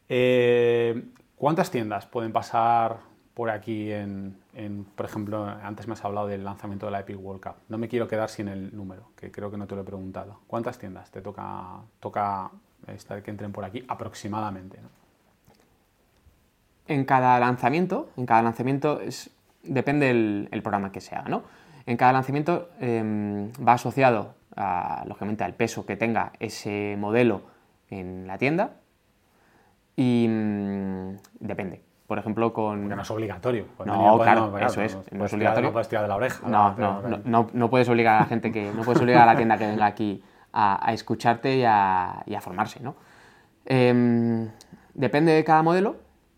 Eh, 0.09 1.03
¿Cuántas 1.35 1.69
tiendas 1.69 2.07
pueden 2.07 2.33
pasar 2.33 3.12
por 3.33 3.49
aquí 3.49 3.91
en, 3.91 4.35
por 4.95 5.05
ejemplo, 5.05 5.43
antes 5.45 5.87
me 5.87 5.93
has 5.93 6.05
hablado 6.05 6.27
del 6.27 6.43
lanzamiento 6.43 6.85
de 6.85 6.91
la 6.91 6.99
Epic 6.99 7.17
World 7.19 7.41
Cup. 7.41 7.55
No 7.67 7.77
me 7.77 7.87
quiero 7.87 8.07
quedar 8.07 8.29
sin 8.29 8.47
el 8.47 8.75
número, 8.75 9.09
que 9.15 9.31
creo 9.31 9.49
que 9.49 9.57
no 9.57 9.65
te 9.65 9.75
lo 9.75 9.81
he 9.81 9.83
preguntado. 9.83 10.39
¿Cuántas 10.45 10.77
tiendas 10.77 11.09
te 11.09 11.21
toca, 11.21 11.81
toca 11.99 12.51
esta, 12.87 13.21
que 13.23 13.31
entren 13.31 13.51
por 13.51 13.65
aquí 13.65 13.83
aproximadamente? 13.87 14.77
En 16.87 17.05
cada 17.05 17.39
lanzamiento, 17.39 18.09
en 18.17 18.25
cada 18.25 18.43
lanzamiento 18.43 18.99
es, 18.99 19.31
depende 19.63 20.11
el, 20.11 20.61
programa 20.61 20.91
que 20.91 21.01
se 21.01 21.15
haga, 21.15 21.29
¿no? 21.29 21.43
En 21.85 21.97
cada 21.97 22.13
lanzamiento 22.13 22.69
eh, 22.79 23.51
va 23.65 23.73
asociado, 23.73 24.35
a, 24.55 25.03
lógicamente, 25.07 25.43
al 25.43 25.55
peso 25.55 25.85
que 25.85 25.97
tenga 25.97 26.33
ese 26.39 26.95
modelo 26.99 27.41
en 27.89 28.27
la 28.27 28.37
tienda 28.37 28.75
y 29.95 30.27
mmm, 30.29 31.17
depende 31.39 31.92
por 32.13 32.19
ejemplo, 32.19 32.53
con... 32.53 32.81
Porque 32.81 32.95
no 32.95 33.01
es 33.01 33.09
obligatorio. 33.09 33.65
No, 33.87 34.19
claro, 34.19 34.51
no, 34.51 34.59
eso 34.59 34.83
es, 34.83 34.95
no, 35.11 35.25
es 35.25 35.33
obligatorio. 35.33 35.69
No 35.69 35.73
puedes 35.73 35.89
tirar 35.89 36.03
de 36.03 36.09
la 36.09 36.15
oreja. 36.15 36.47
No, 36.47 36.75
no, 36.77 37.01
no, 37.01 37.19
no, 37.25 37.49
no, 37.51 37.69
puedes 37.71 37.89
obligar 37.89 38.17
a 38.17 38.19
la 38.19 38.25
gente 38.27 38.51
que... 38.51 38.71
No 38.71 38.83
puedes 38.83 39.01
obligar 39.01 39.23
a 39.23 39.33
la 39.33 39.35
tienda 39.35 39.57
que 39.57 39.65
venga 39.65 39.87
aquí 39.87 40.23
a, 40.51 40.87
a 40.87 40.93
escucharte 40.93 41.57
y 41.57 41.63
a, 41.65 42.21
y 42.27 42.35
a, 42.35 42.41
formarse, 42.41 42.81
¿no? 42.81 42.95
Eh, 43.65 44.47
depende 44.93 45.31
de 45.31 45.43
cada 45.43 45.63
modelo. 45.63 45.95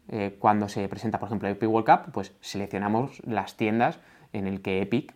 Eh, 0.07 0.37
cuando 0.39 0.69
se 0.69 0.87
presenta, 0.87 1.19
por 1.19 1.27
ejemplo, 1.27 1.49
Epic 1.49 1.69
World 1.69 1.85
Cup, 1.85 2.13
pues 2.13 2.33
seleccionamos 2.39 3.21
las 3.25 3.57
tiendas 3.57 3.99
en 4.31 4.47
el 4.47 4.61
que 4.61 4.81
Epic 4.81 5.13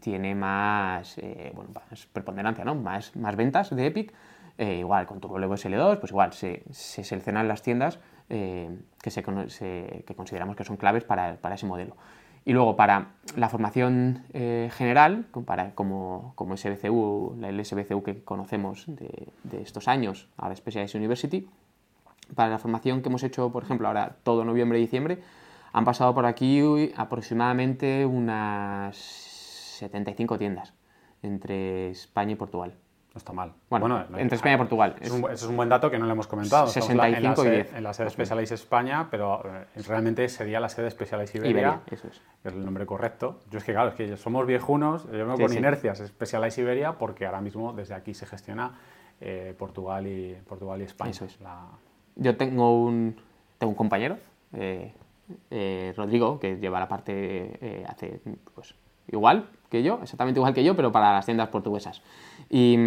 tiene 0.00 0.34
más, 0.34 1.18
eh, 1.18 1.52
bueno, 1.54 1.72
más 1.74 2.06
preponderancia, 2.06 2.64
¿no? 2.64 2.74
Más, 2.74 3.14
más 3.16 3.36
ventas 3.36 3.68
de 3.68 3.84
Epic. 3.84 4.14
Eh, 4.56 4.76
igual, 4.76 5.04
con 5.04 5.20
Turbo 5.20 5.38
Evo 5.38 5.56
SL2, 5.56 5.98
pues 5.98 6.10
igual, 6.10 6.32
se, 6.32 6.62
se 6.70 7.04
seleccionan 7.04 7.48
las 7.48 7.60
tiendas 7.60 7.98
eh, 8.30 8.70
que, 9.02 9.10
se, 9.10 9.22
se, 9.48 10.04
que, 10.06 10.14
consideramos 10.14 10.56
que 10.56 10.64
son 10.64 10.76
claves 10.76 11.04
para, 11.04 11.38
ese 11.54 11.66
modelo. 11.66 11.96
Y 12.44 12.52
luego 12.52 12.76
para 12.76 13.12
la 13.36 13.48
formación 13.48 14.24
eh, 14.34 14.70
general, 14.72 15.26
como, 15.30 16.32
como 16.34 16.56
SBCU, 16.56 17.38
el 17.42 17.64
SBCU 17.64 18.02
que 18.02 18.22
conocemos 18.22 18.84
de, 18.86 19.28
de 19.44 19.62
estos 19.62 19.88
años, 19.88 20.28
ahora 20.36 20.54
Specialized 20.54 20.98
University, 20.98 21.48
para 22.34 22.50
la 22.50 22.58
formación 22.58 23.02
que 23.02 23.08
hemos 23.08 23.22
hecho, 23.22 23.50
por 23.50 23.62
ejemplo, 23.62 23.88
ahora 23.88 24.16
todo 24.22 24.44
noviembre 24.44 24.78
y 24.78 24.82
diciembre, 24.82 25.22
han 25.72 25.84
pasado 25.84 26.14
por 26.14 26.26
aquí 26.26 26.92
aproximadamente 26.96 28.06
unas 28.06 28.96
75 28.96 30.38
tiendas 30.38 30.72
entre 31.22 31.90
España 31.90 32.32
y 32.32 32.36
Portugal. 32.36 32.74
No 33.14 33.18
está 33.18 33.32
mal. 33.32 33.52
Bueno, 33.70 33.86
bueno 33.86 34.18
entre 34.18 34.34
España 34.34 34.56
y 34.56 34.58
Portugal. 34.58 34.96
Es 35.00 35.12
un, 35.12 35.20
eso 35.20 35.32
es 35.32 35.44
un 35.44 35.56
buen 35.56 35.68
dato 35.68 35.88
que 35.88 36.00
no 36.00 36.06
le 36.06 36.12
hemos 36.12 36.26
comentado. 36.26 36.66
65 36.66 37.42
en 37.42 37.48
la, 37.48 37.54
y 37.54 37.56
10. 37.58 37.74
En 37.74 37.84
la 37.84 37.94
sede 37.94 38.10
Specialized 38.10 38.54
España, 38.54 39.06
pero 39.08 39.40
eh, 39.46 39.82
realmente 39.86 40.28
sería 40.28 40.58
la 40.58 40.68
sede 40.68 40.90
Specialized 40.90 41.36
Iberia. 41.36 41.50
Iberia 41.50 41.80
eso 41.92 42.08
es. 42.08 42.20
Que 42.42 42.48
es 42.48 42.54
el 42.54 42.64
nombre 42.64 42.86
correcto. 42.86 43.38
Yo 43.52 43.58
es 43.58 43.64
que, 43.64 43.72
claro, 43.72 43.90
es 43.90 43.94
que 43.94 44.16
somos 44.16 44.44
viejunos, 44.46 45.04
yo 45.04 45.12
vengo 45.12 45.36
sí, 45.36 45.42
con 45.42 45.52
sí. 45.52 45.58
inercias 45.58 45.98
Specialized 45.98 46.60
Iberia 46.60 46.98
porque 46.98 47.24
ahora 47.24 47.40
mismo 47.40 47.72
desde 47.72 47.94
aquí 47.94 48.14
se 48.14 48.26
gestiona 48.26 48.72
eh, 49.20 49.54
Portugal, 49.56 50.08
y, 50.08 50.36
Portugal 50.48 50.80
y 50.80 50.84
España. 50.84 51.12
Eso 51.12 51.26
es. 51.26 51.40
La... 51.40 51.68
Yo 52.16 52.36
tengo 52.36 52.84
un, 52.84 53.14
tengo 53.58 53.70
un 53.70 53.76
compañero, 53.76 54.18
eh, 54.54 54.92
eh 55.52 55.94
Rodrigo, 55.96 56.40
que 56.40 56.56
lleva 56.56 56.80
la 56.80 56.88
parte, 56.88 57.12
eh, 57.60 57.86
hace 57.88 58.20
pues 58.56 58.74
igual 59.06 59.48
que 59.74 59.82
yo, 59.82 59.98
exactamente 60.00 60.38
igual 60.38 60.54
que 60.54 60.62
yo, 60.62 60.76
pero 60.76 60.92
para 60.92 61.12
las 61.12 61.26
tiendas 61.26 61.48
portuguesas. 61.48 62.00
Y, 62.48 62.78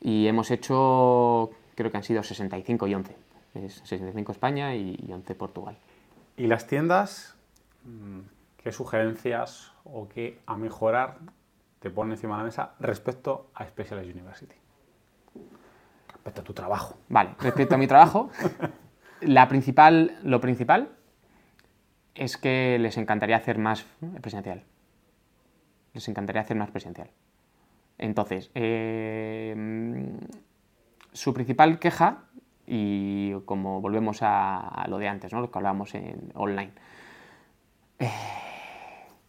y 0.00 0.26
hemos 0.26 0.50
hecho, 0.50 1.50
creo 1.76 1.92
que 1.92 1.96
han 1.96 2.02
sido 2.02 2.24
65 2.24 2.88
y 2.88 2.94
11. 2.94 3.16
Es 3.54 3.74
65 3.84 4.32
España 4.32 4.74
y, 4.74 4.98
y 5.06 5.12
11 5.12 5.34
Portugal. 5.36 5.76
¿Y 6.36 6.48
las 6.48 6.66
tiendas, 6.66 7.36
mm, 7.84 8.18
qué 8.56 8.72
sugerencias 8.72 9.72
o 9.84 10.08
qué 10.08 10.40
a 10.46 10.56
mejorar 10.56 11.18
te 11.78 11.88
ponen 11.90 12.14
encima 12.14 12.34
de 12.34 12.38
la 12.38 12.44
mesa 12.46 12.74
respecto 12.80 13.46
a 13.54 13.64
Specialized 13.64 14.12
University? 14.12 14.56
Respecto 16.12 16.40
a 16.40 16.44
tu 16.44 16.52
trabajo. 16.52 16.96
Vale, 17.08 17.30
respecto 17.38 17.76
a 17.76 17.78
mi 17.78 17.86
trabajo, 17.86 18.30
la 19.20 19.46
principal, 19.46 20.18
lo 20.24 20.40
principal 20.40 20.88
es 22.16 22.36
que 22.36 22.76
les 22.80 22.96
encantaría 22.96 23.36
hacer 23.36 23.58
más 23.58 23.86
presencial 24.20 24.64
les 25.96 26.08
encantaría 26.08 26.42
hacer 26.42 26.56
más 26.56 26.70
presencial. 26.70 27.10
Entonces, 27.98 28.50
eh, 28.54 29.54
su 31.12 31.32
principal 31.34 31.78
queja, 31.78 32.24
y 32.66 33.32
como 33.44 33.80
volvemos 33.80 34.22
a, 34.22 34.58
a, 34.58 34.88
lo 34.88 34.98
de 34.98 35.08
antes, 35.08 35.32
¿no? 35.32 35.40
lo 35.40 35.50
que 35.50 35.58
hablábamos 35.58 35.94
en 35.94 36.30
online, 36.34 36.72
eh, 37.98 38.10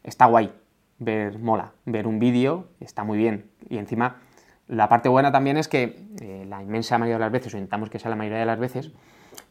está 0.04 0.26
guay 0.26 0.52
ver, 1.00 1.40
mola, 1.40 1.72
ver 1.86 2.08
un 2.08 2.20
vídeo, 2.20 2.68
está 2.80 3.04
muy 3.04 3.18
bien. 3.18 3.50
Y 3.70 3.78
encima, 3.78 4.18
la 4.68 4.90
parte 4.90 5.08
buena 5.08 5.32
también 5.32 5.58
es 5.58 5.68
que 5.68 6.06
eh, 6.20 6.46
la 6.48 6.62
inmensa 6.62 6.98
mayoría 6.98 7.18
de 7.18 7.26
las 7.26 7.32
veces, 7.32 7.54
o 7.54 7.58
intentamos 7.58 7.90
que 7.90 8.00
sea 8.00 8.10
la 8.10 8.16
mayoría 8.18 8.40
de 8.40 8.46
las 8.46 8.60
veces, 8.60 8.92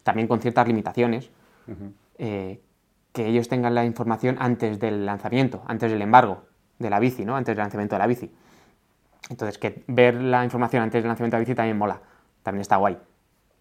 también 0.02 0.28
con 0.28 0.40
ciertas 0.40 0.66
limitaciones, 0.66 1.30
uh 1.68 1.72
-huh. 1.72 2.58
que 3.12 3.26
ellos 3.26 3.48
tengan 3.48 3.74
la 3.74 3.84
información 3.84 4.36
antes 4.38 4.78
del 4.78 5.06
lanzamiento, 5.06 5.62
antes 5.66 5.90
del 5.90 6.02
embargo 6.02 6.45
de 6.78 6.90
la 6.90 6.98
bici, 7.00 7.24
¿no? 7.24 7.36
Antes 7.36 7.54
del 7.54 7.62
lanzamiento 7.62 7.94
de 7.94 7.98
la 7.98 8.06
bici. 8.06 8.30
Entonces, 9.28 9.58
que 9.58 9.84
ver 9.88 10.14
la 10.14 10.44
información 10.44 10.82
antes 10.82 11.02
del 11.02 11.08
lanzamiento 11.08 11.36
de 11.36 11.40
la 11.40 11.44
bici 11.44 11.54
también 11.54 11.78
mola, 11.78 12.00
también 12.42 12.60
está 12.60 12.76
guay. 12.76 12.96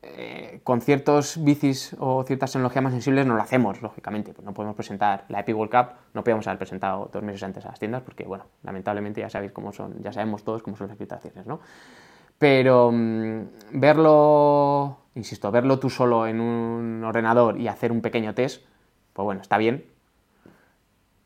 Eh, 0.07 0.59
con 0.63 0.81
ciertos 0.81 1.43
bicis 1.43 1.95
o 1.97 2.23
ciertas 2.23 2.51
tecnologías 2.51 2.83
más 2.83 2.93
sensibles 2.93 3.25
no 3.25 3.35
lo 3.35 3.41
hacemos, 3.41 3.81
lógicamente. 3.81 4.33
Pues 4.33 4.45
no 4.45 4.53
podemos 4.53 4.75
presentar 4.75 5.25
la 5.29 5.39
Epic 5.39 5.55
World 5.55 5.71
Cup, 5.71 5.95
no 6.13 6.23
podemos 6.23 6.45
haber 6.45 6.59
presentado 6.59 7.09
dos 7.11 7.23
meses 7.23 7.41
antes 7.41 7.65
a 7.65 7.69
las 7.69 7.79
tiendas, 7.79 8.03
porque, 8.03 8.23
bueno, 8.23 8.45
lamentablemente 8.61 9.21
ya 9.21 9.29
sabéis 9.29 9.51
cómo 9.51 9.71
son, 9.71 10.03
ya 10.03 10.13
sabemos 10.13 10.43
todos 10.43 10.61
cómo 10.61 10.77
son 10.77 10.89
las 10.89 10.97
filtraciones, 10.97 11.47
¿no? 11.47 11.59
Pero 12.37 12.91
mm, 12.91 13.41
verlo, 13.71 14.97
insisto, 15.15 15.49
verlo 15.51 15.79
tú 15.79 15.89
solo 15.89 16.27
en 16.27 16.39
un 16.39 17.03
ordenador 17.03 17.59
y 17.59 17.67
hacer 17.67 17.91
un 17.91 18.01
pequeño 18.01 18.35
test, 18.35 18.63
pues 19.13 19.23
bueno, 19.23 19.41
está 19.41 19.57
bien. 19.57 19.85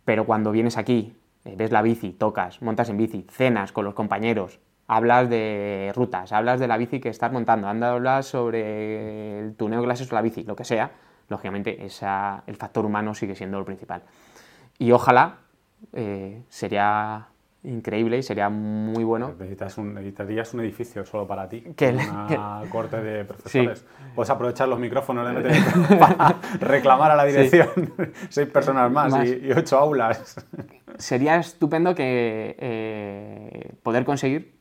Pero 0.06 0.26
cuando 0.26 0.52
vienes 0.52 0.78
aquí, 0.78 1.18
ves 1.44 1.72
la 1.72 1.82
bici, 1.82 2.14
tocas, 2.14 2.62
montas 2.62 2.90
en 2.90 2.98
bici, 2.98 3.26
cenas 3.30 3.72
con 3.72 3.86
los 3.86 3.94
compañeros, 3.94 4.60
hablas 4.88 5.30
de 5.30 5.92
rutas, 5.96 6.32
hablas 6.32 6.60
de 6.60 6.68
la 6.68 6.78
bici 6.78 7.00
que 7.00 7.10
estás 7.10 7.32
montando, 7.32 7.68
hablas 7.68 8.26
sobre 8.26 9.40
el 9.40 9.56
tuneo 9.56 9.82
de 9.82 9.86
clases 9.86 10.12
o 10.12 10.16
la 10.16 10.22
bici, 10.22 10.44
lo 10.44 10.56
que 10.56 10.64
sea, 10.64 10.92
lógicamente 11.28 11.86
esa, 11.86 12.44
el 12.48 12.56
factor 12.56 12.86
humano 12.86 13.14
sigue 13.14 13.36
siendo 13.36 13.60
lo 13.60 13.66
principal. 13.66 14.02
Y 14.78 14.92
ojalá 14.92 15.38
eh, 15.94 16.44
sería 16.50 17.28
increíble 17.64 18.18
y 18.18 18.24
sería 18.24 18.49
muy 18.49 19.03
bueno. 19.03 19.34
Necesitas 19.38 19.78
un, 19.78 19.93
necesitarías 19.93 20.53
un 20.53 20.62
edificio 20.62 21.05
solo 21.05 21.28
para 21.28 21.49
ti, 21.49 21.62
que 21.76 21.89
una 21.89 22.62
corte 22.72 23.01
de 23.01 23.26
profesores. 23.26 23.86
Puedes 24.16 24.30
aprovechar 24.30 24.68
los 24.68 24.80
micrófonos 24.80 25.43
de 25.43 25.95
para 25.99 26.36
reclamar 26.60 27.12
a 27.12 27.16
la 27.16 27.26
dirección 27.26 27.70
seis 28.30 28.47
personas 28.47 28.91
más, 28.91 29.14
Y, 29.26 29.51
ocho 29.51 29.78
aulas. 29.78 30.45
Sería 30.97 31.38
estupendo 31.38 31.95
que 31.95 32.55
eh, 32.60 33.74
poder 33.84 34.05
conseguir 34.05 34.60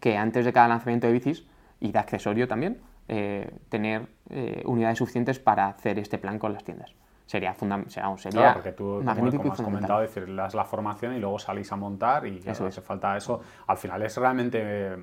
que 0.00 0.16
antes 0.16 0.44
de 0.44 0.52
cada 0.52 0.68
lanzamiento 0.68 1.06
de 1.06 1.12
bicis 1.12 1.46
y 1.80 1.92
de 1.92 1.98
accesorio 1.98 2.48
también, 2.48 2.80
eh, 3.08 3.50
tener 3.68 4.06
eh, 4.30 4.62
unidades 4.64 4.98
suficientes 4.98 5.38
para 5.38 5.68
hacer 5.68 5.98
este 5.98 6.18
plan 6.18 6.38
con 6.38 6.52
las 6.52 6.64
tiendas. 6.64 6.94
Sería, 7.26 7.54
fundamental 7.54 8.18
sería 8.18 8.30
claro, 8.30 8.54
porque 8.54 8.72
tú, 8.72 9.02
como, 9.02 9.52
has 9.52 9.60
comentado, 9.62 10.00
decir, 10.00 10.34
das 10.36 10.54
la 10.54 10.64
formación 10.64 11.14
y 11.14 11.20
luego 11.20 11.38
salís 11.38 11.72
a 11.72 11.76
montar 11.76 12.26
y 12.26 12.42
eso 12.44 12.66
hace 12.66 12.82
falta 12.82 13.16
eso. 13.16 13.40
Al 13.66 13.78
final 13.78 14.02
es 14.02 14.14
realmente 14.18 14.94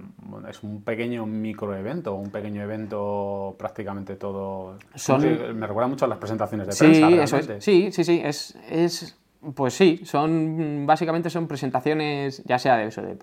es 0.47 0.61
un 0.61 0.83
pequeño 0.83 1.25
microevento, 1.25 2.13
un 2.13 2.29
pequeño 2.29 2.61
evento 2.61 3.55
prácticamente 3.57 4.17
todo. 4.17 4.77
me 5.09 5.65
recuerda 5.65 5.87
mucho 5.87 6.05
a 6.05 6.07
las 6.07 6.19
presentaciones 6.19 6.67
de 6.67 6.75
prensa. 6.75 7.07
Sí, 7.07 7.17
eso 7.17 7.37
es. 7.37 7.63
Sí, 7.63 7.91
sí, 7.91 8.03
sí. 8.03 8.21
Es, 8.23 8.55
es 8.69 9.17
pues 9.55 9.73
sí, 9.73 10.01
son 10.03 10.85
básicamente 10.85 11.31
son 11.31 11.47
presentaciones, 11.47 12.43
ya 12.45 12.59
sea 12.59 12.77
de 12.77 12.87
eso, 12.87 13.01
de, 13.01 13.17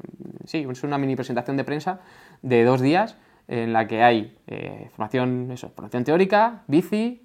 sí, 0.45 0.67
es 0.69 0.83
una 0.83 0.99
mini 0.99 1.15
presentación 1.15 1.57
de 1.57 1.63
prensa 1.63 2.01
de 2.43 2.65
dos 2.65 2.81
días 2.81 3.17
en 3.47 3.73
la 3.73 3.87
que 3.87 4.03
hay 4.03 4.37
eh, 4.49 4.89
formación, 4.91 5.53
eso, 5.53 5.71
formación 5.71 6.03
teórica, 6.03 6.65
bici, 6.67 7.23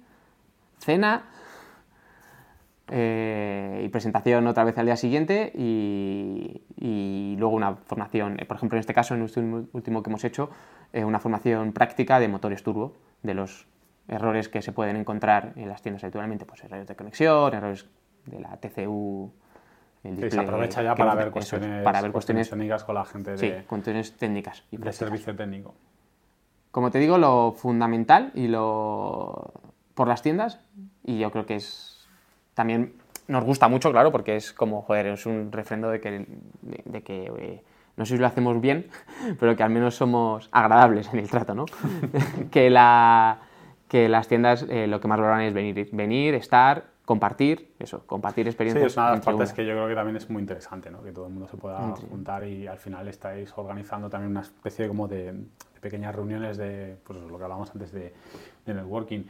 cena 0.78 1.24
eh, 2.88 3.82
y 3.84 3.88
presentación 3.88 4.46
otra 4.46 4.64
vez 4.64 4.76
al 4.78 4.86
día 4.86 4.96
siguiente 4.96 5.52
y, 5.54 6.60
luego 7.38 7.56
una 7.56 7.74
formación, 7.74 8.38
eh, 8.40 8.44
por 8.44 8.56
ejemplo 8.56 8.76
en 8.76 8.80
este 8.80 8.94
caso, 8.94 9.14
en 9.14 9.22
el 9.22 9.68
último 9.72 10.02
que 10.02 10.10
hemos 10.10 10.24
hecho, 10.24 10.50
una 10.92 11.18
formación 11.18 11.72
práctica 11.72 12.20
de 12.20 12.28
motores 12.28 12.62
turbo, 12.62 12.94
de 13.22 13.34
los 13.34 13.66
errores 14.08 14.48
que 14.48 14.62
se 14.62 14.72
pueden 14.72 14.96
encontrar 14.96 15.52
en 15.56 15.68
las 15.68 15.82
tiendas 15.82 16.04
habitualmente, 16.04 16.44
pues 16.44 16.62
errores 16.64 16.86
de 16.86 16.94
conexión, 16.94 17.54
errores 17.54 17.86
de 18.26 18.40
la 18.40 18.56
TCU. 18.56 19.32
El 20.02 20.30
se 20.30 20.38
aprovecha 20.38 20.82
ya 20.82 20.94
para 20.94 21.14
ver, 21.14 21.30
cuestiones, 21.30 21.82
para 21.82 22.02
ver 22.02 22.12
cuestiones, 22.12 22.50
técnicas 22.50 22.84
con 22.84 22.94
la 22.94 23.06
gente 23.06 23.30
de, 23.32 23.38
sí, 23.38 23.52
cuestiones 23.66 24.12
técnicas 24.16 24.64
y 24.70 24.76
de 24.76 24.92
servicio 24.92 25.34
técnico. 25.34 25.74
Como 26.70 26.90
te 26.90 26.98
digo, 26.98 27.16
lo 27.16 27.52
fundamental 27.52 28.30
y 28.34 28.48
lo 28.48 29.54
por 29.94 30.08
las 30.08 30.20
tiendas, 30.20 30.60
y 31.04 31.18
yo 31.18 31.30
creo 31.30 31.46
que 31.46 31.56
es 31.56 31.93
también 32.54 32.94
nos 33.28 33.44
gusta 33.44 33.68
mucho, 33.68 33.90
claro, 33.90 34.12
porque 34.12 34.36
es 34.36 34.52
como, 34.52 34.82
joder, 34.82 35.06
es 35.06 35.26
un 35.26 35.50
refrendo 35.50 35.90
de 35.90 36.00
que, 36.00 36.26
de, 36.62 37.02
que 37.02 37.32
eh, 37.38 37.62
no 37.96 38.04
sé 38.04 38.14
si 38.14 38.20
lo 38.20 38.26
hacemos 38.26 38.60
bien, 38.60 38.88
pero 39.40 39.56
que 39.56 39.62
al 39.62 39.70
menos 39.70 39.94
somos 39.94 40.48
agradables 40.52 41.12
en 41.12 41.20
el 41.20 41.28
trato, 41.28 41.54
¿no? 41.54 41.66
que, 42.50 42.70
la, 42.70 43.38
que 43.88 44.08
las 44.08 44.28
tiendas 44.28 44.66
eh, 44.68 44.86
lo 44.86 45.00
que 45.00 45.08
más 45.08 45.18
valoran 45.18 45.42
es 45.42 45.54
venir, 45.54 45.88
venir, 45.92 46.34
estar, 46.34 46.84
compartir, 47.04 47.74
eso, 47.78 48.06
compartir 48.06 48.46
experiencias. 48.46 48.92
Sí, 48.92 48.94
es 48.94 48.96
una 48.96 49.10
de 49.10 49.16
las 49.16 49.24
partes 49.24 49.52
que 49.52 49.64
yo 49.64 49.72
creo 49.72 49.88
que 49.88 49.94
también 49.94 50.16
es 50.16 50.28
muy 50.28 50.40
interesante, 50.40 50.90
¿no? 50.90 51.02
que 51.02 51.12
todo 51.12 51.26
el 51.26 51.32
mundo 51.32 51.48
se 51.48 51.56
pueda 51.56 51.78
juntar 52.10 52.46
y 52.46 52.66
al 52.66 52.78
final 52.78 53.08
estáis 53.08 53.52
organizando 53.56 54.08
también 54.08 54.30
una 54.30 54.40
especie 54.40 54.88
como 54.88 55.08
de, 55.08 55.34
pequeñas 55.80 56.14
reuniones 56.14 56.56
de, 56.56 56.96
pues 57.04 57.18
lo 57.20 57.36
que 57.36 57.44
hablábamos 57.44 57.70
antes 57.70 57.92
de, 57.92 58.14
de 58.64 58.74
networking. 58.74 59.24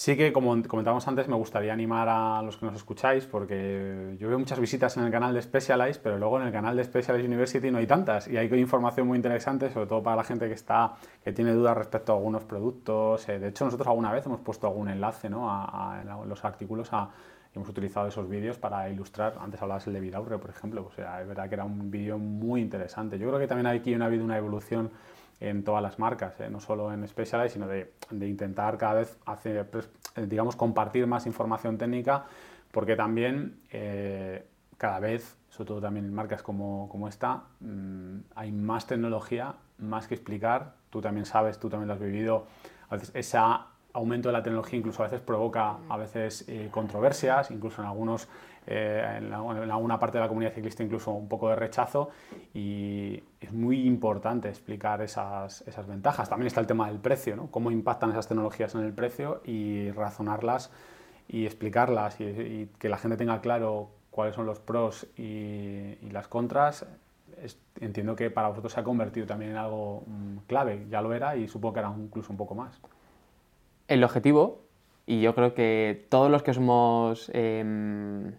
Sí 0.00 0.16
que, 0.16 0.32
como 0.32 0.62
comentábamos 0.66 1.06
antes, 1.08 1.28
me 1.28 1.36
gustaría 1.36 1.74
animar 1.74 2.08
a 2.08 2.40
los 2.40 2.56
que 2.56 2.64
nos 2.64 2.74
escucháis, 2.74 3.26
porque 3.26 4.16
yo 4.18 4.28
veo 4.28 4.38
muchas 4.38 4.58
visitas 4.58 4.96
en 4.96 5.04
el 5.04 5.12
canal 5.12 5.34
de 5.34 5.42
Specialize, 5.42 6.00
pero 6.02 6.16
luego 6.16 6.40
en 6.40 6.46
el 6.46 6.52
canal 6.54 6.74
de 6.74 6.84
Specialize 6.84 7.26
University 7.26 7.70
no 7.70 7.76
hay 7.76 7.86
tantas, 7.86 8.26
y 8.26 8.38
hay 8.38 8.46
información 8.58 9.06
muy 9.06 9.16
interesante, 9.16 9.70
sobre 9.70 9.86
todo 9.88 10.02
para 10.02 10.16
la 10.16 10.24
gente 10.24 10.48
que, 10.48 10.54
está, 10.54 10.94
que 11.22 11.34
tiene 11.34 11.52
dudas 11.52 11.76
respecto 11.76 12.12
a 12.12 12.16
algunos 12.16 12.44
productos. 12.44 13.28
Eh, 13.28 13.38
de 13.38 13.48
hecho, 13.48 13.66
nosotros 13.66 13.88
alguna 13.88 14.10
vez 14.10 14.24
hemos 14.24 14.40
puesto 14.40 14.66
algún 14.66 14.88
enlace 14.88 15.28
¿no? 15.28 15.50
a, 15.50 16.02
los 16.26 16.46
artículos, 16.46 16.88
a, 16.94 17.10
hemos 17.54 17.68
utilizado 17.68 18.08
esos 18.08 18.26
vídeos 18.26 18.56
para 18.56 18.88
ilustrar. 18.88 19.34
Antes 19.38 19.60
hablabas 19.60 19.86
el 19.86 19.92
de 19.92 20.00
Vidaurre, 20.00 20.38
por 20.38 20.48
ejemplo, 20.48 20.86
o 20.90 20.92
sea, 20.92 21.20
es 21.20 21.28
verdad 21.28 21.46
que 21.46 21.56
era 21.56 21.64
un 21.64 21.90
vídeo 21.90 22.16
muy 22.16 22.62
interesante. 22.62 23.18
Yo 23.18 23.28
creo 23.28 23.38
que 23.38 23.46
también 23.46 23.66
aquí 23.66 23.92
ha 23.92 24.02
habido 24.02 24.24
una 24.24 24.38
evolución 24.38 24.90
en 25.40 25.64
todas 25.64 25.82
las 25.82 25.98
marcas, 25.98 26.38
¿eh? 26.40 26.50
no 26.50 26.60
solo 26.60 26.92
en 26.92 27.06
Specialized, 27.08 27.54
sino 27.54 27.66
de, 27.66 27.92
intentar 28.10 28.76
cada 28.76 28.94
vez 28.94 29.18
hacer, 29.24 29.68
pues, 29.68 29.88
eh, 30.16 30.26
digamos, 30.26 30.54
compartir 30.54 31.06
más 31.06 31.26
información 31.26 31.78
técnica, 31.78 32.26
porque 32.70 32.94
también 32.94 33.58
eh, 33.72 34.46
cada 34.76 35.00
vez, 35.00 35.38
sobre 35.48 35.68
todo 35.68 35.80
también 35.80 36.04
en 36.04 36.14
marcas 36.14 36.42
como, 36.42 36.88
como 36.90 37.08
esta, 37.08 37.44
mm, 37.60 38.18
hay 38.34 38.52
más 38.52 38.86
tecnología, 38.86 39.54
más 39.78 40.06
que 40.06 40.14
explicar. 40.14 40.74
Tú 40.90 41.00
también 41.00 41.24
sabes, 41.24 41.58
tú 41.58 41.70
también 41.70 41.88
lo 41.88 41.94
has 41.94 42.00
vivido. 42.00 42.46
A 42.90 42.96
veces 42.96 43.10
ese 43.14 43.38
aumento 43.92 44.28
de 44.28 44.34
la 44.34 44.42
tecnología 44.42 44.78
incluso 44.78 45.02
a 45.02 45.06
veces 45.06 45.20
provoca 45.22 45.78
a 45.88 45.96
veces 45.96 46.46
controversias, 46.70 47.50
incluso 47.50 47.82
en 47.82 47.88
algunos 47.88 48.28
eh, 48.66 49.18
en, 49.18 49.32
alguna 49.32 49.98
parte 49.98 50.18
de 50.18 50.22
la 50.22 50.28
comunidad 50.28 50.52
ciclista 50.52 50.82
incluso 50.82 51.12
un 51.12 51.28
poco 51.28 51.48
de 51.48 51.56
rechazo 51.56 52.10
y 52.52 53.22
es 53.40 53.52
muy 53.52 53.86
importante 53.86 54.48
explicar 54.48 55.00
esas, 55.02 55.62
esas 55.62 55.86
ventajas. 55.86 56.28
También 56.28 56.46
está 56.46 56.60
el 56.60 56.66
tema 56.66 56.88
del 56.88 56.98
precio, 56.98 57.36
¿no? 57.36 57.50
cómo 57.50 57.70
impactan 57.70 58.10
esas 58.10 58.28
tecnologías 58.28 58.74
en 58.74 58.82
el 58.82 58.92
precio 58.92 59.40
y 59.44 59.90
razonarlas 59.92 60.70
y 61.28 61.46
explicarlas 61.46 62.20
y, 62.20 62.68
que 62.78 62.88
la 62.88 62.98
gente 62.98 63.16
tenga 63.16 63.40
claro 63.40 63.90
cuáles 64.10 64.34
son 64.34 64.46
los 64.46 64.58
pros 64.58 65.06
y, 65.16 65.96
las 66.10 66.28
contras. 66.28 66.86
entiendo 67.80 68.16
que 68.16 68.30
para 68.30 68.48
vosotros 68.48 68.72
se 68.72 68.80
ha 68.80 68.84
convertido 68.84 69.26
también 69.26 69.52
en 69.52 69.56
algo 69.56 70.02
mm, 70.06 70.38
clave, 70.46 70.86
ya 70.90 71.00
lo 71.00 71.14
era 71.14 71.36
y 71.36 71.48
supongo 71.48 71.74
que 71.74 71.80
era 71.80 71.94
incluso 71.96 72.32
un 72.32 72.36
poco 72.36 72.54
más. 72.54 72.80
El 73.88 74.04
objetivo, 74.04 74.62
y 75.06 75.20
yo 75.20 75.34
creo 75.34 75.54
que 75.54 76.06
todos 76.08 76.30
los 76.30 76.42
que 76.42 76.52
somos 76.52 77.30
em, 77.34 78.32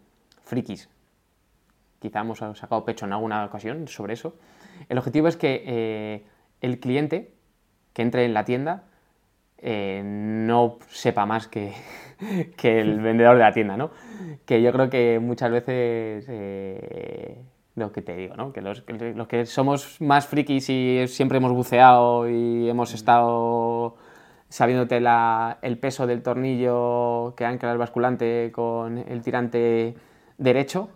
frikis. 0.43 0.89
Quizá 1.99 2.21
hemos 2.21 2.39
sacado 2.39 2.83
pecho 2.83 3.05
en 3.05 3.13
alguna 3.13 3.45
ocasión 3.45 3.87
sobre 3.87 4.13
eso. 4.13 4.35
El 4.89 4.97
objetivo 4.97 5.27
es 5.27 5.37
que 5.37 5.63
eh, 5.65 6.25
el 6.61 6.79
cliente 6.79 7.31
que 7.93 8.01
entre 8.01 8.25
en 8.25 8.33
la 8.33 8.45
tienda 8.45 8.83
eh, 9.59 10.01
no 10.03 10.79
sepa 10.89 11.25
más 11.25 11.47
que, 11.47 11.73
que, 12.57 12.81
el 12.81 12.99
vendedor 12.99 13.35
de 13.37 13.43
la 13.43 13.51
tienda, 13.51 13.77
¿no? 13.77 13.91
Que 14.45 14.61
yo 14.61 14.71
creo 14.71 14.89
que 14.89 15.19
muchas 15.19 15.51
veces 15.51 16.25
eh, 16.27 17.43
lo 17.75 17.91
que 17.91 18.01
te 18.01 18.15
digo, 18.15 18.35
¿no? 18.35 18.51
Que 18.51 18.61
los, 18.61 18.81
que 18.81 19.45
somos 19.45 20.01
más 20.01 20.27
frikis 20.27 20.69
y 20.69 21.07
siempre 21.07 21.37
hemos 21.37 21.51
buceado 21.51 22.27
y 22.29 22.69
hemos 22.69 22.93
estado 22.93 23.97
sabiéndote 24.49 25.01
el 25.61 25.77
peso 25.77 26.07
del 26.07 26.23
tornillo 26.23 27.33
que 27.37 27.45
ancla 27.45 27.71
el 27.71 27.77
basculante 27.77 28.51
con 28.51 28.97
el 28.97 29.21
tirante 29.21 29.95
derecho. 30.41 30.89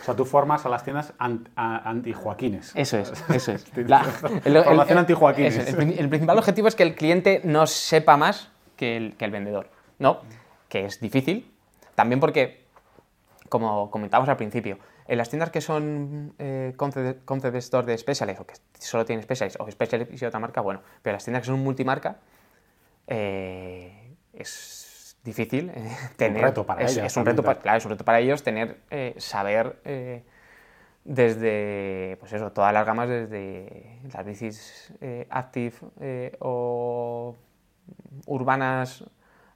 O 0.00 0.04
sea, 0.04 0.16
tú 0.16 0.24
formas 0.24 0.66
a 0.66 0.68
las 0.68 0.82
tiendas 0.82 1.14
anti-Joaquines. 1.18 2.72
Eso 2.74 2.98
es, 2.98 3.12
eso 3.28 3.52
es. 3.52 3.64
Formación 3.64 4.98
anti-Joaquines. 4.98 5.74
El, 5.78 6.08
principal 6.08 6.38
objetivo 6.38 6.66
es 6.66 6.74
que 6.74 6.82
el 6.82 6.96
cliente 6.96 7.40
no 7.44 7.66
sepa 7.68 8.16
más 8.16 8.50
que 8.76 8.96
el, 8.96 9.16
que 9.16 9.24
el 9.24 9.30
vendedor, 9.30 9.70
¿no? 10.00 10.20
Que 10.68 10.86
es 10.86 11.00
difícil. 11.00 11.52
También 11.94 12.18
porque, 12.18 12.64
como 13.48 13.90
comentábamos 13.90 14.28
al 14.28 14.36
principio, 14.36 14.78
en 15.06 15.18
las 15.18 15.28
tiendas 15.28 15.50
que 15.50 15.60
son 15.60 16.34
eh, 16.38 16.72
concept, 16.76 17.56
store 17.56 17.86
de 17.86 17.98
Specialist 17.98 18.40
o 18.40 18.46
que 18.46 18.54
solo 18.78 19.04
tienen 19.04 19.22
Specialist 19.22 19.60
o 19.60 19.70
Specialist 19.70 20.20
y 20.20 20.24
otra 20.24 20.40
marca, 20.40 20.60
bueno, 20.60 20.80
pero 21.02 21.14
las 21.14 21.24
tiendas 21.24 21.42
que 21.42 21.46
son 21.46 21.60
multimarca, 21.60 22.16
eh, 23.06 24.16
es 24.32 24.81
difícil 25.24 25.70
eh, 25.70 25.96
tener. 26.16 26.38
Un 26.38 26.48
reto 26.48 26.66
para 26.66 26.82
es, 26.82 27.16
un 27.16 27.26
reto, 27.26 27.42
para, 27.42 27.60
claro, 27.60 27.78
es 27.78 27.84
un 27.84 27.90
reto 27.92 28.04
para 28.04 28.20
ellos 28.20 28.42
tener, 28.42 28.78
eh, 28.90 29.14
saber 29.18 29.76
eh, 29.84 30.22
desde, 31.04 32.16
pues 32.20 32.32
eso, 32.32 32.52
todas 32.52 32.72
las 32.72 32.86
gamas, 32.86 33.08
desde 33.08 34.00
las 34.12 34.24
bicis 34.24 34.92
active 35.30 35.74
o 36.38 37.36
urbanas 38.26 39.04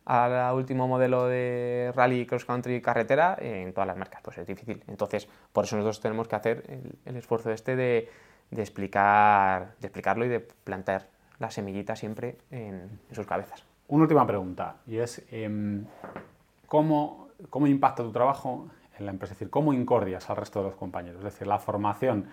al 0.05 0.55
último 0.55 0.87
modelo 0.87 1.27
de 1.27 1.93
rally, 1.95 2.27
cross 2.27 2.45
country, 2.45 2.81
carretera, 2.81 3.37
en 3.41 3.73
todas 3.73 3.89
las 3.89 3.97
marcas, 3.97 4.21
pues 4.23 4.39
es 4.39 4.47
difícil. 4.47 4.83
Entonces, 4.87 5.29
por 5.53 5.65
eso 5.65 5.77
nosotros 5.77 6.01
tenemos 6.01 6.29
que 6.29 6.37
hacer 6.37 6.81
el, 7.05 7.17
esfuerzo 7.17 7.51
este 7.51 7.75
de, 7.75 8.09
de 8.51 8.63
explicar, 8.63 9.75
de 9.81 9.87
explicarlo 9.87 10.25
y 10.25 10.29
de 10.29 10.41
plantar 10.41 11.09
la 11.39 11.51
semillita 11.51 11.97
siempre 11.97 12.39
en, 12.51 13.01
sus 13.13 13.27
cabezas. 13.27 13.65
Una 13.89 14.03
última 14.03 14.27
pregunta, 14.27 14.77
y 14.87 14.99
es, 14.99 15.25
em, 15.31 15.85
¿cómo, 16.67 17.29
¿cómo 17.51 17.67
impacta 17.67 18.03
tu 18.03 18.11
trabajo 18.11 18.69
en 18.99 19.07
la 19.07 19.13
empresa? 19.13 19.35
Es 19.35 19.39
decir, 19.39 19.51
¿cómo 19.51 19.73
incordias 19.73 20.29
al 20.29 20.37
resto 20.37 20.61
de 20.61 20.67
los 20.67 20.75
compañeros? 20.75 21.19
Es 21.19 21.25
decir, 21.25 21.47
la 21.47 21.59
formación 21.59 22.29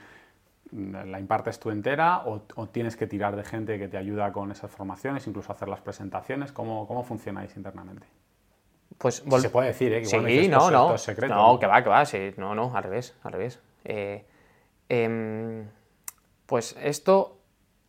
mm, 0.72 0.96
la 1.12 1.20
impartes 1.20 1.60
tú 1.60 1.70
entera 1.70 2.24
o, 2.26 2.68
tienes 2.68 2.96
que 2.96 3.06
tirar 3.06 3.36
de 3.36 3.44
gente 3.44 3.78
que 3.78 3.88
te 3.88 3.98
ayuda 3.98 4.32
con 4.32 4.52
esas 4.52 4.72
formaciones, 4.72 5.28
incluso 5.28 5.52
hacer 5.52 5.68
las 5.68 5.82
presentaciones? 5.82 6.52
¿Cómo, 6.52 6.88
cómo 6.88 7.04
funcionáis 7.04 7.56
internamente? 7.56 8.08
Pues 8.98 9.24
se 9.38 9.50
puede 9.50 9.68
decir, 9.68 9.94
¿eh? 9.94 10.06
sí, 10.06 10.48
no, 10.48 10.72
no. 10.72 10.96
No, 11.28 11.60
que 11.60 11.68
va, 11.68 11.84
que 11.84 11.90
va, 11.90 12.06
sí. 12.06 12.34
No, 12.38 12.56
no, 12.56 12.76
al 12.76 12.84
revés, 12.84 13.16
al 13.24 13.32
revés. 13.34 13.60
Eh, 13.84 14.26
em, 14.90 15.68
pues 16.46 16.76
esto 16.82 17.40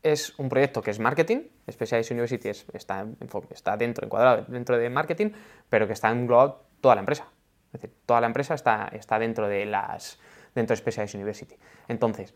es 0.02 0.38
un 0.38 0.48
proyecto 0.48 0.82
que 0.82 0.90
es 0.90 0.98
marketing, 0.98 1.42
Specialized 1.70 2.12
University 2.12 2.48
está, 2.48 3.06
está 3.50 3.76
dentro, 3.76 4.04
encuadrado 4.04 4.44
dentro 4.48 4.78
de 4.78 4.90
marketing, 4.90 5.30
pero 5.68 5.86
que 5.86 5.92
está 5.92 6.10
englobado 6.10 6.64
toda 6.80 6.94
la 6.94 7.00
empresa. 7.00 7.28
Es 7.72 7.80
decir, 7.80 7.96
toda 8.06 8.20
la 8.20 8.26
empresa 8.26 8.54
está, 8.54 8.88
está 8.92 9.18
dentro 9.18 9.48
de 9.48 9.66
las 9.66 10.18
dentro 10.54 10.74
de 10.74 10.78
Specialized 10.78 11.16
University. 11.16 11.56
Entonces, 11.88 12.34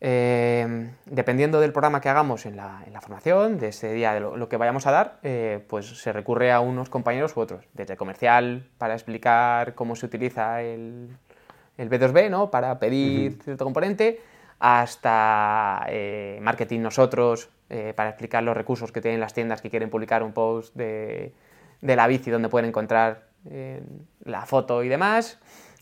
eh, 0.00 0.92
dependiendo 1.06 1.60
del 1.60 1.72
programa 1.72 2.00
que 2.00 2.08
hagamos 2.08 2.46
en 2.46 2.56
la, 2.56 2.84
formación, 3.00 3.58
de 3.58 3.68
ese 3.68 3.92
día, 3.92 4.14
de 4.14 4.20
lo, 4.20 4.48
que 4.48 4.56
vayamos 4.56 4.86
a 4.86 4.92
dar, 4.92 5.18
eh, 5.22 5.64
pues 5.68 6.00
se 6.00 6.12
recurre 6.12 6.52
a 6.52 6.60
unos 6.60 6.88
compañeros 6.88 7.36
u 7.36 7.40
otros, 7.40 7.66
desde 7.72 7.96
comercial 7.96 8.68
para 8.78 8.94
explicar 8.94 9.74
cómo 9.74 9.96
se 9.96 10.06
utiliza 10.06 10.62
el, 10.62 11.16
el 11.76 11.90
B2B, 11.90 12.30
¿no? 12.30 12.50
para 12.50 12.78
pedir 12.78 13.38
cierto 13.42 13.64
componente, 13.64 14.20
hasta 14.60 15.86
eh, 15.88 16.38
marketing 16.42 16.80
nosotros, 16.80 17.50
para 17.94 18.10
explicar 18.10 18.42
los 18.42 18.56
recursos 18.56 18.92
que 18.92 19.00
tienen 19.00 19.20
las 19.20 19.34
tiendas 19.34 19.60
que 19.60 19.68
quieren 19.68 19.90
publicar 19.90 20.22
un 20.22 20.32
post 20.32 20.74
de, 20.74 21.34
de 21.82 21.96
la 21.96 22.06
bici 22.06 22.30
donde 22.30 22.48
pueden 22.48 22.68
encontrar 22.68 23.28
la 24.24 24.46
foto 24.46 24.82
y 24.82 24.88
demás 24.88 25.38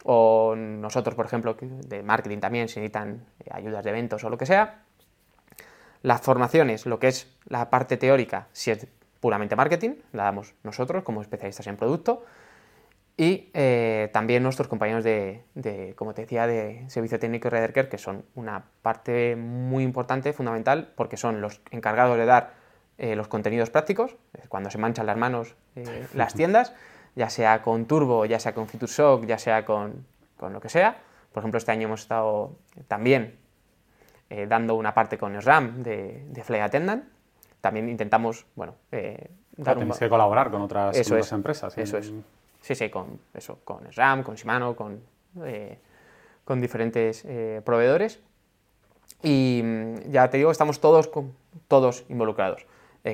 o 0.09 0.55
nosotros, 0.57 1.16
por 1.16 1.26
ejemplo, 1.26 1.57
de 1.61 2.03
marketing 2.05 2.39
también, 2.39 2.68
si 2.68 2.78
necesitan 2.78 3.26
eh, 3.41 3.51
ayudas 3.51 3.82
de 3.82 3.91
eventos 3.91 4.22
o 4.22 4.30
lo 4.30 4.39
que 4.39 4.47
sea. 4.47 4.82
Las 6.03 6.20
formaciones, 6.20 6.87
lo 6.87 7.01
que 7.01 7.09
es 7.09 7.28
la 7.47 7.70
parte 7.70 7.97
teórica, 7.97 8.47
si 8.53 8.70
es 8.70 8.87
puramente 9.18 9.57
marketing, 9.57 9.97
la 10.12 10.22
damos 10.22 10.55
nosotros 10.62 11.03
como 11.03 11.22
especialistas 11.22 11.66
en 11.66 11.76
producto. 11.76 12.24
Y 13.18 13.48
eh, 13.54 14.10
también 14.12 14.42
nuestros 14.42 14.68
compañeros 14.68 15.02
de, 15.02 15.42
como 15.96 16.12
te 16.12 16.22
decía, 16.22 16.46
de 16.46 16.84
servicio 16.88 17.18
técnico 17.18 17.48
y 17.48 17.50
Rederker, 17.50 17.88
que 17.88 17.96
son 17.96 18.24
una 18.34 18.64
parte 18.82 19.36
muy 19.36 19.84
importante, 19.84 20.34
fundamental, 20.34 20.92
porque 20.94 21.16
son 21.16 21.40
los 21.40 21.62
encargados 21.70 22.18
de 22.18 22.26
dar 22.26 22.52
eh, 22.98 23.16
los 23.16 23.28
contenidos 23.28 23.70
prácticos, 23.70 24.16
cuando 24.48 24.70
se 24.70 24.76
manchan 24.76 25.06
las 25.06 25.16
manos 25.16 25.54
las 26.14 26.34
tiendas, 26.34 26.74
ya 27.14 27.30
sea 27.30 27.62
con 27.62 27.86
Turbo, 27.86 28.26
ya 28.26 28.38
sea 28.38 28.54
con 28.54 28.66
Shock, 28.66 29.24
ya 29.24 29.38
sea 29.38 29.64
con, 29.64 30.04
lo 30.38 30.60
que 30.60 30.68
sea. 30.68 30.98
Por 31.32 31.40
ejemplo, 31.40 31.56
este 31.56 31.72
año 31.72 31.86
hemos 31.88 32.02
estado 32.02 32.56
también 32.86 33.38
eh, 34.28 34.46
dando 34.46 34.74
una 34.74 34.92
parte 34.92 35.16
con 35.16 35.40
SRAM 35.40 35.82
de, 35.82 36.26
de 36.28 36.44
Fly 36.44 36.58
Attendant. 36.58 37.04
También 37.62 37.88
intentamos, 37.88 38.44
bueno, 38.54 38.74
eh, 38.92 39.30
dar 39.56 39.78
que 39.98 40.08
colaborar 40.10 40.50
con 40.50 40.60
otras, 40.60 40.96
empresas. 41.32 41.76
Eso 41.78 41.96
es. 41.96 42.12
Sí, 42.66 42.74
sí, 42.74 42.90
con, 42.90 43.20
eso, 43.32 43.60
con 43.64 43.86
SRAM, 43.92 44.22
con 44.24 44.34
Shimano, 44.34 44.74
con, 44.74 45.00
eh, 45.44 45.78
con 46.44 46.60
diferentes 46.60 47.24
eh, 47.24 47.62
proveedores. 47.64 48.20
Y 49.22 49.60
mm, 49.62 50.10
ya 50.10 50.28
te 50.30 50.38
digo, 50.38 50.50
estamos 50.50 50.80
todos, 50.80 51.10
todos 51.68 52.04
involucrados. 52.08 52.66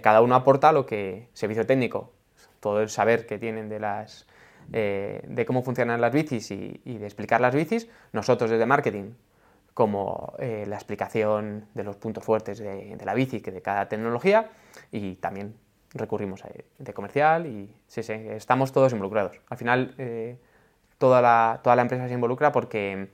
cada 0.03 0.23
uno 0.23 0.35
aporta 0.35 0.73
lo 0.73 0.87
que 0.87 1.29
servicio 1.35 1.67
técnico 1.67 2.11
todo 2.63 2.81
el 2.81 2.89
saber 2.89 3.27
que 3.27 3.39
tienen 3.39 3.69
de, 3.69 3.81
las, 3.81 4.25
eh, 4.73 5.21
de 5.27 5.45
cómo 5.45 5.65
funcionan 5.65 6.01
las 6.01 6.13
bicis 6.13 6.53
y, 6.53 6.81
de 6.85 7.05
explicar 7.05 7.41
las 7.41 7.55
bicis, 7.55 7.89
nosotros 8.13 8.51
desde 8.51 8.65
marketing, 8.67 9.15
como 9.75 10.33
eh, 10.39 10.65
la 10.69 10.77
explicación 10.77 11.67
de 11.75 11.83
los 11.83 11.97
puntos 11.97 12.23
fuertes 12.23 12.61
de, 12.61 12.97
la 13.05 13.15
bici, 13.15 13.41
que 13.41 13.51
de 13.51 13.63
cada 13.63 13.89
tecnología, 13.89 14.49
y 14.93 15.17
también 15.17 15.57
recurrimos 15.95 16.45
a 16.45 16.51
de 16.79 16.95
comercial 16.95 17.47
y 17.47 17.75
sí, 17.87 18.03
sí, 18.03 18.13
estamos 18.13 18.73
todos 18.73 18.93
involucrados. 18.93 19.41
Al 19.49 19.59
final, 19.59 19.95
eh, 19.99 20.39
toda, 20.99 21.21
la, 21.21 21.61
toda 21.63 21.77
la 21.77 21.83
empresa 21.83 22.09
se 22.09 22.15
involucra 22.15 22.53
porque 22.53 23.09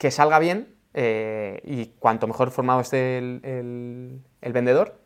que 0.00 0.10
salga 0.10 0.38
bien 0.38 0.74
eh, 0.94 1.60
y 1.62 1.86
cuanto 1.98 2.26
mejor 2.26 2.50
formado 2.50 2.80
esté 2.80 3.18
el, 3.18 4.22
vendedor, 4.40 4.98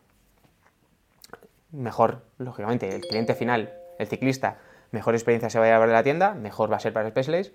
mejor, 1.71 2.23
lógicamente, 2.37 2.87
el 2.87 3.01
cliente 3.01 3.35
final, 3.35 3.73
el 3.99 4.07
ciclista, 4.07 4.57
mejor 4.91 5.13
experiencia 5.13 5.49
se 5.49 5.59
va 5.59 5.65
a 5.65 5.67
llevar 5.67 5.89
de 5.89 5.93
la 5.93 6.03
tienda, 6.03 6.33
mejor 6.33 6.71
va 6.71 6.77
a 6.77 6.79
ser 6.79 6.93
para 6.93 7.09
Specialized. 7.09 7.51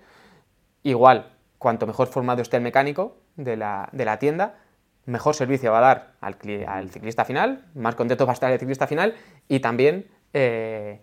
Igual, 0.83 1.33
cuanto 1.57 1.87
mejor 1.87 2.09
formado 2.09 2.43
esté 2.43 2.57
el 2.57 2.63
mecánico 2.63 3.17
de 3.35 3.57
la, 3.57 4.17
tienda, 4.19 4.59
mejor 5.05 5.35
servicio 5.35 5.71
va 5.71 5.79
a 5.79 5.81
dar 5.81 6.13
al, 6.21 6.89
ciclista 6.89 7.25
final, 7.25 7.65
más 7.75 7.95
contento 7.95 8.25
va 8.25 8.31
a 8.31 8.33
estar 8.33 8.51
el 8.51 8.59
ciclista 8.59 8.87
final 8.87 9.15
y 9.47 9.59
también 9.59 10.07
eh, 10.33 11.01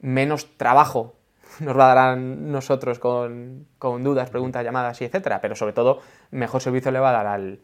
menos 0.00 0.56
trabajo 0.56 1.16
nos 1.60 1.78
va 1.78 1.92
a 1.92 1.94
dar 1.94 2.18
nosotros 2.18 2.98
con, 2.98 3.66
dudas, 3.80 4.30
preguntas, 4.30 4.64
llamadas 4.64 5.00
y 5.00 5.04
etcétera, 5.04 5.40
pero 5.40 5.54
sobre 5.54 5.72
todo 5.72 6.00
mejor 6.30 6.60
servicio 6.60 6.90
le 6.90 7.00
va 7.00 7.10
a 7.10 7.24
dar 7.24 7.58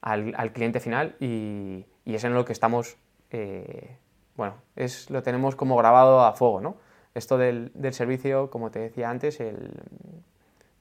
al, 0.00 0.52
cliente 0.52 0.80
final 0.80 1.16
y, 1.20 1.86
es 2.04 2.24
en 2.24 2.34
lo 2.34 2.44
que 2.44 2.52
estamos, 2.52 2.96
eh, 3.30 3.96
bueno, 4.36 4.54
es, 4.74 5.10
lo 5.10 5.22
tenemos 5.22 5.56
como 5.56 5.76
grabado 5.76 6.24
a 6.24 6.32
fuego, 6.32 6.60
¿no? 6.60 6.76
Esto 7.16 7.38
del, 7.38 7.72
servicio, 7.92 8.50
como 8.50 8.70
te 8.70 8.78
decía 8.78 9.08
antes, 9.08 9.40
el, 9.40 9.70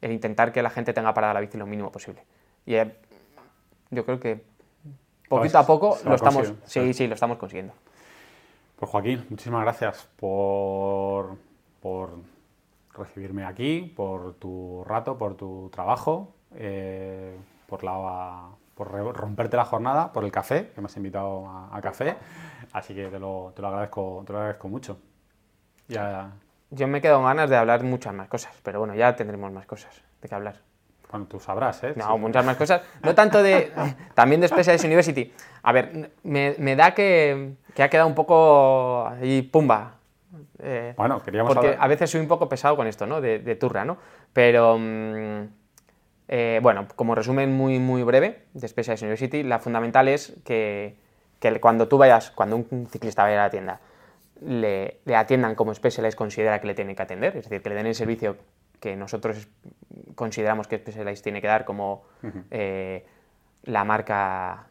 intentar 0.01 0.51
que 0.51 0.61
la 0.61 0.69
gente 0.69 0.91
tenga 0.91 1.13
parada 1.13 1.33
la 1.33 1.39
bici 1.39 1.57
lo 1.57 1.65
mínimo 1.65 1.91
posible. 1.91 2.25
Y 2.65 2.75
eh, 2.75 2.93
yo 3.91 4.05
creo 4.05 4.19
que 4.19 4.43
poquito 5.27 5.57
a 5.57 5.65
poco 5.65 5.97
lo 6.05 6.15
estamos, 6.15 6.53
sí, 6.65 6.93
sí, 6.93 7.07
lo 7.07 7.13
estamos 7.13 7.37
consiguiendo. 7.37 7.73
Pues 8.75 8.91
Joaquín, 8.91 9.25
muchísimas 9.29 9.61
gracias 9.61 10.07
por, 10.17 11.37
por 11.81 12.09
recibirme 12.93 13.45
aquí, 13.45 13.93
por 13.95 14.33
tu 14.35 14.83
rato, 14.85 15.17
por 15.17 15.35
tu 15.35 15.69
trabajo, 15.71 16.33
eh, 16.55 17.37
por, 17.67 17.83
la, 17.83 18.49
por 18.73 18.91
romperte 19.15 19.55
la 19.57 19.65
jornada, 19.65 20.11
por 20.11 20.25
el 20.25 20.31
café, 20.31 20.71
que 20.73 20.81
me 20.81 20.87
has 20.87 20.97
invitado 20.97 21.47
a, 21.47 21.79
café. 21.81 22.17
Así 22.73 22.93
que 22.93 23.07
te 23.07 23.19
lo, 23.19 23.53
te 23.55 23.61
lo, 23.61 23.69
agradezco, 23.69 24.23
te 24.25 24.33
lo 24.33 24.39
agradezco 24.39 24.67
mucho. 24.67 24.97
Ya... 25.87 26.31
Yo 26.71 26.87
me 26.87 26.99
quedo 26.99 27.17
con 27.17 27.25
ganas 27.25 27.49
de 27.49 27.55
hablar 27.55 27.83
muchas 27.83 28.13
más 28.13 28.27
cosas, 28.27 28.53
pero 28.63 28.79
bueno, 28.79 28.95
ya 28.95 29.15
tendremos 29.15 29.51
más 29.51 29.65
cosas 29.65 30.01
de 30.21 30.27
qué 30.27 30.35
hablar. 30.35 30.61
Bueno, 31.11 31.27
tú 31.27 31.39
sabrás, 31.39 31.83
¿eh? 31.83 31.93
No, 31.95 32.17
muchas 32.17 32.45
más 32.45 32.57
cosas. 32.57 32.81
No 33.03 33.13
tanto 33.15 33.41
de. 33.41 33.71
También 34.13 34.41
de 34.41 34.47
Specialized 34.47 34.85
University. 34.85 35.31
A 35.63 35.71
ver, 35.71 36.11
me, 36.23 36.55
me 36.57 36.75
da 36.75 36.93
que, 36.93 37.53
que, 37.73 37.83
ha 37.83 37.89
quedado 37.89 38.07
un 38.07 38.15
poco 38.15 39.07
ahí, 39.07 39.41
pumba, 39.41 39.95
eh, 40.59 40.93
bueno, 40.97 41.21
queríamos 41.21 41.53
Porque 41.53 41.75
a 41.77 41.87
veces 41.87 42.09
soy 42.09 42.21
un 42.21 42.27
poco 42.27 42.47
pesado 42.49 42.75
con 42.75 42.87
esto, 42.87 43.05
¿no? 43.05 43.21
De, 43.21 43.55
turra, 43.55 43.85
¿no? 43.85 43.97
Pero, 44.33 44.77
mm, 44.79 45.47
eh, 46.27 46.59
bueno, 46.61 46.87
como 46.95 47.15
resumen 47.15 47.53
muy, 47.53 47.79
muy 47.79 48.03
breve 48.03 48.43
de 48.53 48.67
Specialized 48.67 49.05
University, 49.05 49.43
la 49.43 49.59
fundamental 49.59 50.07
es 50.07 50.33
que, 50.43 50.95
cuando 51.61 51.87
tú 51.87 51.97
vayas, 51.97 52.31
cuando 52.31 52.55
un 52.55 52.87
ciclista 52.87 53.23
vaya 53.23 53.41
a 53.41 53.43
la 53.45 53.49
tienda, 53.49 53.79
le, 54.41 54.99
atiendan 55.15 55.55
como 55.55 55.73
Specialized 55.73 56.17
considera 56.17 56.59
que 56.59 56.67
le 56.67 56.73
tiene 56.73 56.95
que 56.95 57.03
atender, 57.03 57.37
es 57.37 57.43
decir, 57.43 57.61
que 57.61 57.69
le 57.69 57.75
den 57.75 57.87
el 57.87 57.95
servicio 57.95 58.37
que 58.79 58.95
nosotros 58.95 59.47
consideramos 60.15 60.67
que 60.67 60.77
Specialized 60.77 61.23
tiene 61.23 61.41
que 61.41 61.47
dar 61.47 61.65
como 61.65 62.03
eh, 62.51 63.05
la 63.63 63.83
marca 63.83 64.67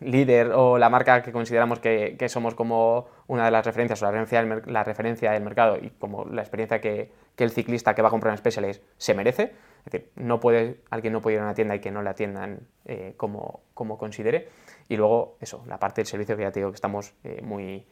líder 0.00 0.52
o 0.52 0.78
la 0.78 0.88
marca 0.88 1.22
que 1.22 1.30
consideramos 1.30 1.78
que, 1.78 2.16
somos 2.28 2.54
como 2.54 3.06
una 3.26 3.44
de 3.44 3.50
las 3.50 3.64
referencias 3.64 4.02
o 4.02 4.06
la 4.06 4.10
referencia, 4.12 4.42
del, 4.42 4.72
la 4.72 4.82
referencia 4.82 5.32
del 5.32 5.42
mercado 5.42 5.76
y 5.80 5.90
como 5.90 6.24
la 6.24 6.40
experiencia 6.40 6.80
que, 6.80 7.12
el 7.36 7.50
ciclista 7.50 7.94
que 7.94 8.02
va 8.02 8.08
a 8.08 8.10
comprar 8.10 8.32
un 8.32 8.38
Specialized 8.38 8.82
se 8.98 9.14
merece. 9.14 9.54
Es 9.86 9.92
decir, 9.92 10.10
no 10.14 10.40
puede, 10.40 10.82
alguien 10.90 11.14
no 11.14 11.22
puede 11.22 11.36
ir 11.36 11.40
a 11.40 11.44
una 11.44 11.54
tienda 11.54 11.74
y 11.74 11.80
que 11.80 11.90
no 11.90 12.02
le 12.02 12.10
atiendan 12.10 12.60
eh, 12.84 13.14
como, 13.16 13.60
como, 13.72 13.96
considere. 13.96 14.48
Y 14.90 14.98
luego, 14.98 15.38
eso, 15.40 15.64
la 15.66 15.78
parte 15.78 16.02
del 16.02 16.06
servicio 16.06 16.36
que 16.36 16.42
ya 16.42 16.52
te 16.52 16.60
digo 16.60 16.70
que 16.70 16.74
estamos 16.74 17.14
eh, 17.24 17.40
muy, 17.42 17.86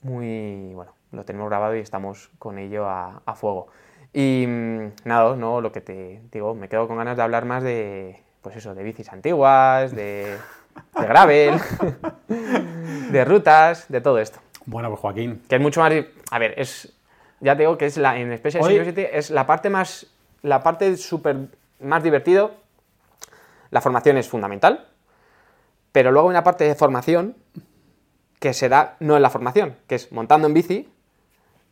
muy, 0.00 0.72
bueno, 0.72 0.94
lo 1.12 1.26
tenemos 1.26 1.50
grabado 1.50 1.76
y 1.76 1.80
estamos 1.80 2.30
con 2.38 2.58
ello 2.58 2.88
a, 2.88 3.34
fuego. 3.34 3.66
Y 4.12 4.44
mm, 4.46 4.92
nada, 5.04 5.36
no, 5.36 5.60
lo 5.60 5.72
que 5.72 5.80
te 5.80 6.20
digo, 6.32 6.54
me 6.54 6.68
quedo 6.68 6.88
con 6.88 6.96
ganas 6.96 7.16
de 7.16 7.22
hablar 7.22 7.44
más 7.44 7.62
de, 7.62 8.20
pues 8.42 8.56
eso, 8.56 8.74
de 8.74 8.82
bicis 8.82 9.08
antiguas, 9.12 9.94
de 9.94 10.36
de 10.98 11.06
gravel, 11.06 11.54
de 13.10 13.24
rutas, 13.24 13.86
de 13.88 14.00
todo 14.00 14.18
esto. 14.18 14.40
Bueno, 14.66 14.88
pues 14.88 15.00
Joaquín. 15.00 15.42
Que 15.48 15.56
es 15.56 15.60
mucho 15.60 15.80
más... 15.80 15.92
A 16.30 16.38
ver, 16.38 16.54
es... 16.56 16.92
ya 17.40 17.56
te 17.56 17.62
digo 17.62 17.76
que 17.76 17.86
es 17.86 17.96
la, 17.96 18.18
en 18.18 18.36
Specialized 18.36 18.68
Hoy- 18.70 18.78
University 18.80 19.08
es 19.12 19.30
la 19.30 19.46
parte 19.46 19.68
más, 19.70 20.06
la 20.42 20.62
parte 20.62 20.96
super, 20.96 21.48
más 21.80 22.02
divertido. 22.02 22.52
La 23.70 23.80
formación 23.80 24.16
es 24.16 24.28
fundamental, 24.28 24.86
pero 25.92 26.10
luego 26.12 26.28
hay 26.28 26.32
una 26.32 26.44
parte 26.44 26.64
de 26.64 26.74
formación 26.74 27.36
que 28.40 28.52
se 28.54 28.68
da 28.68 28.96
no 29.00 29.16
en 29.16 29.22
la 29.22 29.30
formación, 29.30 29.76
que 29.86 29.94
es 29.96 30.10
montando 30.12 30.48
en 30.48 30.54
bici 30.54 30.88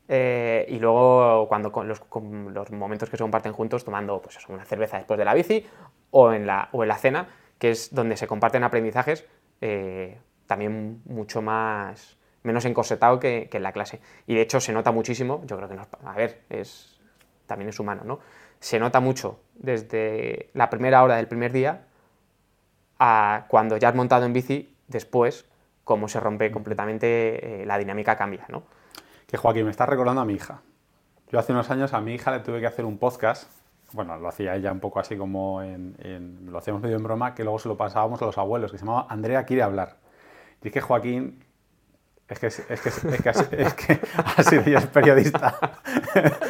eh, 0.09 0.67
y 0.69 0.79
luego 0.79 1.47
cuando 1.49 1.71
los, 1.85 2.71
momentos 2.73 3.11
que 3.11 3.17
se 3.17 3.23
comparten 3.23 3.53
juntos 3.53 3.85
tomando 3.85 4.21
pues 4.23 4.39
una 4.49 4.65
cerveza 4.65 4.97
después 4.97 5.19
de 5.19 5.25
la 5.25 5.35
bici 5.35 5.67
o 6.11 6.33
en 6.33 6.47
la, 6.47 6.69
o 6.73 6.83
en 6.83 6.89
la 6.89 6.97
cena, 6.97 7.29
que 7.59 7.71
es 7.71 7.95
donde 7.95 8.17
se 8.17 8.27
comparten 8.27 8.65
aprendizajes 8.65 9.27
eh, 9.61 10.19
también 10.47 11.03
mucho 11.05 11.43
más 11.43 12.17
menos 12.43 12.65
encorsetado 12.65 13.19
que, 13.21 13.51
en 13.53 13.63
la 13.63 13.73
clase. 13.73 14.01
Y 14.27 14.35
de 14.35 14.41
hecho 14.43 14.61
se 14.61 14.73
nota 14.73 14.93
muchísimo, 14.93 15.43
yo 15.45 15.57
creo 15.57 15.69
que 15.69 15.75
no, 15.75 15.83
es- 15.83 15.89
a 16.05 16.15
ver, 16.15 16.41
es 16.49 16.99
también 17.47 17.69
es 17.71 17.81
humano, 17.81 18.03
¿no? 18.05 18.21
Se 18.61 18.79
nota 18.79 19.01
mucho 19.01 19.41
desde 19.55 20.51
la 20.55 20.71
primera 20.71 21.03
hora 21.03 21.17
del 21.17 21.29
primer 21.29 21.53
día 21.53 21.83
a 22.99 23.47
cuando 23.49 23.77
ya 23.77 23.89
has 23.89 23.95
montado 23.95 24.25
en 24.27 24.33
bici, 24.33 24.75
después, 24.89 25.47
cómo 25.85 26.09
se 26.09 26.21
rompe 26.21 26.51
completamente, 26.51 27.63
eh, 27.63 27.67
la 27.67 27.79
dinámica 27.79 28.17
cambia, 28.17 28.45
¿no? 28.49 28.65
Que 29.29 29.37
Joaquín, 29.37 29.65
me 29.67 29.71
estás 29.71 29.89
recordando 29.89 30.23
a 30.23 30.25
mi 30.25 30.33
hija. 30.33 30.63
Yo 31.31 31.39
hace 31.39 31.53
unos 31.53 31.71
años 31.71 31.93
a 31.93 32.01
mi 32.01 32.15
hija 32.15 32.31
le 32.31 32.41
tuve 32.41 32.61
que 32.61 32.67
hacer 32.67 32.87
un 32.87 32.97
podcast. 32.99 33.51
Bueno, 33.93 34.17
lo 34.19 34.27
hacía 34.29 34.55
ella 34.57 34.73
un 34.73 34.81
poco 34.81 35.01
así 35.01 35.17
como 35.17 35.63
en, 35.63 35.95
en- 35.99 36.51
lo 36.51 36.57
hacíamos 36.59 36.83
medio 36.83 36.97
en 36.97 37.03
broma, 37.03 37.35
que 37.35 37.43
luego 37.45 37.59
se 37.59 37.69
lo 37.69 37.77
pasábamos 37.77 38.21
a 38.23 38.25
los 38.25 38.39
abuelos, 38.39 38.73
que 38.73 38.79
se 38.79 38.87
llamaba 38.87 39.07
Andrea 39.11 39.45
quiere 39.45 39.63
hablar. 39.63 39.97
Y 40.63 40.69
es 40.69 40.73
que 40.73 40.81
Joaquín, 40.81 41.45
es 42.27 42.39
que, 42.39 42.47
es 42.47 42.57
que, 42.67 42.69
es 42.71 42.81
que, 43.23 43.63
es 43.63 43.75
que, 43.75 44.01
ha- 44.17 44.43
sido 44.43 44.63
periodista. 44.93 45.55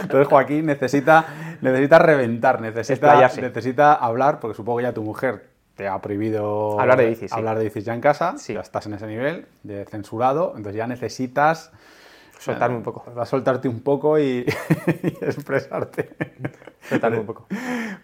Entonces 0.03 0.29
Joaquín 0.29 0.67
necesita, 0.67 1.27
necesita 1.61 1.99
reventar, 1.99 2.61
necesita, 2.61 3.29
necesita 3.41 3.95
hablar, 3.95 4.39
porque 4.39 4.55
supongo 4.57 4.79
que 4.79 4.85
ya 4.85 4.95
tu 4.95 5.03
mujer 5.03 5.51
te 5.75 5.87
ha 5.89 6.01
prohibido 6.01 6.81
Hablar 6.81 6.99
de 6.99 7.07
bicis, 7.11 7.31
sí. 7.31 7.37
hablar 7.37 7.59
de 7.59 7.65
bicis 7.65 7.85
ya 7.85 7.95
en 7.95 8.01
casa, 8.01 8.37
Sí. 8.39 8.55
ya 8.55 8.61
estás 8.61 8.87
en 8.87 8.95
ese 8.95 9.07
nivel 9.07 9.47
de 9.65 9.85
censurado, 9.85 10.55
entonces 10.57 10.75
ya 10.77 10.87
necesitas 10.89 11.71
Soltarme 12.39 12.77
un 12.77 12.83
poco. 12.83 13.05
Va 13.17 13.23
a 13.23 13.27
soltarte 13.27 13.69
un 13.69 13.81
poco 13.81 14.19
y, 14.19 14.45
y 15.03 15.07
expresarte. 15.25 16.11
Soltarme 16.89 17.19
un 17.19 17.27
poco. 17.27 17.47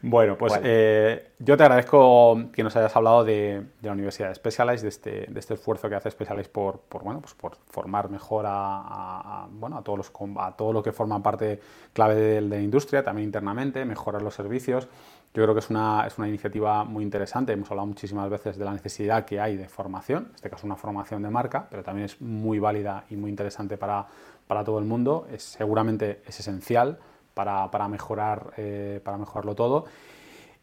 Bueno, 0.02 0.36
pues 0.36 0.52
Bueno. 0.52 0.66
eh, 0.68 1.30
yo 1.38 1.56
te 1.56 1.62
agradezco 1.62 2.50
que 2.52 2.62
nos 2.62 2.74
hayas 2.76 2.94
hablado 2.96 3.24
de, 3.24 3.62
de 3.80 3.88
la 3.88 3.92
Universidad 3.92 4.28
de 4.28 4.34
Specialized, 4.34 4.82
de 4.82 4.88
este, 4.88 5.10
de 5.28 5.40
este 5.40 5.54
esfuerzo 5.54 5.88
que 5.88 5.94
hace 5.94 6.10
Specialized 6.10 6.50
por, 6.50 6.80
por, 6.80 7.02
bueno, 7.04 7.20
pues 7.20 7.32
por 7.34 7.56
formar 7.68 8.10
mejor 8.10 8.46
a, 8.46 8.50
a- 8.52 9.44
a, 9.44 9.48
bueno, 9.50 9.78
a, 9.78 9.82
todos 9.82 9.98
los, 9.98 10.12
a 10.38 10.52
todo 10.56 10.72
lo 10.72 10.82
que 10.82 10.92
forma 10.92 11.22
parte 11.22 11.60
clave 11.92 12.14
de, 12.16 12.34
de 12.34 12.40
la 12.42 12.58
industria, 12.60 13.02
también 13.04 13.26
internamente, 13.28 13.84
mejorar 13.84 14.20
los 14.22 14.34
servicios. 14.34 14.88
Yo 15.34 15.42
creo 15.42 15.52
que 15.52 15.58
es 15.58 15.68
una, 15.68 16.06
es 16.06 16.16
una 16.16 16.28
iniciativa 16.28 16.84
muy 16.84 17.02
interesante. 17.02 17.52
Hemos 17.52 17.68
hablado 17.68 17.88
muchísimas 17.88 18.30
veces 18.30 18.56
de 18.56 18.64
la 18.64 18.72
necesidad 18.72 19.24
que 19.24 19.40
hay 19.40 19.56
de 19.56 19.68
formación, 19.68 20.26
en 20.28 20.34
este 20.36 20.48
caso 20.48 20.64
una 20.64 20.76
formación 20.76 21.22
de 21.22 21.30
marca, 21.30 21.66
pero 21.68 21.82
también 21.82 22.04
es 22.04 22.20
muy 22.20 22.60
válida 22.60 23.04
y 23.10 23.16
muy 23.16 23.30
interesante 23.30 23.76
para, 23.76 24.06
para 24.46 24.62
todo 24.62 24.78
el 24.78 24.84
mundo. 24.84 25.26
Es, 25.32 25.42
seguramente 25.42 26.22
es 26.24 26.38
esencial 26.38 26.98
para, 27.34 27.68
para 27.72 27.88
mejorar, 27.88 28.52
eh, 28.56 29.00
para 29.02 29.18
mejorarlo 29.18 29.56
todo. 29.56 29.86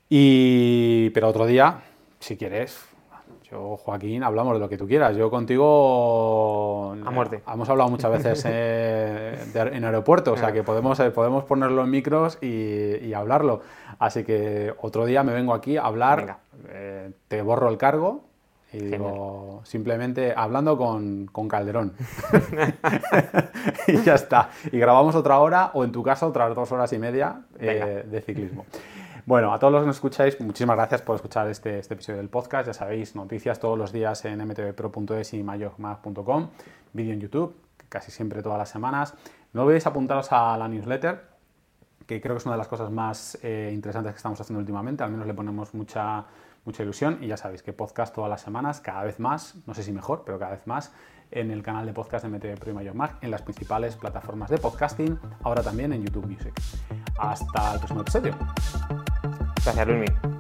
Y, 0.07 1.09
pero 1.09 1.27
otro 1.27 1.45
día, 1.45 1.81
si 2.21 2.37
quieres, 2.37 2.81
yo, 3.51 3.75
Joaquín, 3.77 4.23
hablamos 4.23 4.53
de 4.53 4.59
lo 4.59 4.69
que 4.69 4.77
tú 4.77 4.87
quieras. 4.87 5.15
Yo 5.15 5.29
contigo... 5.29 6.95
A 7.05 7.11
muerte. 7.11 7.41
Hemos 7.51 7.69
hablado 7.69 7.89
muchas 7.89 8.11
veces 8.11 8.43
eh, 8.47 9.37
de- 9.53 9.75
en 9.77 9.83
aeropuerto, 9.83 10.33
o 10.33 10.37
sea 10.37 10.51
que 10.53 10.63
podemos, 10.63 10.99
eh, 11.01 11.11
podemos 11.11 11.43
ponerlo 11.43 11.83
en 11.83 11.89
micros 11.89 12.37
y, 12.41 12.95
y 13.05 13.13
hablarlo. 13.13 13.61
Así 13.99 14.23
que 14.23 14.73
otro 14.81 15.05
día 15.05 15.23
me 15.23 15.33
vengo 15.33 15.53
aquí 15.53 15.77
a 15.77 15.83
hablar, 15.83 16.37
eh, 16.69 17.11
te 17.27 17.41
borro 17.41 17.69
el 17.69 17.77
cargo 17.77 18.21
y 18.73 18.77
digo, 18.77 19.59
simplemente 19.65 20.33
hablando 20.35 20.77
con, 20.77 21.25
con 21.27 21.49
Calderón. 21.49 21.93
y 23.87 23.97
ya 23.97 24.15
está. 24.15 24.49
Y 24.71 24.79
grabamos 24.79 25.13
otra 25.15 25.39
hora 25.39 25.71
o 25.73 25.83
en 25.83 25.91
tu 25.91 26.01
caso 26.03 26.27
otras 26.27 26.55
dos 26.55 26.71
horas 26.71 26.91
y 26.93 26.97
media 26.97 27.41
eh, 27.59 28.05
de 28.09 28.21
ciclismo. 28.21 28.65
Bueno, 29.25 29.53
a 29.53 29.59
todos 29.59 29.71
los 29.71 29.81
que 29.83 29.87
nos 29.87 29.95
escucháis, 29.97 30.39
muchísimas 30.41 30.75
gracias 30.75 31.01
por 31.03 31.15
escuchar 31.15 31.47
este, 31.47 31.77
este 31.79 31.93
episodio 31.93 32.17
del 32.17 32.29
podcast. 32.29 32.67
Ya 32.67 32.73
sabéis, 32.73 33.15
noticias 33.15 33.59
todos 33.59 33.77
los 33.77 33.91
días 33.91 34.25
en 34.25 34.45
mtvpro.es 34.47 35.33
y 35.33 35.43
mayogmag.com, 35.43 36.49
vídeo 36.93 37.13
en 37.13 37.19
YouTube, 37.19 37.55
casi 37.87 38.11
siempre 38.11 38.41
todas 38.41 38.57
las 38.57 38.69
semanas. 38.69 39.13
No 39.53 39.63
olvidéis 39.63 39.85
apuntaros 39.85 40.31
a 40.31 40.57
la 40.57 40.67
newsletter, 40.67 41.21
que 42.07 42.19
creo 42.19 42.35
que 42.35 42.39
es 42.39 42.45
una 42.45 42.55
de 42.55 42.59
las 42.59 42.67
cosas 42.67 42.89
más 42.89 43.37
eh, 43.43 43.71
interesantes 43.73 44.13
que 44.13 44.17
estamos 44.17 44.41
haciendo 44.41 44.59
últimamente, 44.59 45.03
al 45.03 45.11
menos 45.11 45.27
le 45.27 45.33
ponemos 45.35 45.73
mucha, 45.75 46.25
mucha 46.65 46.81
ilusión 46.81 47.19
y 47.21 47.27
ya 47.27 47.37
sabéis 47.37 47.61
que 47.61 47.73
podcast 47.73 48.15
todas 48.15 48.29
las 48.29 48.41
semanas, 48.41 48.81
cada 48.81 49.03
vez 49.03 49.19
más, 49.19 49.55
no 49.67 49.75
sé 49.75 49.83
si 49.83 49.91
mejor, 49.91 50.23
pero 50.25 50.39
cada 50.39 50.51
vez 50.51 50.65
más, 50.65 50.93
en 51.31 51.51
el 51.51 51.63
canal 51.63 51.85
de 51.85 51.93
podcast 51.93 52.25
de 52.25 52.31
MTV 52.31 52.59
Pro 52.59 52.71
y 52.71 52.73
Mayor 52.73 52.95
en 53.21 53.31
las 53.31 53.41
principales 53.41 53.95
plataformas 53.95 54.49
de 54.49 54.57
podcasting, 54.57 55.17
ahora 55.43 55.63
también 55.63 55.93
en 55.93 56.03
YouTube 56.03 56.25
Music. 56.25 56.53
Hasta 57.17 57.73
el 57.73 57.79
próximo 57.79 58.01
episodio. 58.01 58.35
Gracias, 59.63 59.87
Luismi. 59.87 60.30